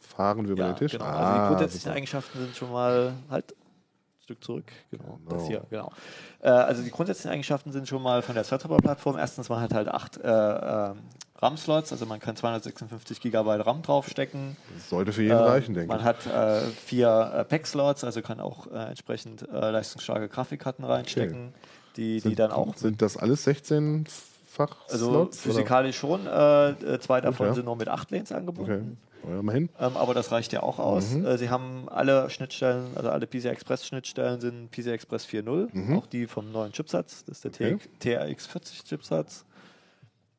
fahren 0.07 0.45
wir 0.47 0.53
über 0.53 0.63
ja, 0.67 0.73
den 0.73 0.77
Tisch? 0.77 0.93
genau. 0.93 1.05
also 1.05 1.19
Ah, 1.19 1.33
die 1.43 1.49
grundsätzlichen 1.49 1.81
super. 1.85 1.97
Eigenschaften 1.97 2.39
sind 2.39 2.57
schon 2.57 2.73
mal 2.73 3.13
halt 3.31 3.53
ein 3.53 4.23
Stück 4.25 4.45
zurück. 4.45 4.65
Genau, 4.91 5.19
Genau. 5.25 5.37
das 5.37 5.47
hier, 5.47 5.63
genau. 5.71 5.93
Äh, 6.41 6.49
also 6.49 6.83
die 6.83 6.91
grundsätzlichen 6.91 7.31
Eigenschaften 7.33 7.73
sind 7.73 7.89
schon 7.89 8.03
mal 8.03 8.23
von 8.23 8.35
der 8.35 8.45
Threadripper-Plattform. 8.45 9.17
Erstens, 9.19 9.49
man 9.49 9.61
hat 9.61 9.75
halt 9.75 9.89
acht 9.89 10.17
äh, 10.19 10.23
ähm, 10.29 10.99
RAM-Slots, 11.37 11.93
also 11.93 12.07
man 12.07 12.21
kann 12.21 12.37
256 12.37 13.21
GB 13.21 13.39
RAM 13.39 13.83
draufstecken. 13.83 14.57
Das 14.75 14.89
sollte 14.89 15.13
für 15.13 15.23
jeden 15.23 15.37
Ähm, 15.37 15.45
reichen, 15.45 15.75
denke 15.75 15.89
Man 15.89 15.99
ich. 16.01 16.05
hat 16.07 16.27
äh, 16.27 16.61
vier 16.87 17.33
äh, 17.35 17.45
Pack-Slots, 17.45 18.05
also 18.05 18.23
kann 18.23 18.41
auch 18.41 18.67
äh, 18.73 18.77
entsprechend 18.89 19.43
äh, 19.49 19.71
leistungsstarke 19.71 20.29
Grafikkarten 20.29 20.85
reinstecken, 20.85 21.53
die, 21.97 22.21
die 22.23 22.35
dann 22.35 22.51
auch 22.51 22.75
Sind 22.77 23.03
das 23.03 23.17
alles 23.19 23.47
16-fach 23.47 24.77
also 24.89 25.11
Slots? 25.11 25.41
physikalisch 25.41 25.99
schon, 25.99 26.27
äh, 26.27 26.71
äh, 26.71 27.01
zwei 27.01 27.21
davon 27.21 27.49
ja. 27.49 27.55
sind 27.55 27.65
nur 27.67 27.77
mit 27.77 27.89
acht 27.89 28.11
Lanes 28.11 28.31
oder? 28.31 28.39
angebunden. 28.41 28.73
Okay, 28.73 29.14
ja, 29.29 29.43
mal 29.43 29.53
hin. 29.55 29.69
Ähm, 29.81 29.97
aber 29.97 30.15
das 30.15 30.33
reicht 30.33 30.53
ja 30.53 30.63
auch 30.63 30.79
aus. 30.79 31.11
Mhm. 31.11 31.27
Äh, 31.27 31.39
sie 31.39 31.51
haben 31.51 31.89
alle 31.89 32.29
Schnittstellen, 32.31 32.87
also 32.95 33.11
alle 33.11 33.27
PCI 33.27 33.49
Express 33.49 33.87
Schnittstellen 33.87 34.41
sind 34.41 34.71
PCI 34.71 34.91
Express 34.91 35.27
4.0, 35.27 35.97
auch 35.97 36.07
die 36.07 36.27
vom 36.27 36.51
neuen 36.53 36.73
Chipsatz, 36.73 37.25
das 37.25 37.45
ist 37.45 37.59
der 37.59 37.71
Mhm. 37.71 37.81
Okay. 38.01 38.17
TRX40 38.17 38.85
Chipsatz. 38.89 39.45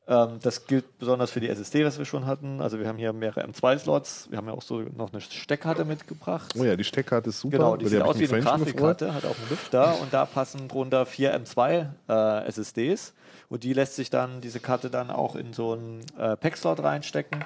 Ähm, 0.08 0.38
das 0.40 0.66
gilt 0.66 0.98
besonders 0.98 1.32
für 1.32 1.40
die 1.40 1.48
SSD, 1.48 1.84
was 1.84 1.98
wir 1.98 2.04
schon 2.04 2.26
hatten. 2.26 2.60
Also 2.60 2.78
wir 2.78 2.86
haben 2.86 2.96
hier 2.98 3.12
mehrere 3.12 3.44
M2-Slots. 3.44 4.28
Wir 4.30 4.38
haben 4.38 4.46
ja 4.46 4.52
auch 4.54 4.62
so 4.62 4.80
noch 4.96 5.12
eine 5.12 5.20
Steckkarte 5.20 5.84
mitgebracht. 5.84 6.54
Oh 6.56 6.62
ja, 6.62 6.76
die 6.76 6.84
Steckkarte 6.84 7.30
ist 7.30 7.40
super. 7.40 7.56
Genau, 7.56 7.76
die 7.76 7.86
über 7.86 7.90
sieht 7.90 8.02
aus 8.02 8.18
wie 8.20 8.28
eine. 8.28 8.40
Grafikkarte, 8.40 9.14
hat 9.14 9.24
auch 9.24 9.36
einen 9.36 9.48
Lüfter 9.50 10.00
und 10.00 10.12
da 10.12 10.24
passen 10.24 10.68
drunter 10.68 11.06
vier 11.06 11.36
M2 11.36 11.88
äh, 12.08 12.46
SSDs 12.46 13.14
und 13.48 13.64
die 13.64 13.72
lässt 13.72 13.96
sich 13.96 14.08
dann, 14.08 14.40
diese 14.40 14.60
Karte 14.60 14.90
dann 14.90 15.10
auch 15.10 15.34
in 15.34 15.52
so 15.52 15.72
einen 15.72 16.00
äh, 16.16 16.36
Pack-Slot 16.36 16.84
reinstecken 16.84 17.40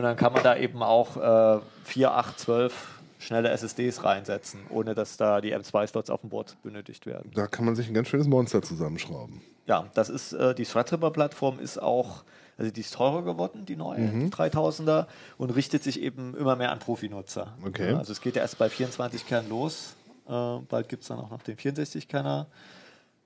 und 0.00 0.04
dann 0.04 0.16
kann 0.16 0.32
man 0.32 0.42
da 0.42 0.56
eben 0.56 0.82
auch 0.82 1.16
äh, 1.16 1.60
4, 1.84 2.10
8, 2.14 2.38
12 2.40 3.00
schnelle 3.18 3.50
SSDs 3.50 4.02
reinsetzen, 4.02 4.60
ohne 4.70 4.94
dass 4.94 5.18
da 5.18 5.42
die 5.42 5.54
M2-Slots 5.54 6.08
auf 6.08 6.22
dem 6.22 6.30
Board 6.30 6.56
benötigt 6.62 7.04
werden. 7.04 7.30
Da 7.34 7.46
kann 7.46 7.66
man 7.66 7.76
sich 7.76 7.86
ein 7.86 7.92
ganz 7.92 8.08
schönes 8.08 8.26
Monster 8.26 8.62
zusammenschrauben. 8.62 9.42
Ja, 9.66 9.86
das 9.92 10.08
ist, 10.08 10.32
äh, 10.32 10.54
die 10.54 10.64
Threadripper-Plattform 10.64 11.58
ist 11.60 11.76
auch, 11.82 12.24
also 12.56 12.70
die 12.70 12.80
ist 12.80 12.94
teurer 12.94 13.22
geworden, 13.22 13.66
die 13.66 13.76
neue, 13.76 14.00
Mhm. 14.00 14.30
die 14.30 14.36
3000er, 14.36 15.06
und 15.36 15.50
richtet 15.50 15.82
sich 15.82 16.00
eben 16.00 16.34
immer 16.34 16.56
mehr 16.56 16.72
an 16.72 16.78
Profinutzer. 16.78 17.52
Okay. 17.66 17.90
Ja, 17.90 17.98
also 17.98 18.12
es 18.12 18.22
geht 18.22 18.36
ja 18.36 18.42
erst 18.42 18.56
bei 18.56 18.70
24 18.70 19.26
Kern 19.26 19.48
los, 19.50 19.96
äh, 20.26 20.30
bald 20.68 20.88
gibt 20.88 21.02
es 21.02 21.08
dann 21.08 21.18
auch 21.18 21.28
noch 21.30 21.42
den 21.42 21.58
64 21.58 22.08
Kerner. 22.08 22.46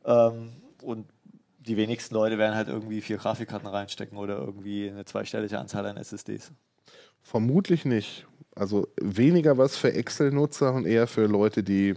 Ähm, 0.05 0.51
und 0.83 1.07
die 1.67 1.77
wenigsten 1.77 2.15
Leute 2.15 2.39
werden 2.39 2.55
halt 2.55 2.69
irgendwie 2.69 3.01
vier 3.01 3.17
Grafikkarten 3.17 3.67
reinstecken 3.69 4.19
oder 4.19 4.39
irgendwie 4.39 4.89
eine 4.91 5.05
zweistellige 5.05 5.59
Anzahl 5.59 5.87
an 5.87 5.97
SSDs. 5.97 6.53
Vermutlich 7.23 7.85
nicht. 7.85 8.27
Also 8.55 8.87
weniger 9.01 9.57
was 9.59 9.77
für 9.77 9.93
Excel-Nutzer 9.93 10.73
und 10.75 10.87
eher 10.87 11.07
für 11.07 11.27
Leute, 11.27 11.63
die 11.63 11.95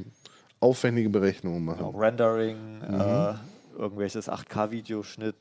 aufwendige 0.59 1.09
Berechnungen 1.09 1.63
machen. 1.65 1.77
Genau, 1.85 1.97
Rendering, 1.97 2.79
Mhm. 2.79 2.99
äh, 2.99 3.33
irgendwelches 3.77 4.27
8K-Videoschnitt. 4.29 5.35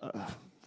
Äh, 0.00 0.08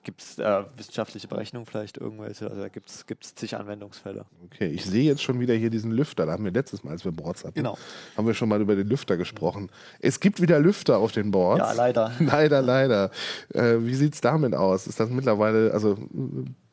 gibt 0.09 0.21
es 0.23 0.39
äh, 0.39 0.63
wissenschaftliche 0.75 1.27
Berechnungen 1.27 1.67
vielleicht 1.67 1.97
irgendwelche? 1.97 2.49
Also 2.49 2.61
da 2.61 2.67
gibt 2.67 2.89
es 2.89 3.35
zig 3.35 3.55
Anwendungsfälle. 3.55 4.25
Okay, 4.45 4.65
ich 4.65 4.83
sehe 4.83 5.03
jetzt 5.03 5.21
schon 5.21 5.39
wieder 5.39 5.53
hier 5.53 5.69
diesen 5.69 5.91
Lüfter. 5.91 6.25
Da 6.25 6.31
haben 6.31 6.43
wir 6.43 6.51
letztes 6.51 6.83
Mal, 6.83 6.91
als 6.91 7.05
wir 7.05 7.11
Boards 7.11 7.43
hatten, 7.43 7.53
Genau. 7.53 7.77
haben 8.17 8.25
wir 8.25 8.33
schon 8.33 8.49
mal 8.49 8.59
über 8.59 8.75
den 8.75 8.87
Lüfter 8.87 9.17
gesprochen. 9.17 9.69
Es 9.99 10.19
gibt 10.19 10.41
wieder 10.41 10.59
Lüfter 10.59 10.97
auf 10.97 11.11
den 11.11 11.29
Boards. 11.29 11.59
Ja, 11.59 11.73
leider. 11.73 12.11
leider, 12.19 12.63
leider. 12.63 13.11
Äh, 13.53 13.75
wie 13.81 13.93
sieht 13.93 14.15
es 14.15 14.21
damit 14.21 14.55
aus? 14.55 14.87
Ist 14.87 14.99
das 14.99 15.11
mittlerweile, 15.11 15.71
also 15.73 15.91
äh, 15.93 15.97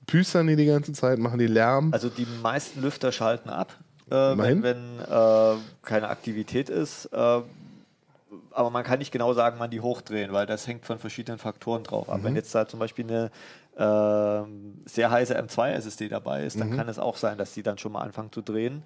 püstern 0.07 0.47
die 0.47 0.57
die 0.57 0.65
ganze 0.67 0.95
Zeit, 0.95 1.19
machen 1.19 1.39
die 1.39 1.47
Lärm? 1.47 1.93
Also 1.93 2.09
die 2.09 2.27
meisten 2.43 2.81
Lüfter 2.81 3.13
schalten 3.13 3.51
ab, 3.51 3.77
äh, 4.09 4.15
wenn, 4.15 4.63
wenn 4.63 4.99
äh, 5.01 5.57
keine 5.83 6.09
Aktivität 6.09 6.71
ist. 6.71 7.11
Äh, 8.57 8.59
aber 8.59 8.71
man 8.71 8.85
kann 8.85 8.99
nicht 8.99 9.13
genau 9.13 9.33
sagen, 9.35 9.57
wann 9.59 9.71
die 9.71 9.81
hochdrehen, 9.81 10.33
weil 10.33 10.47
das 10.47 10.67
hängt 10.67 10.85
von 10.85 10.99
verschiedenen 10.99 11.39
Faktoren 11.39 11.85
drauf 11.85 12.09
ab. 12.09 12.21
Wenn 12.23 12.35
jetzt 12.37 12.55
da 12.55 12.67
zum 12.67 12.81
Beispiel 12.81 13.05
eine 13.05 13.31
ähm, 13.79 14.81
sehr 14.87 15.11
heiße 15.11 15.39
M2-SSD 15.39 16.09
dabei 16.09 16.45
ist, 16.45 16.59
dann 16.59 16.71
kann 16.77 16.89
es 16.89 16.99
auch 16.99 17.17
sein, 17.17 17.37
dass 17.37 17.53
die 17.53 17.63
dann 17.63 17.77
schon 17.79 17.93
mal 17.93 18.01
anfangen 18.01 18.33
zu 18.33 18.41
drehen. 18.41 18.83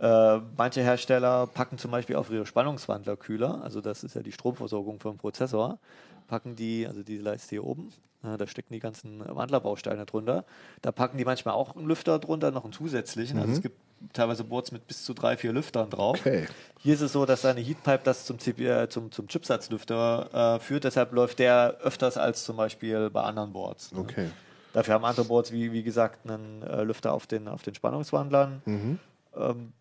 Äh, 0.00 0.40
manche 0.56 0.82
Hersteller 0.82 1.46
packen 1.46 1.78
zum 1.78 1.92
Beispiel 1.92 2.16
auf 2.16 2.30
ihre 2.30 2.44
Spannungswandlerkühler, 2.46 3.62
also 3.62 3.80
das 3.80 4.02
ist 4.02 4.16
ja 4.16 4.22
die 4.22 4.32
Stromversorgung 4.32 4.98
vom 4.98 5.18
Prozessor, 5.18 5.78
packen 6.26 6.56
die, 6.56 6.86
also 6.86 7.02
die 7.02 7.18
Leiste 7.18 7.50
hier 7.50 7.64
oben, 7.64 7.90
äh, 8.24 8.36
da 8.36 8.46
stecken 8.46 8.72
die 8.72 8.80
ganzen 8.80 9.22
Wandlerbausteine 9.24 10.06
drunter. 10.06 10.44
Da 10.82 10.90
packen 10.90 11.18
die 11.18 11.24
manchmal 11.24 11.54
auch 11.54 11.76
einen 11.76 11.86
Lüfter 11.86 12.18
drunter, 12.18 12.50
noch 12.50 12.64
einen 12.64 12.72
zusätzlichen. 12.72 13.38
Also 13.38 13.52
es 13.52 13.62
gibt 13.62 13.78
teilweise 14.14 14.44
Boards 14.44 14.72
mit 14.72 14.86
bis 14.86 15.04
zu 15.04 15.12
drei, 15.12 15.36
vier 15.36 15.52
Lüftern 15.52 15.90
drauf. 15.90 16.18
Okay. 16.20 16.46
Hier 16.78 16.94
ist 16.94 17.02
es 17.02 17.12
so, 17.12 17.26
dass 17.26 17.44
eine 17.44 17.60
Heatpipe 17.60 18.00
das 18.04 18.24
zum, 18.24 18.38
CPU, 18.38 18.62
äh, 18.62 18.88
zum, 18.88 19.12
zum 19.12 19.28
Chipsatzlüfter 19.28 20.56
äh, 20.56 20.60
führt. 20.60 20.84
Deshalb 20.84 21.12
läuft 21.12 21.38
der 21.38 21.78
öfters 21.82 22.16
als 22.16 22.44
zum 22.44 22.56
Beispiel 22.56 23.10
bei 23.10 23.22
anderen 23.22 23.52
Boards. 23.52 23.92
ne? 23.92 24.00
Okay. 24.00 24.30
Dafür 24.72 24.94
haben 24.94 25.04
andere 25.04 25.26
Boards, 25.26 25.52
wie, 25.52 25.72
wie 25.72 25.82
gesagt, 25.82 26.28
einen 26.28 26.62
äh, 26.62 26.82
Lüfter 26.82 27.12
auf 27.12 27.26
den, 27.26 27.46
auf 27.46 27.62
den 27.62 27.74
Spannungswandlern. 27.74 28.62
Mhm. 28.64 28.98
Ähm, 29.36 29.72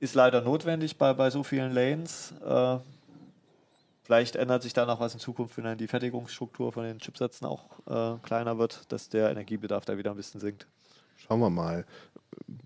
ist 0.00 0.14
leider 0.14 0.40
notwendig 0.40 0.98
bei, 0.98 1.14
bei 1.14 1.30
so 1.30 1.42
vielen 1.42 1.72
Lanes. 1.72 2.34
Äh, 2.44 2.78
vielleicht 4.02 4.36
ändert 4.36 4.62
sich 4.62 4.72
da 4.72 4.84
noch 4.84 5.00
was 5.00 5.14
in 5.14 5.20
Zukunft, 5.20 5.56
wenn 5.56 5.64
dann 5.64 5.78
die 5.78 5.86
Fertigungsstruktur 5.86 6.72
von 6.72 6.82
den 6.84 6.98
Chipsätzen 6.98 7.46
auch 7.46 7.64
äh, 7.86 8.18
kleiner 8.22 8.58
wird, 8.58 8.90
dass 8.92 9.08
der 9.08 9.30
Energiebedarf 9.30 9.84
da 9.84 9.96
wieder 9.96 10.10
ein 10.10 10.16
bisschen 10.16 10.40
sinkt. 10.40 10.66
Schauen 11.16 11.40
wir 11.40 11.50
mal. 11.50 11.86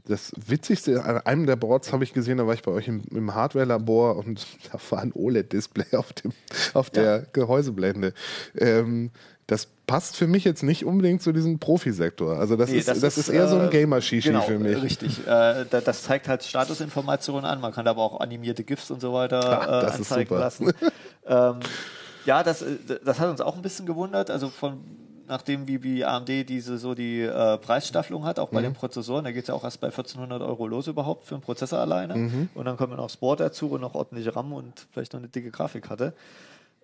Das 0.04 0.32
Witzigste, 0.36 1.02
an 1.04 1.18
einem 1.18 1.46
der 1.46 1.56
Boards 1.56 1.92
habe 1.92 2.04
ich 2.04 2.12
gesehen, 2.12 2.38
da 2.38 2.46
war 2.46 2.52
ich 2.52 2.62
bei 2.62 2.70
euch 2.70 2.86
im, 2.88 3.02
im 3.10 3.34
Hardware-Labor 3.34 4.16
und 4.16 4.46
da 4.72 4.78
war 4.90 5.00
ein 5.00 5.12
OLED-Display 5.14 5.96
auf, 5.96 6.12
dem, 6.12 6.32
auf 6.74 6.90
der 6.90 7.26
Gehäuseblende. 7.32 8.12
Ähm, 8.56 9.10
das 9.46 9.66
passt 9.86 10.16
für 10.16 10.28
mich 10.28 10.44
jetzt 10.44 10.62
nicht 10.62 10.84
unbedingt 10.84 11.22
zu 11.22 11.32
diesem 11.32 11.58
Profisektor. 11.58 12.38
Also 12.38 12.54
das, 12.56 12.70
Nee, 12.70 12.78
ist, 12.78 13.02
das, 13.02 13.18
ist, 13.18 13.28
eher 13.28 13.48
so 13.48 13.56
ein 13.56 13.66
äh, 13.66 13.70
Gamer-Shishi 13.70 14.28
genau, 14.28 14.42
für 14.42 14.58
mich. 14.60 14.76
äh, 14.76 14.80
Richtig. 14.80 15.26
Äh, 15.26 15.64
da, 15.68 15.80
das 15.84 16.04
zeigt 16.04 16.28
halt 16.28 16.44
Statusinformationen 16.44 17.44
an. 17.44 17.60
Man 17.60 17.72
kann 17.72 17.88
aber 17.88 18.02
auch 18.02 18.20
animierte 18.20 18.62
GIFs 18.62 18.92
und 18.92 19.00
so 19.00 19.12
weiter 19.12 19.40
Ah, 19.68 19.80
äh, 19.80 19.82
das 19.86 19.96
anzeigen 19.96 20.38
lassen. 20.38 20.72
ähm, 21.26 21.56
ja, 22.26 22.44
das, 22.44 22.62
äh, 22.62 22.76
das 23.04 23.18
hat 23.18 23.28
uns 23.30 23.40
auch 23.40 23.56
ein 23.56 23.62
bisschen 23.62 23.86
gewundert. 23.86 24.30
Also 24.30 24.50
von 24.50 24.78
nachdem 25.30 25.66
wie, 25.66 25.82
wie 25.82 26.04
AMD 26.04 26.28
diese 26.28 26.76
so 26.76 26.94
die 26.94 27.22
äh, 27.22 27.56
Preisstaffelung 27.56 28.24
hat, 28.26 28.38
auch 28.38 28.50
bei 28.50 28.58
Mhm. 28.60 28.64
den 28.64 28.74
Prozessoren, 28.74 29.24
da 29.24 29.32
geht 29.32 29.44
es 29.44 29.48
ja 29.48 29.54
auch 29.54 29.64
erst 29.64 29.80
bei 29.80 29.86
1400 29.86 30.42
Euro 30.42 30.66
los 30.66 30.86
überhaupt 30.88 31.24
für 31.26 31.34
einen 31.36 31.42
Prozessor 31.42 31.78
alleine. 31.78 32.14
Mhm. 32.16 32.48
Und 32.54 32.64
dann 32.66 32.76
kommt 32.76 32.94
noch 32.94 33.08
Sport 33.08 33.40
dazu 33.40 33.70
und 33.70 33.80
noch 33.80 33.94
ordentliche 33.94 34.36
RAM 34.36 34.52
und 34.52 34.86
vielleicht 34.92 35.14
noch 35.14 35.20
eine 35.20 35.28
dicke 35.28 35.50
Grafikkarte. 35.50 36.12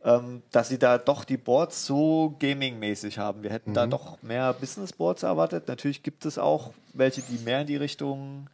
Ähm, 0.04 0.42
dass 0.52 0.68
sie 0.68 0.78
da 0.78 0.98
doch 0.98 1.24
die 1.24 1.36
Boards 1.36 1.84
so 1.84 2.36
gaming-mäßig 2.38 3.18
haben. 3.18 3.42
Wir 3.42 3.50
hätten 3.50 3.70
Mhm. 3.70 3.74
da 3.74 3.86
doch 3.86 4.22
mehr 4.22 4.52
Business-Boards 4.52 5.24
erwartet. 5.24 5.66
Natürlich 5.68 6.02
gibt 6.04 6.24
es 6.26 6.38
auch 6.38 6.70
welche, 6.92 7.22
die 7.22 7.38
mehr 7.44 7.62
in 7.62 7.66
die 7.66 7.76
Richtung 7.76 8.46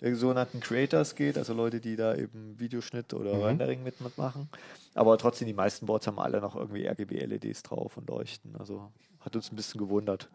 der 0.00 0.14
sogenannten 0.16 0.60
Creators 0.60 1.14
geht, 1.14 1.36
also 1.38 1.54
Leute, 1.54 1.80
die 1.80 1.96
da 1.96 2.14
eben 2.14 2.54
Videoschnitt 2.58 3.14
oder 3.14 3.34
Mhm. 3.34 3.42
Rendering 3.42 3.82
mit, 3.82 4.00
mitmachen. 4.00 4.48
Aber 4.94 5.18
trotzdem, 5.18 5.46
die 5.46 5.54
meisten 5.54 5.86
Boards 5.86 6.06
haben 6.06 6.18
alle 6.18 6.40
noch 6.40 6.56
irgendwie 6.56 6.86
RGB-LEDs 6.86 7.62
drauf 7.62 7.96
und 7.96 8.08
leuchten. 8.08 8.54
Also 8.58 8.90
hat 9.20 9.34
uns 9.36 9.52
ein 9.52 9.56
bisschen 9.56 9.78
gewundert. 9.80 10.28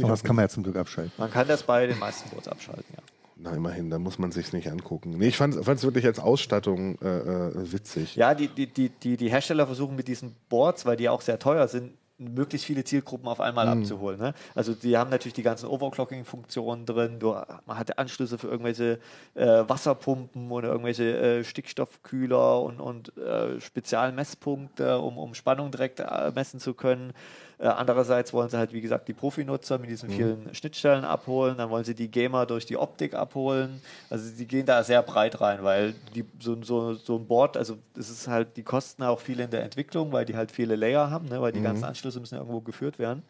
Aber 0.00 0.08
das 0.08 0.24
kann 0.24 0.34
man 0.36 0.44
ja 0.46 0.48
zum 0.48 0.62
Glück 0.62 0.76
abschalten. 0.76 1.12
Man 1.18 1.30
kann 1.30 1.46
das 1.46 1.62
bei 1.62 1.86
den 1.86 1.98
meisten 1.98 2.28
Boards 2.30 2.48
abschalten, 2.48 2.84
ja. 2.96 3.02
Na, 3.36 3.52
immerhin, 3.52 3.90
da 3.90 3.98
muss 3.98 4.18
man 4.18 4.30
sich 4.30 4.52
nicht 4.52 4.70
angucken. 4.70 5.10
Nee, 5.10 5.26
ich 5.28 5.36
fand 5.36 5.54
es 5.56 5.82
wirklich 5.82 6.06
als 6.06 6.20
Ausstattung 6.20 6.96
äh, 7.02 7.18
äh, 7.18 7.72
witzig. 7.72 8.14
Ja, 8.14 8.32
die, 8.34 8.46
die, 8.48 8.66
die, 8.68 8.88
die, 8.90 9.16
die 9.16 9.28
Hersteller 9.28 9.66
versuchen 9.66 9.96
mit 9.96 10.06
diesen 10.06 10.36
Boards, 10.48 10.86
weil 10.86 10.96
die 10.96 11.08
auch 11.08 11.20
sehr 11.20 11.38
teuer 11.40 11.66
sind, 11.66 11.92
möglichst 12.18 12.66
viele 12.66 12.84
Zielgruppen 12.84 13.28
auf 13.28 13.40
einmal 13.40 13.68
abzuholen. 13.68 14.20
Ne? 14.20 14.34
Also 14.54 14.74
die 14.74 14.96
haben 14.96 15.10
natürlich 15.10 15.34
die 15.34 15.42
ganzen 15.42 15.68
Overclocking-Funktionen 15.68 16.86
drin, 16.86 17.18
du, 17.18 17.34
man 17.66 17.78
hat 17.78 17.98
Anschlüsse 17.98 18.38
für 18.38 18.48
irgendwelche 18.48 19.00
äh, 19.34 19.64
Wasserpumpen 19.66 20.50
oder 20.50 20.68
irgendwelche 20.68 21.16
äh, 21.18 21.44
Stickstoffkühler 21.44 22.62
und, 22.62 22.80
und 22.80 23.16
äh, 23.16 23.60
Spezialmesspunkte, 23.60 24.98
um, 24.98 25.18
um 25.18 25.34
Spannung 25.34 25.70
direkt 25.70 26.00
äh, 26.00 26.30
messen 26.34 26.60
zu 26.60 26.74
können. 26.74 27.12
Äh, 27.58 27.66
andererseits 27.68 28.32
wollen 28.32 28.48
sie 28.48 28.58
halt, 28.58 28.72
wie 28.72 28.80
gesagt, 28.80 29.06
die 29.08 29.12
Profinutzer 29.12 29.78
mit 29.78 29.88
diesen 29.90 30.10
vielen 30.10 30.54
Schnittstellen 30.54 31.04
abholen. 31.04 31.56
Dann 31.56 31.70
wollen 31.70 31.84
sie 31.84 31.94
die 31.94 32.10
Gamer 32.10 32.46
durch 32.46 32.66
die 32.66 32.76
Optik 32.76 33.14
abholen. 33.14 33.80
Also 34.10 34.30
die 34.36 34.46
gehen 34.46 34.66
da 34.66 34.82
sehr 34.82 35.02
breit 35.02 35.40
rein, 35.40 35.62
weil 35.62 35.94
die, 36.14 36.24
so, 36.40 36.60
so, 36.62 36.94
so 36.94 37.16
ein 37.16 37.26
Board, 37.26 37.56
also 37.56 37.76
es 37.96 38.10
ist 38.10 38.26
halt, 38.28 38.56
die 38.56 38.62
kosten 38.64 39.02
auch 39.04 39.20
viel 39.20 39.40
in 39.40 39.50
der 39.50 39.62
Entwicklung, 39.62 40.12
weil 40.12 40.24
die 40.24 40.36
halt 40.36 40.50
viele 40.50 40.76
Layer 40.76 41.10
haben, 41.10 41.26
ne? 41.28 41.40
weil 41.40 41.52
die 41.52 41.60
ganzen 41.62 41.84
Anschlüsse 41.84 42.20
müssen 42.20 42.34
ja 42.34 42.40
irgendwo 42.40 42.60
geführt 42.60 42.98
werden. 42.98 43.22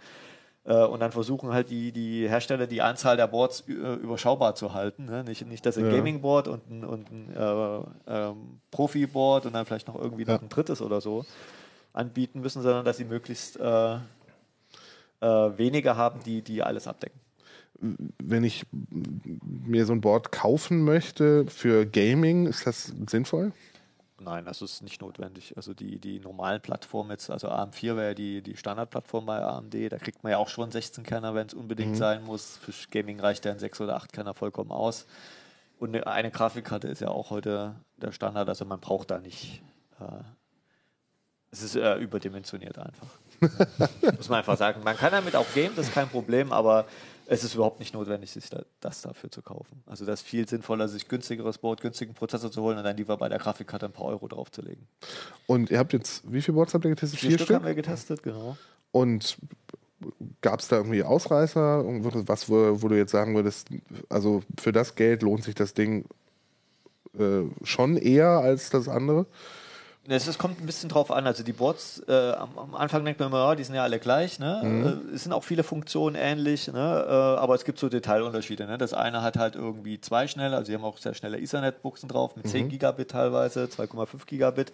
Äh, 0.65 0.83
und 0.85 1.01
dann 1.01 1.13
versuchen 1.13 1.53
halt 1.53 1.69
die, 1.69 1.93
die 1.93 2.27
Hersteller 2.27 2.67
die 2.67 2.81
Anzahl 2.81 3.19
der 3.19 3.27
Boards 3.27 3.65
äh, 3.69 3.73
überschaubar 3.73 4.55
zu 4.55 4.73
halten. 4.73 5.05
Ne? 5.05 5.23
Nicht, 5.25 5.47
nicht, 5.47 5.67
dass 5.67 5.77
ein 5.77 5.85
Ja. 5.85 5.91
Gaming-Board 5.93 6.49
und 6.49 6.71
ein, 6.71 6.85
und 6.85 7.11
ein 7.11 7.37
äh, 7.37 7.81
ähm, 8.07 8.61
Profi-Board 8.71 9.45
und 9.45 9.53
dann 9.53 9.67
vielleicht 9.67 9.89
noch 9.89 9.97
irgendwie 10.01 10.25
noch 10.25 10.41
ein 10.41 10.49
drittes 10.49 10.81
oder 10.81 11.03
so 11.03 11.27
anbieten 11.95 12.41
müssen, 12.41 12.61
sondern 12.61 12.85
dass 12.85 12.99
sie 12.99 13.05
möglichst 13.05 13.59
äh, 13.59 13.95
äh, 13.95 14.01
weniger 15.21 15.97
haben, 15.97 16.21
die, 16.25 16.43
die 16.43 16.63
alles 16.63 16.87
abdecken. 16.87 17.19
Wenn 18.23 18.45
ich 18.45 18.67
mir 19.43 19.87
so 19.87 19.93
ein 19.93 20.01
Board 20.01 20.33
kaufen 20.33 20.85
möchte 20.85 21.47
für 21.47 21.87
Gaming, 21.87 22.47
ist 22.47 22.67
das 22.67 22.93
sinnvoll? 23.09 23.53
Nein, 24.21 24.45
das 24.45 24.63
ist 24.63 24.83
nicht 24.83 25.01
notwendig. 25.03 25.57
Also 25.57 25.75
die, 25.75 25.99
die 25.99 26.21
normalen 26.21 26.61
Plattformen 26.61 27.11
jetzt, 27.11 27.31
also 27.31 27.49
AM4 27.49 27.97
wäre 27.97 28.09
ja 28.09 28.15
die, 28.15 28.43
die 28.43 28.57
Standardplattform 28.57 29.27
bei 29.27 29.43
AMD, 29.43 29.93
da 29.93 29.99
kriegt 29.99 30.23
man 30.23 30.33
ja 30.33 30.39
auch 30.39 30.49
schon 30.49 30.71
16-Kerner, 30.71 31.35
wenn 31.35 31.49
es 31.49 31.55
unbedingt 31.55 31.97
sein 31.97 32.25
muss. 32.25 32.57
Für 32.59 32.73
Gaming 32.91 33.21
reicht 33.21 33.45
ja 33.45 33.53
ein 33.53 33.59
6 33.59 33.81
oder 33.83 33.97
8-Kerner 33.97 34.35
vollkommen 34.35 34.71
aus. 34.71 35.07
Und 35.79 35.95
eine, 35.95 36.07
eine 36.07 36.31
Grafikkarte 36.31 36.89
ist 36.89 37.01
ja 37.01 37.09
auch 37.09 37.31
heute 37.31 37.75
der 37.97 38.13
Standard, 38.13 38.49
also 38.49 38.65
man 38.65 38.81
braucht 38.81 39.11
da 39.11 39.19
nicht. 39.19 39.63
Äh, 40.01 40.23
es 41.55 41.63
ist 41.63 41.77
äh, 41.77 41.97
überdimensioniert 41.97 42.77
einfach. 42.79 43.07
muss 44.17 44.29
man 44.29 44.39
einfach 44.39 44.59
sagen. 44.59 44.83
Man 44.85 44.97
kann 44.97 45.13
damit 45.13 45.37
auch 45.37 45.47
gamen, 45.55 45.75
das 45.77 45.87
ist 45.87 45.95
kein 45.95 46.09
Problem, 46.09 46.53
aber 46.53 46.87
es 47.27 47.45
ist 47.45 47.55
überhaupt 47.55 47.79
nicht 47.79 47.95
notwendig, 47.95 48.31
sich 48.31 48.51
da, 48.51 48.63
das 48.81 49.03
dafür 49.03 49.31
zu 49.31 49.41
kaufen. 49.41 49.83
Also 49.87 50.05
das 50.05 50.21
ist 50.21 50.27
viel 50.27 50.47
sinnvoller, 50.49 50.89
sich 50.89 51.09
günstigeres 51.09 51.59
Board, 51.59 51.81
günstigen 51.81 52.15
Prozessor 52.15 52.51
zu 52.51 52.61
holen 52.63 52.77
und 52.77 52.85
dann 52.85 52.97
lieber 52.97 53.17
bei 53.17 53.29
der 53.29 53.39
Grafikkarte 53.39 53.87
ein 53.87 53.93
paar 53.93 54.07
Euro 54.07 54.29
draufzulegen. 54.29 54.87
Und 55.47 55.71
ihr 55.71 55.79
habt 55.79 55.93
jetzt, 55.93 56.23
wie 56.31 56.43
viele 56.43 56.57
Boards 56.57 56.75
habt 56.75 56.85
ihr 56.85 56.91
getestet? 56.91 57.21
Vier, 57.21 57.39
Stück, 57.39 57.57
haben 57.57 57.65
wir 57.65 57.75
getestet, 57.75 58.23
genau. 58.23 58.57
Und 58.91 59.39
gab 60.43 60.61
es 60.61 60.69
da 60.69 60.77
irgendwie 60.77 61.03
Ausreißer? 61.03 61.85
Was, 62.27 62.49
wo, 62.51 62.83
wo 62.83 62.89
du 62.89 62.97
jetzt 62.97 63.13
sagen 63.13 63.35
würdest, 63.35 63.69
also 64.09 64.43
für 64.59 64.73
das 64.73 64.95
Geld 64.95 65.23
lohnt 65.23 65.45
sich 65.45 65.55
das 65.55 65.73
Ding 65.73 66.05
äh, 67.19 67.43
schon 67.63 67.97
eher 67.97 68.29
als 68.29 68.71
das 68.71 68.89
andere? 68.89 69.27
Es 70.07 70.37
kommt 70.37 70.61
ein 70.61 70.67
bisschen 70.67 70.91
drauf 70.91 71.11
an. 71.11 71.27
Also 71.27 71.43
die 71.43 71.53
Boards, 71.53 72.03
äh, 72.07 72.33
am, 72.33 72.59
am 72.59 72.75
Anfang 72.75 73.05
denkt 73.05 73.21
man 73.21 73.31
immer, 73.31 73.39
ja, 73.39 73.55
die 73.55 73.65
sind 73.65 73.75
ja 73.75 73.83
alle 73.83 73.99
gleich. 73.99 74.39
Ne? 74.39 75.01
Äh, 75.11 75.15
es 75.15 75.23
sind 75.23 75.33
auch 75.33 75.45
viele 75.45 75.63
Funktionen 75.63 76.15
ähnlich, 76.15 76.69
ne? 76.69 77.05
äh, 77.09 77.41
aber 77.41 77.55
es 77.55 77.65
gibt 77.65 77.79
so 77.79 77.89
Detailunterschiede. 77.89 78.67
Ne? 78.67 78.77
Das 78.77 78.93
eine 78.93 79.23
hat 79.23 79.39
halt 79.39 79.57
irgendwie 79.57 80.01
zwei 80.01 80.27
schnelle, 80.27 80.57
also 80.57 80.67
sie 80.67 80.75
haben 80.75 80.85
auch 80.85 80.99
sehr 80.99 81.15
schnelle 81.15 81.39
Ethernet-Buchsen 81.39 82.09
drauf 82.09 82.37
mit 82.37 82.47
10 82.49 82.69
Gigabit 82.69 83.13
teilweise, 83.13 83.65
2,5 83.65 84.27
Gigabit. 84.27 84.73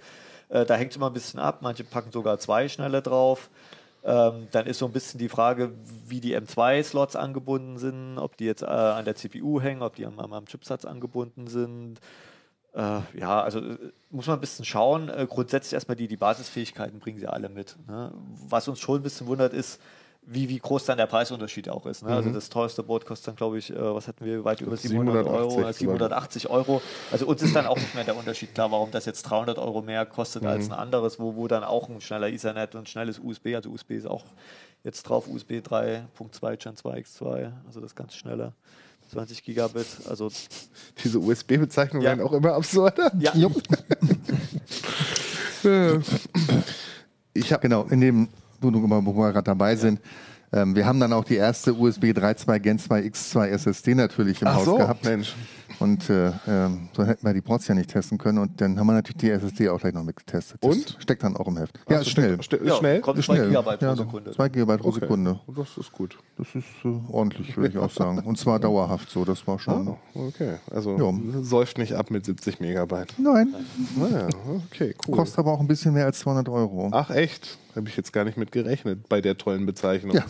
Äh, 0.49 0.67
da 0.67 0.75
hängt 0.75 0.91
es 0.91 0.97
immer 0.97 1.07
ein 1.07 1.13
bisschen 1.13 1.39
ab. 1.39 1.59
Manche 1.61 1.85
packen 1.85 2.11
sogar 2.11 2.39
zwei 2.39 2.69
schnelle 2.69 3.01
drauf. 3.01 3.51
Ähm, 4.03 4.49
dann 4.51 4.67
ist 4.67 4.79
so 4.79 4.87
ein 4.87 4.93
bisschen 4.93 5.19
die 5.19 5.29
Frage, 5.29 5.73
wie 6.07 6.21
die 6.21 6.37
M2-Slots 6.37 7.17
angebunden 7.17 7.79
sind, 7.79 8.19
ob 8.19 8.37
die 8.37 8.47
jetzt 8.47 8.63
äh, 8.63 8.67
an 8.67 9.05
der 9.05 9.15
CPU 9.15 9.61
hängen, 9.61 9.83
ob 9.83 9.95
die 9.95 10.07
am, 10.07 10.19
am, 10.19 10.33
am 10.33 10.47
Chipsatz 10.47 10.85
angebunden 10.85 11.49
sind. 11.49 12.01
Äh, 12.75 13.01
ja, 13.19 13.43
also 13.43 13.61
äh, 13.61 13.79
muss 14.11 14.27
man 14.27 14.39
ein 14.39 14.41
bisschen 14.41 14.65
schauen. 14.65 15.09
Äh, 15.09 15.27
grundsätzlich 15.29 15.75
erstmal 15.75 15.97
die, 15.97 16.09
die 16.09 16.17
Basisfähigkeiten 16.17 17.01
bringen 17.01 17.19
sie 17.19 17.27
alle 17.27 17.49
mit. 17.49 17.77
Ne? 17.89 18.13
Was 18.49 18.69
uns 18.69 18.81
schon 18.81 19.01
ein 19.01 19.03
bisschen 19.03 19.27
wundert 19.27 19.53
ist, 19.53 19.81
wie, 20.23 20.49
wie 20.49 20.59
groß 20.59 20.85
dann 20.85 20.99
der 20.99 21.07
Preisunterschied 21.07 21.69
auch 21.71 21.87
ist. 21.87 22.03
Ne? 22.03 22.11
Also 22.11 22.31
das 22.31 22.51
teuerste 22.51 22.83
Board 22.83 23.07
kostet 23.07 23.29
dann, 23.29 23.37
glaube 23.37 23.59
ich, 23.59 23.71
äh, 23.71 23.95
was 23.95 24.07
hatten 24.07 24.25
wir, 24.25 24.45
weit 24.45 24.61
über 24.61 24.77
700 24.77 25.27
Euro, 25.27 25.51
780 25.51 25.67
äh, 25.67 25.79
780 25.79 26.51
Euro. 26.51 26.83
Also 27.11 27.27
uns 27.27 27.43
ist 27.43 27.57
dann 27.57 27.67
auch 27.67 27.77
nicht 27.77 27.95
mehr 27.95 28.05
der 28.05 28.17
Unterschied 28.17 28.55
klar, 28.55 28.71
warum 28.71 28.91
das 28.91 29.07
jetzt 29.07 29.23
300 29.23 29.59
Euro 29.59 29.83
mehr 29.83 30.07
kostet 30.07 30.45
als 30.45 30.71
ein 30.71 30.75
anderes, 30.75 31.19
wo, 31.19 31.35
wo 31.37 31.49
dann 31.49 31.65
auch 31.65 31.89
ein 31.89 32.01
schneller 32.01 32.29
Ethernet 32.29 32.75
und 32.75 32.89
schnelles 32.89 33.19
USB, 33.19 33.55
also 33.55 33.71
USB 33.71 33.93
ist 33.93 34.07
auch 34.07 34.25
jetzt 34.85 35.03
drauf, 35.05 35.27
USB 35.27 35.53
3.2 35.55 36.57
Gen 36.57 36.77
2 36.77 36.99
X2, 36.99 37.53
also 37.67 37.81
das 37.81 37.95
ganz 37.95 38.15
schnelle. 38.15 38.53
20 39.11 39.43
Gigabit, 39.43 39.87
also 40.09 40.31
Diese 41.03 41.19
USB-Bezeichnungen 41.19 42.05
Ja. 42.05 42.11
werden 42.11 42.23
auch 42.27 42.33
immer 42.33 42.55
absurder. 42.55 43.11
ja, 43.19 43.33
Ich 47.35 47.53
habe 47.53 47.63
Genau, 47.63 47.85
in 47.85 48.01
dem, 48.01 48.29
wo, 48.61 48.71
wir 48.71 49.33
gerade 49.33 49.45
dabei 49.45 49.77
sind. 49.77 50.01
Ähm, 50.53 50.75
wir 50.75 50.85
haben 50.85 50.99
dann 50.99 51.13
auch 51.13 51.25
die 51.25 51.37
erste 51.37 51.73
USB 51.75 52.07
3.2 52.07 52.59
Gen 52.59 52.79
2 52.79 53.01
X2 53.03 53.47
SSD 53.49 53.95
natürlich 53.95 54.43
im 54.43 54.49
Ach 54.49 54.57
Haus 54.57 54.65
so, 54.65 54.77
gehabt. 54.77 55.05
Mensch. 55.05 55.35
Und 55.81 56.11
äh, 56.11 56.31
ähm, 56.47 56.89
so 56.95 57.05
hätten 57.05 57.27
wir 57.27 57.33
die 57.33 57.41
Ports 57.41 57.67
ja 57.67 57.75
nicht 57.75 57.91
testen 57.91 58.19
können. 58.19 58.39
Und 58.39 58.61
dann 58.61 58.79
haben 58.79 58.87
wir 58.87 58.93
natürlich 58.93 59.17
die 59.17 59.31
SSD 59.31 59.69
auch 59.71 59.81
gleich 59.81 59.95
noch 59.95 60.05
mitgetestet. 60.05 60.59
Das 60.63 60.77
Und? 60.77 60.97
Steckt 61.01 61.23
dann 61.23 61.37
auch 61.37 61.49
im 61.49 61.57
Heft. 61.57 61.81
Ja, 61.89 62.01
ist 62.01 62.11
schnell. 62.11 62.41
Ste- 62.43 62.61
ja 62.63 62.77
schnell. 62.77 63.01
kommt 63.01 63.19
Ist 63.19 63.25
2 63.27 63.35
schnell. 63.37 63.49
Gigabyte 63.49 63.79
pro 63.79 63.87
ja, 63.87 63.97
Sekunde. 63.97 64.31
2 64.33 64.49
Gigabyte 64.51 64.81
pro 64.81 64.89
Okay. 64.91 65.01
Sekunde. 65.01 65.41
Das 65.57 65.77
ist 65.79 65.93
gut. 65.93 66.19
Das 66.37 66.49
ist 66.55 66.65
äh, 66.85 66.89
ordentlich, 67.11 67.57
würde 67.57 67.71
ich 67.71 67.79
auch 67.79 67.91
sagen. 67.91 68.19
Und 68.21 68.39
zwar 68.39 68.59
dauerhaft 68.61 69.11
so. 69.11 69.25
Das 69.25 69.47
war 69.47 69.59
schon. 69.59 69.89
Oh, 69.89 69.99
okay. 70.29 70.57
Also 70.71 70.99
Ja. 70.99 71.43
säuft 71.43 71.79
nicht 71.79 71.95
ab 71.95 72.11
mit 72.11 72.27
70 72.27 72.61
Megabyte. 72.61 73.15
Nein, 73.19 73.55
Naja, 73.97 74.29
okay, 74.71 74.95
cool. 75.09 75.17
kostet 75.17 75.39
aber 75.39 75.53
auch 75.53 75.61
ein 75.61 75.67
bisschen 75.67 75.95
mehr 75.95 76.05
als 76.05 76.19
200 76.21 76.49
Euro. 76.51 76.91
Ach 76.93 77.11
echt? 77.11 77.59
Habe 77.75 77.89
ich 77.89 77.97
jetzt 77.97 78.13
gar 78.13 78.25
nicht 78.25 78.37
mit 78.37 78.53
gerechnet 78.53 79.09
bei 79.09 79.21
der 79.21 79.39
tollen 79.39 79.65
Bezeichnung. 79.65 80.15
Ja. 80.15 80.25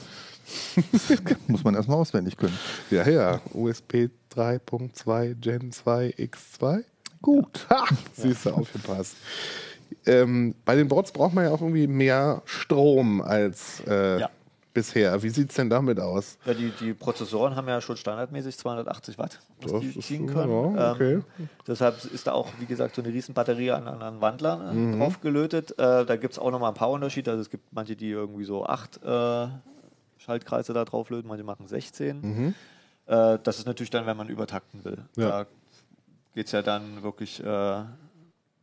Muss 1.49 1.65
man 1.65 1.75
erstmal 1.75 1.99
auswendig 1.99 2.37
können. 2.37 2.57
ja, 2.91 3.09
ja. 3.09 3.41
USB 3.53 4.09
3.2 4.35 5.35
Gen 5.35 5.73
2 5.73 6.15
X2. 6.19 6.85
Gut. 7.23 7.67
Ha! 7.71 7.85
Siehst 8.15 8.47
du, 8.47 8.51
aufgepasst. 8.51 9.17
Ähm, 10.07 10.55
bei 10.65 10.75
den 10.77 10.89
Boards 10.89 11.13
braucht 11.13 11.35
man 11.35 11.45
ja 11.45 11.51
auch 11.51 11.61
irgendwie 11.61 11.87
mehr 11.87 12.43
Strom 12.47 13.21
als 13.21 13.83
äh, 13.87 14.21
Ja. 14.21 14.31
bisher. 14.73 15.23
Wie 15.23 15.29
sieht 15.29 15.51
es 15.51 15.57
denn 15.57 15.69
damit 15.69 16.01
aus? 16.01 16.39
Ja, 16.47 16.55
die, 16.55 16.71
die 16.81 16.95
Prozessoren 16.95 17.57
haben 17.57 17.69
ja 17.69 17.81
schon 17.83 17.97
standardmäßig 17.99 18.57
280 18.57 19.19
Watt, 19.19 19.41
was 19.61 19.73
Das 19.73 19.81
die 19.83 19.89
ist- 19.99 20.07
ziehen 20.07 20.27
können. 20.29 20.77
ja, 20.77 20.93
okay. 20.93 21.15
ähm, 21.15 21.25
deshalb 21.67 22.03
ist 22.05 22.27
da 22.27 22.33
auch, 22.33 22.49
wie 22.61 22.67
gesagt, 22.67 22.95
so 22.95 23.03
eine 23.03 23.13
Riesenbatterie 23.13 23.73
an, 23.73 23.87
an, 23.89 24.01
an 24.01 24.21
Wandlern 24.23 24.69
äh, 24.69 24.73
Mhm. 24.73 24.99
drauf 25.01 25.21
gelötet. 25.21 25.73
Äh, 25.73 26.07
da 26.07 26.17
gibt 26.17 26.33
es 26.33 26.39
auch 26.39 26.51
nochmal 26.51 26.71
ein 26.71 26.75
paar 26.77 26.91
Unterschiede. 26.91 27.33
Also 27.33 27.43
es 27.43 27.51
gibt 27.51 27.71
manche, 27.73 27.97
die 27.97 28.09
irgendwie 28.09 28.45
so 28.45 28.65
acht 28.65 29.01
äh, 29.05 29.49
Schaltkreise 30.21 30.73
da 30.73 30.85
drauf 30.85 31.11
löten, 31.11 31.29
manche 31.29 31.45
machen 31.45 31.67
16. 31.67 32.23
Äh, 33.07 33.39
das 33.43 33.59
ist 33.59 33.67
natürlich 33.67 33.91
dann, 33.91 34.07
wenn 34.07 34.17
man 34.17 34.29
übertakten 34.29 34.85
will. 34.85 34.99
Mhm. 35.17 35.23
Ja. 35.23 35.29
Da 35.29 35.47
geht 36.35 36.47
es 36.47 36.53
ja 36.53 36.63
dann 36.63 37.03
wirklich 37.03 37.43
äh, 37.43 37.83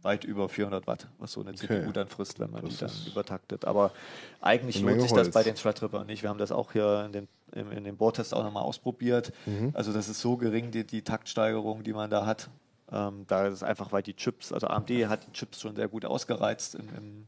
weit 0.01 0.23
über 0.23 0.47
400 0.47 0.87
Watt, 0.87 1.07
was 1.17 1.33
so 1.33 1.41
eine 1.41 1.53
CPU 1.53 1.91
dann 1.91 2.07
frisst, 2.07 2.39
wenn 2.39 2.51
man 2.51 2.63
die 2.65 2.77
dann 2.77 2.91
übertaktet. 3.07 3.65
Aber 3.65 3.91
eigentlich 4.39 4.79
lohnt 4.81 5.01
sich 5.01 5.11
das 5.11 5.25
Holz. 5.25 5.33
bei 5.33 5.43
den 5.43 5.55
Threadripper 5.55 6.05
nicht. 6.05 6.21
Wir 6.21 6.29
haben 6.29 6.37
das 6.37 6.51
auch 6.51 6.71
hier 6.71 7.03
in 7.05 7.11
den, 7.11 7.27
in, 7.53 7.71
in 7.71 7.83
dem 7.83 7.97
Boardtest 7.97 8.33
auch 8.33 8.43
nochmal 8.43 8.63
ausprobiert. 8.63 9.33
Mhm. 9.45 9.71
Also 9.73 9.91
das 9.91 10.07
ist 10.07 10.21
so 10.21 10.37
gering, 10.37 10.71
die, 10.71 10.85
die 10.85 11.01
Taktsteigerung, 11.01 11.83
die 11.83 11.93
man 11.93 12.09
da 12.09 12.25
hat. 12.25 12.49
Ähm, 12.89 13.25
da 13.27 13.47
ist 13.47 13.55
es 13.55 13.63
einfach, 13.63 13.91
weil 13.91 14.03
die 14.03 14.15
Chips, 14.15 14.53
also 14.53 14.67
AMD 14.67 14.89
hat 15.09 15.27
die 15.27 15.33
Chips 15.33 15.59
schon 15.59 15.75
sehr 15.75 15.89
gut 15.89 16.05
ausgereizt 16.05 16.75
im, 16.75 16.87
im, 16.95 17.27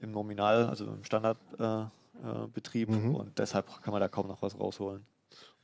im 0.00 0.10
Nominal, 0.10 0.66
also 0.66 0.84
im 0.84 1.02
Standardbetrieb 1.02 1.88
äh, 1.88 2.01
Betrieb. 2.52 2.88
Mhm. 2.88 3.14
und 3.14 3.38
deshalb 3.38 3.66
kann 3.82 3.92
man 3.92 4.00
da 4.00 4.08
kaum 4.08 4.28
noch 4.28 4.42
was 4.42 4.58
rausholen. 4.58 5.04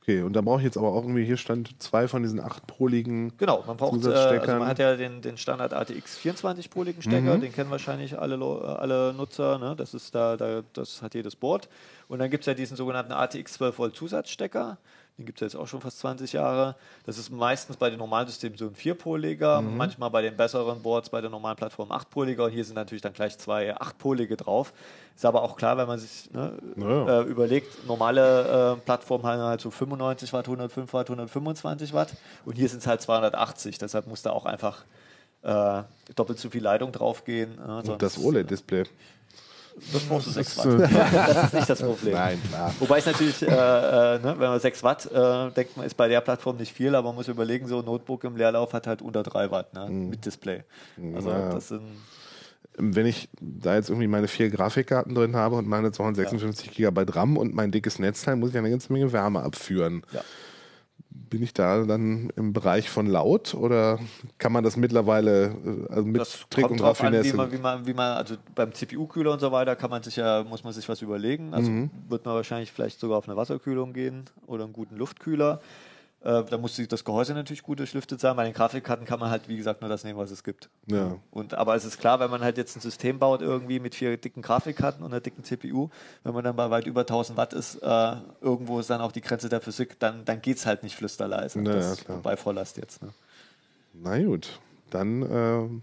Okay, 0.01 0.21
und 0.23 0.33
da 0.33 0.41
brauche 0.41 0.59
ich 0.59 0.63
jetzt 0.63 0.77
aber 0.77 0.87
auch 0.87 1.03
irgendwie, 1.03 1.25
hier 1.25 1.37
stand 1.37 1.81
zwei 1.81 2.07
von 2.07 2.23
diesen 2.23 2.39
achtpoligen. 2.39 3.37
Genau, 3.37 3.63
man 3.67 3.77
braucht, 3.77 4.03
äh, 4.05 4.09
also 4.09 4.53
man 4.57 4.67
hat 4.67 4.79
ja 4.79 4.95
den, 4.95 5.21
den 5.21 5.37
Standard 5.37 5.73
ATX 5.73 6.17
24-poligen 6.17 7.01
Stecker, 7.01 7.35
mhm. 7.35 7.41
den 7.41 7.51
kennen 7.51 7.69
wahrscheinlich 7.69 8.17
alle, 8.17 8.35
äh, 8.35 8.65
alle 8.65 9.13
Nutzer, 9.13 9.59
ne? 9.59 9.75
das 9.75 9.93
ist 9.93 10.15
da, 10.15 10.37
da, 10.37 10.63
das 10.73 11.01
hat 11.01 11.15
jedes 11.15 11.35
Board. 11.35 11.69
Und 12.07 12.19
dann 12.19 12.29
gibt 12.29 12.43
es 12.43 12.47
ja 12.47 12.53
diesen 12.53 12.77
sogenannten 12.77 13.11
ATX 13.11 13.53
12 13.53 13.77
Volt 13.77 13.95
Zusatzstecker. 13.95 14.77
Den 15.19 15.25
gibt 15.25 15.41
es 15.41 15.51
jetzt 15.51 15.61
auch 15.61 15.67
schon 15.67 15.81
fast 15.81 15.99
20 15.99 16.31
Jahre. 16.31 16.75
Das 17.05 17.17
ist 17.17 17.29
meistens 17.29 17.75
bei 17.75 17.89
den 17.89 17.99
normalen 17.99 18.25
Systemen 18.25 18.57
so 18.57 18.67
ein 18.67 18.73
vierpoliger, 18.73 19.61
mhm. 19.61 19.75
manchmal 19.75 20.09
bei 20.09 20.21
den 20.21 20.37
besseren 20.37 20.81
Boards, 20.81 21.09
bei 21.09 21.19
der 21.19 21.29
normalen 21.29 21.57
Plattform 21.57 21.91
achtpoliger. 21.91 22.45
Und 22.45 22.51
hier 22.51 22.63
sind 22.63 22.75
natürlich 22.75 23.01
dann 23.01 23.11
gleich 23.11 23.37
zwei 23.37 23.75
achtpolige 23.75 24.37
drauf. 24.37 24.71
Ist 25.13 25.25
aber 25.25 25.43
auch 25.43 25.57
klar, 25.57 25.77
wenn 25.77 25.87
man 25.87 25.99
sich 25.99 26.31
ne, 26.31 26.53
ja. 26.77 27.19
äh, 27.19 27.23
überlegt, 27.23 27.85
normale 27.85 28.77
äh, 28.77 28.81
Plattformen 28.85 29.25
haben 29.25 29.41
halt 29.41 29.59
so 29.59 29.71
95 29.71 30.31
Watt, 30.31 30.45
105 30.45 30.93
Watt, 30.93 31.09
125 31.09 31.93
Watt. 31.93 32.13
Und 32.45 32.55
hier 32.55 32.69
sind 32.69 32.79
es 32.79 32.87
halt 32.87 33.01
280. 33.01 33.77
Deshalb 33.77 34.07
muss 34.07 34.21
da 34.21 34.31
auch 34.31 34.45
einfach 34.45 34.85
äh, 35.41 35.83
doppelt 36.15 36.39
so 36.39 36.49
viel 36.49 36.63
Leitung 36.63 36.93
draufgehen. 36.93 37.57
Äh, 37.57 37.89
und 37.89 38.01
das 38.01 38.17
OLED-Display. 38.17 38.85
Das 39.93 40.03
brauchst 40.03 40.27
du 40.27 40.31
6 40.31 40.57
Watt. 40.57 40.91
das 40.91 41.43
ist 41.45 41.53
nicht 41.53 41.69
das 41.69 41.81
Problem. 41.81 42.13
Nein, 42.13 42.41
klar. 42.47 42.73
Wobei 42.79 42.99
es 42.99 43.05
natürlich, 43.05 43.41
äh, 43.41 43.45
äh, 43.45 44.19
ne, 44.19 44.35
wenn 44.37 44.49
man 44.49 44.59
6 44.59 44.83
Watt 44.83 45.05
äh, 45.11 45.51
denkt, 45.51 45.77
man 45.77 45.85
ist 45.85 45.95
bei 45.95 46.07
der 46.07 46.21
Plattform 46.21 46.57
nicht 46.57 46.73
viel, 46.73 46.95
aber 46.95 47.09
man 47.09 47.15
muss 47.15 47.27
überlegen, 47.27 47.67
so 47.67 47.79
ein 47.79 47.85
Notebook 47.85 48.23
im 48.23 48.35
Leerlauf 48.35 48.73
hat 48.73 48.87
halt 48.87 49.01
unter 49.01 49.23
3 49.23 49.51
Watt 49.51 49.73
ne, 49.73 49.87
mhm. 49.89 50.09
mit 50.09 50.25
Display. 50.25 50.63
Also 51.15 51.29
ja. 51.29 51.49
das 51.49 51.69
sind 51.69 51.81
wenn 52.81 53.05
ich 53.05 53.27
da 53.41 53.75
jetzt 53.75 53.89
irgendwie 53.89 54.07
meine 54.07 54.29
vier 54.29 54.49
Grafikkarten 54.49 55.13
drin 55.13 55.35
habe 55.35 55.57
und 55.57 55.67
meine 55.67 55.91
256 55.91 56.77
ja. 56.77 56.91
GB 56.91 57.11
RAM 57.11 57.35
und 57.35 57.53
mein 57.53 57.71
dickes 57.71 57.99
Netzteil, 57.99 58.37
muss 58.37 58.51
ich 58.51 58.57
eine 58.57 58.69
ganze 58.69 58.93
Menge 58.93 59.11
Wärme 59.11 59.41
abführen. 59.41 60.03
Ja 60.13 60.21
bin 61.11 61.41
ich 61.41 61.53
da 61.53 61.83
dann 61.85 62.29
im 62.35 62.53
Bereich 62.53 62.89
von 62.89 63.07
laut 63.07 63.55
oder 63.55 63.99
kann 64.37 64.51
man 64.51 64.63
das 64.63 64.77
mittlerweile 64.77 65.45
äh, 65.47 65.93
also 65.93 66.03
mit 66.05 66.21
das 66.21 66.45
Trick 66.49 66.69
und 66.69 66.81
Raffinesse? 66.81 67.31
An, 67.31 67.33
wie 67.33 67.37
man, 67.37 67.51
wie 67.51 67.57
man, 67.57 67.87
wie 67.87 67.93
man, 67.93 68.17
also 68.17 68.35
beim 68.55 68.73
CPU-Kühler 68.73 69.33
und 69.33 69.39
so 69.39 69.51
weiter 69.51 69.75
kann 69.75 69.89
man 69.89 70.03
sich 70.03 70.15
ja, 70.17 70.43
muss 70.43 70.63
man 70.63 70.73
sich 70.73 70.87
was 70.87 71.01
überlegen. 71.01 71.53
Also 71.53 71.71
mhm. 71.71 71.89
wird 72.07 72.25
man 72.25 72.35
wahrscheinlich 72.35 72.71
vielleicht 72.71 72.99
sogar 72.99 73.17
auf 73.17 73.27
eine 73.27 73.37
Wasserkühlung 73.37 73.93
gehen 73.93 74.25
oder 74.45 74.63
einen 74.63 74.73
guten 74.73 74.95
Luftkühler. 74.97 75.61
Äh, 76.21 76.43
da 76.43 76.57
muss 76.57 76.79
das 76.89 77.05
Gehäuse 77.05 77.33
natürlich 77.33 77.63
gut 77.63 77.79
durchlüftet 77.79 78.19
sein. 78.19 78.35
Bei 78.35 78.43
den 78.43 78.53
Grafikkarten 78.53 79.05
kann 79.05 79.19
man 79.19 79.29
halt, 79.29 79.47
wie 79.47 79.55
gesagt, 79.55 79.81
nur 79.81 79.89
das 79.89 80.03
nehmen, 80.03 80.19
was 80.19 80.31
es 80.31 80.43
gibt. 80.43 80.69
Ja. 80.87 81.17
Und, 81.31 81.53
aber 81.53 81.75
es 81.75 81.85
ist 81.85 81.97
klar, 81.97 82.19
wenn 82.19 82.29
man 82.29 82.41
halt 82.41 82.57
jetzt 82.57 82.75
ein 82.75 82.81
System 82.81 83.19
baut, 83.19 83.41
irgendwie 83.41 83.79
mit 83.79 83.95
vier 83.95 84.17
dicken 84.17 84.41
Grafikkarten 84.41 85.03
und 85.03 85.11
einer 85.11 85.21
dicken 85.21 85.43
CPU, 85.43 85.89
wenn 86.23 86.33
man 86.33 86.43
dann 86.43 86.55
bei 86.55 86.69
weit 86.69 86.87
über 86.87 87.01
1000 87.01 87.37
Watt 87.37 87.53
ist, 87.53 87.75
äh, 87.75 88.15
irgendwo 88.41 88.79
ist 88.79 88.89
dann 88.89 88.99
auch 88.99 89.13
die 89.13 89.21
Grenze 89.21 89.47
der 89.47 89.61
Physik, 89.61 89.97
dann, 89.99 90.25
dann 90.25 90.41
geht 90.41 90.57
es 90.57 90.65
halt 90.65 90.83
nicht 90.83 90.95
flüsterleise. 90.95 91.59
Ja, 91.61 91.71
das, 91.71 92.03
ja, 92.05 92.17
bei 92.17 92.35
Volllast 92.35 92.77
jetzt. 92.77 93.01
Ne? 93.01 93.09
Na 93.93 94.21
gut, 94.21 94.59
dann. 94.89 95.81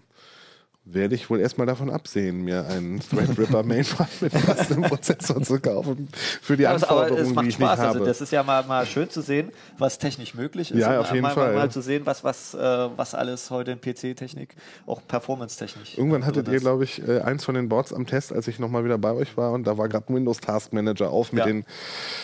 Werde 0.89 1.15
ich 1.15 1.29
wohl 1.29 1.41
erstmal 1.41 1.67
davon 1.67 1.89
absehen, 1.89 2.43
mir 2.43 2.65
einen 2.67 3.01
Threadripper 3.01 3.63
Mainframe 3.63 4.07
mit 4.21 4.31
passendem 4.31 4.89
Prozessor 4.89 5.41
zu 5.43 5.59
kaufen 5.59 6.07
für 6.41 6.55
die 6.55 6.65
Anforderungen, 6.65 7.11
aber 7.11 7.21
es 7.21 7.33
macht 7.33 7.45
die 7.45 7.49
ich 7.49 7.55
Spaß. 7.55 7.61
nicht 7.61 7.69
also 7.69 7.83
habe. 7.83 7.93
Also 7.99 8.05
das 8.05 8.21
ist 8.21 8.31
ja 8.31 8.43
mal, 8.43 8.63
mal 8.63 8.85
schön 8.85 9.09
zu 9.09 9.21
sehen, 9.21 9.51
was 9.77 9.97
technisch 9.97 10.33
möglich 10.33 10.71
ist. 10.71 10.79
Ja, 10.79 11.01
auf 11.01 11.11
jeden 11.11 11.23
mal, 11.23 11.33
Fall. 11.33 11.53
Mal, 11.53 11.65
mal 11.65 11.71
zu 11.71 11.81
sehen, 11.81 12.05
was, 12.05 12.23
was, 12.23 12.53
äh, 12.53 12.57
was 12.57 13.15
alles 13.15 13.49
heute 13.49 13.71
in 13.71 13.81
PC-Technik, 13.81 14.55
auch 14.85 15.01
Performance-technisch. 15.05 15.97
Irgendwann 15.97 16.25
hattet 16.25 16.47
ihr, 16.47 16.59
glaube 16.59 16.85
ich, 16.85 17.05
äh, 17.05 17.19
eins 17.19 17.43
von 17.43 17.55
den 17.55 17.67
Boards 17.67 17.91
am 17.91 18.05
Test, 18.05 18.31
als 18.31 18.47
ich 18.47 18.57
nochmal 18.57 18.85
wieder 18.85 18.97
bei 18.97 19.11
euch 19.11 19.35
war 19.35 19.51
und 19.51 19.67
da 19.67 19.77
war 19.77 19.89
gerade 19.89 20.07
Windows 20.13 20.39
Task 20.39 20.71
Manager 20.71 21.09
auf 21.09 21.33
mit 21.33 21.45
ja. 21.45 21.47
den 21.47 21.65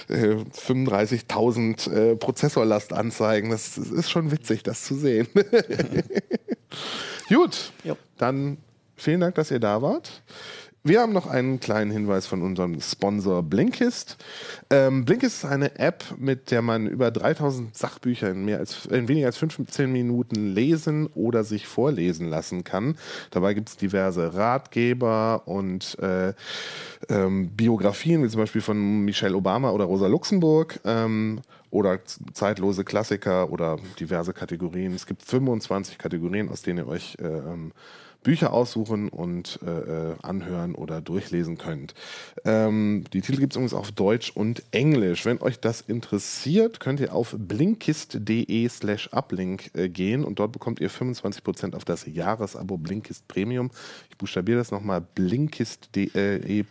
äh, 0.08 0.38
35.000 0.38 1.92
äh, 1.92 2.16
Prozessorlastanzeigen. 2.16 3.50
Das, 3.50 3.76
das 3.76 3.90
ist 3.90 4.10
schon 4.10 4.32
witzig, 4.32 4.64
das 4.64 4.84
zu 4.84 4.96
sehen. 4.96 5.28
Gut, 7.34 7.72
jo. 7.84 7.98
dann 8.18 8.58
vielen 8.96 9.20
Dank, 9.20 9.36
dass 9.36 9.50
ihr 9.50 9.60
da 9.60 9.82
wart. 9.82 10.22
Wir 10.86 11.00
haben 11.00 11.14
noch 11.14 11.28
einen 11.28 11.62
kleinen 11.62 11.92
Hinweis 11.92 12.28
von 12.28 12.42
unserem 12.42 12.82
Sponsor 12.82 13.42
Blinkist. 13.42 14.18
Ähm, 14.70 15.06
Blinkist 15.06 15.46
ist 15.46 15.50
eine 15.50 15.80
App, 15.80 16.04
mit 16.18 16.52
der 16.52 16.62
man 16.62 16.88
über 16.88 17.10
3000 17.10 17.74
Sachbücher 17.74 18.32
in, 18.32 18.44
mehr 18.44 18.58
als, 18.58 18.88
in 18.88 19.08
weniger 19.08 19.28
als 19.28 19.38
15 19.38 19.90
Minuten 19.90 20.54
lesen 20.54 21.08
oder 21.16 21.46
sich 21.46 21.68
vorlesen 21.68 22.28
lassen 22.28 22.66
kann. 22.66 22.98
Dabei 23.32 23.54
gibt 23.54 23.70
es 23.70 23.78
diverse 23.78 24.34
Ratgeber 24.34 25.44
und 25.46 25.98
äh, 26.00 26.34
ähm, 27.08 27.52
Biografien, 27.52 28.22
wie 28.22 28.28
zum 28.28 28.42
Beispiel 28.42 28.60
von 28.60 29.06
Michelle 29.06 29.38
Obama 29.38 29.72
oder 29.72 29.86
Rosa 29.86 30.08
Luxemburg. 30.08 30.82
Ähm, 30.84 31.40
oder 31.70 32.02
zeitlose 32.34 32.84
Klassiker 32.84 33.50
oder 33.52 33.80
diverse 34.00 34.32
Kategorien. 34.32 34.94
Es 34.94 35.08
gibt 35.08 35.24
25 35.24 35.98
Kategorien, 35.98 36.50
aus 36.50 36.62
denen 36.62 36.80
ihr 36.80 36.88
euch 36.88 37.18
äh, 37.20 37.26
ähm, 37.26 37.72
Bücher 38.24 38.54
aussuchen 38.54 39.10
und 39.10 39.60
äh, 39.66 39.70
äh, 39.70 40.16
anhören 40.22 40.76
oder 40.76 41.02
durchlesen 41.02 41.58
könnt. 41.58 41.94
Ähm, 42.46 43.04
die 43.14 43.22
Titel 43.22 43.40
gibt 43.40 43.54
es 43.54 43.58
übrigens 43.58 43.74
auf 43.74 43.92
Deutsch 43.92 44.32
und 44.32 44.64
Englisch. 44.72 45.26
Wenn 45.26 45.42
euch 45.42 45.60
das 45.60 45.82
interessiert, 45.82 46.80
könnt 46.80 47.00
ihr 47.00 47.14
auf 47.14 47.36
blinkist.de 47.38 48.68
slash 48.70 49.10
uplink 49.12 49.72
äh, 49.76 49.90
gehen 49.90 50.24
und 50.24 50.40
dort 50.40 50.52
bekommt 50.52 50.80
ihr 50.80 50.90
25% 50.90 51.76
auf 51.76 51.86
das 51.86 52.06
Jahresabo 52.06 52.78
Blinkist 52.78 53.28
Premium. 53.28 53.70
Ich 54.10 54.18
buchstabiere 54.18 54.58
das 54.60 54.72
nochmal 54.72 55.02
blinkist.de 55.02 56.10
äh, 56.16 56.64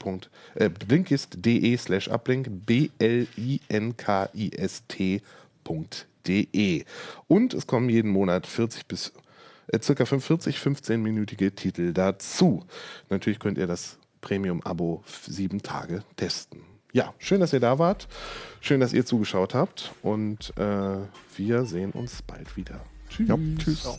äh, 0.54 0.68
blinkist.de 0.68 1.76
slash 1.76 2.08
uplink 2.08 2.48
B-L-I-N-K-I-S-T.de 2.66 3.22
und 7.26 7.54
es 7.54 7.66
kommen 7.66 7.88
jeden 7.88 8.10
Monat 8.10 8.46
40 8.46 8.86
bis 8.86 9.12
circa 9.80 10.04
45, 10.04 10.56
15-minütige 10.58 11.54
Titel 11.54 11.92
dazu. 11.92 12.64
Natürlich 13.08 13.38
könnt 13.38 13.58
ihr 13.58 13.66
das 13.66 13.98
Premium-Abo 14.20 15.02
sieben 15.26 15.62
Tage 15.62 16.02
testen. 16.16 16.60
Ja, 16.92 17.14
schön, 17.18 17.40
dass 17.40 17.52
ihr 17.52 17.60
da 17.60 17.78
wart. 17.78 18.06
Schön, 18.60 18.80
dass 18.80 18.92
ihr 18.92 19.06
zugeschaut 19.06 19.54
habt. 19.54 19.92
Und 20.02 20.52
äh, 20.58 20.96
wir 21.36 21.64
sehen 21.64 21.92
uns 21.92 22.20
bald 22.22 22.56
wieder. 22.56 22.84
Tschüss. 23.08 23.28
Ja, 23.28 23.38
tschüss. 23.58 23.98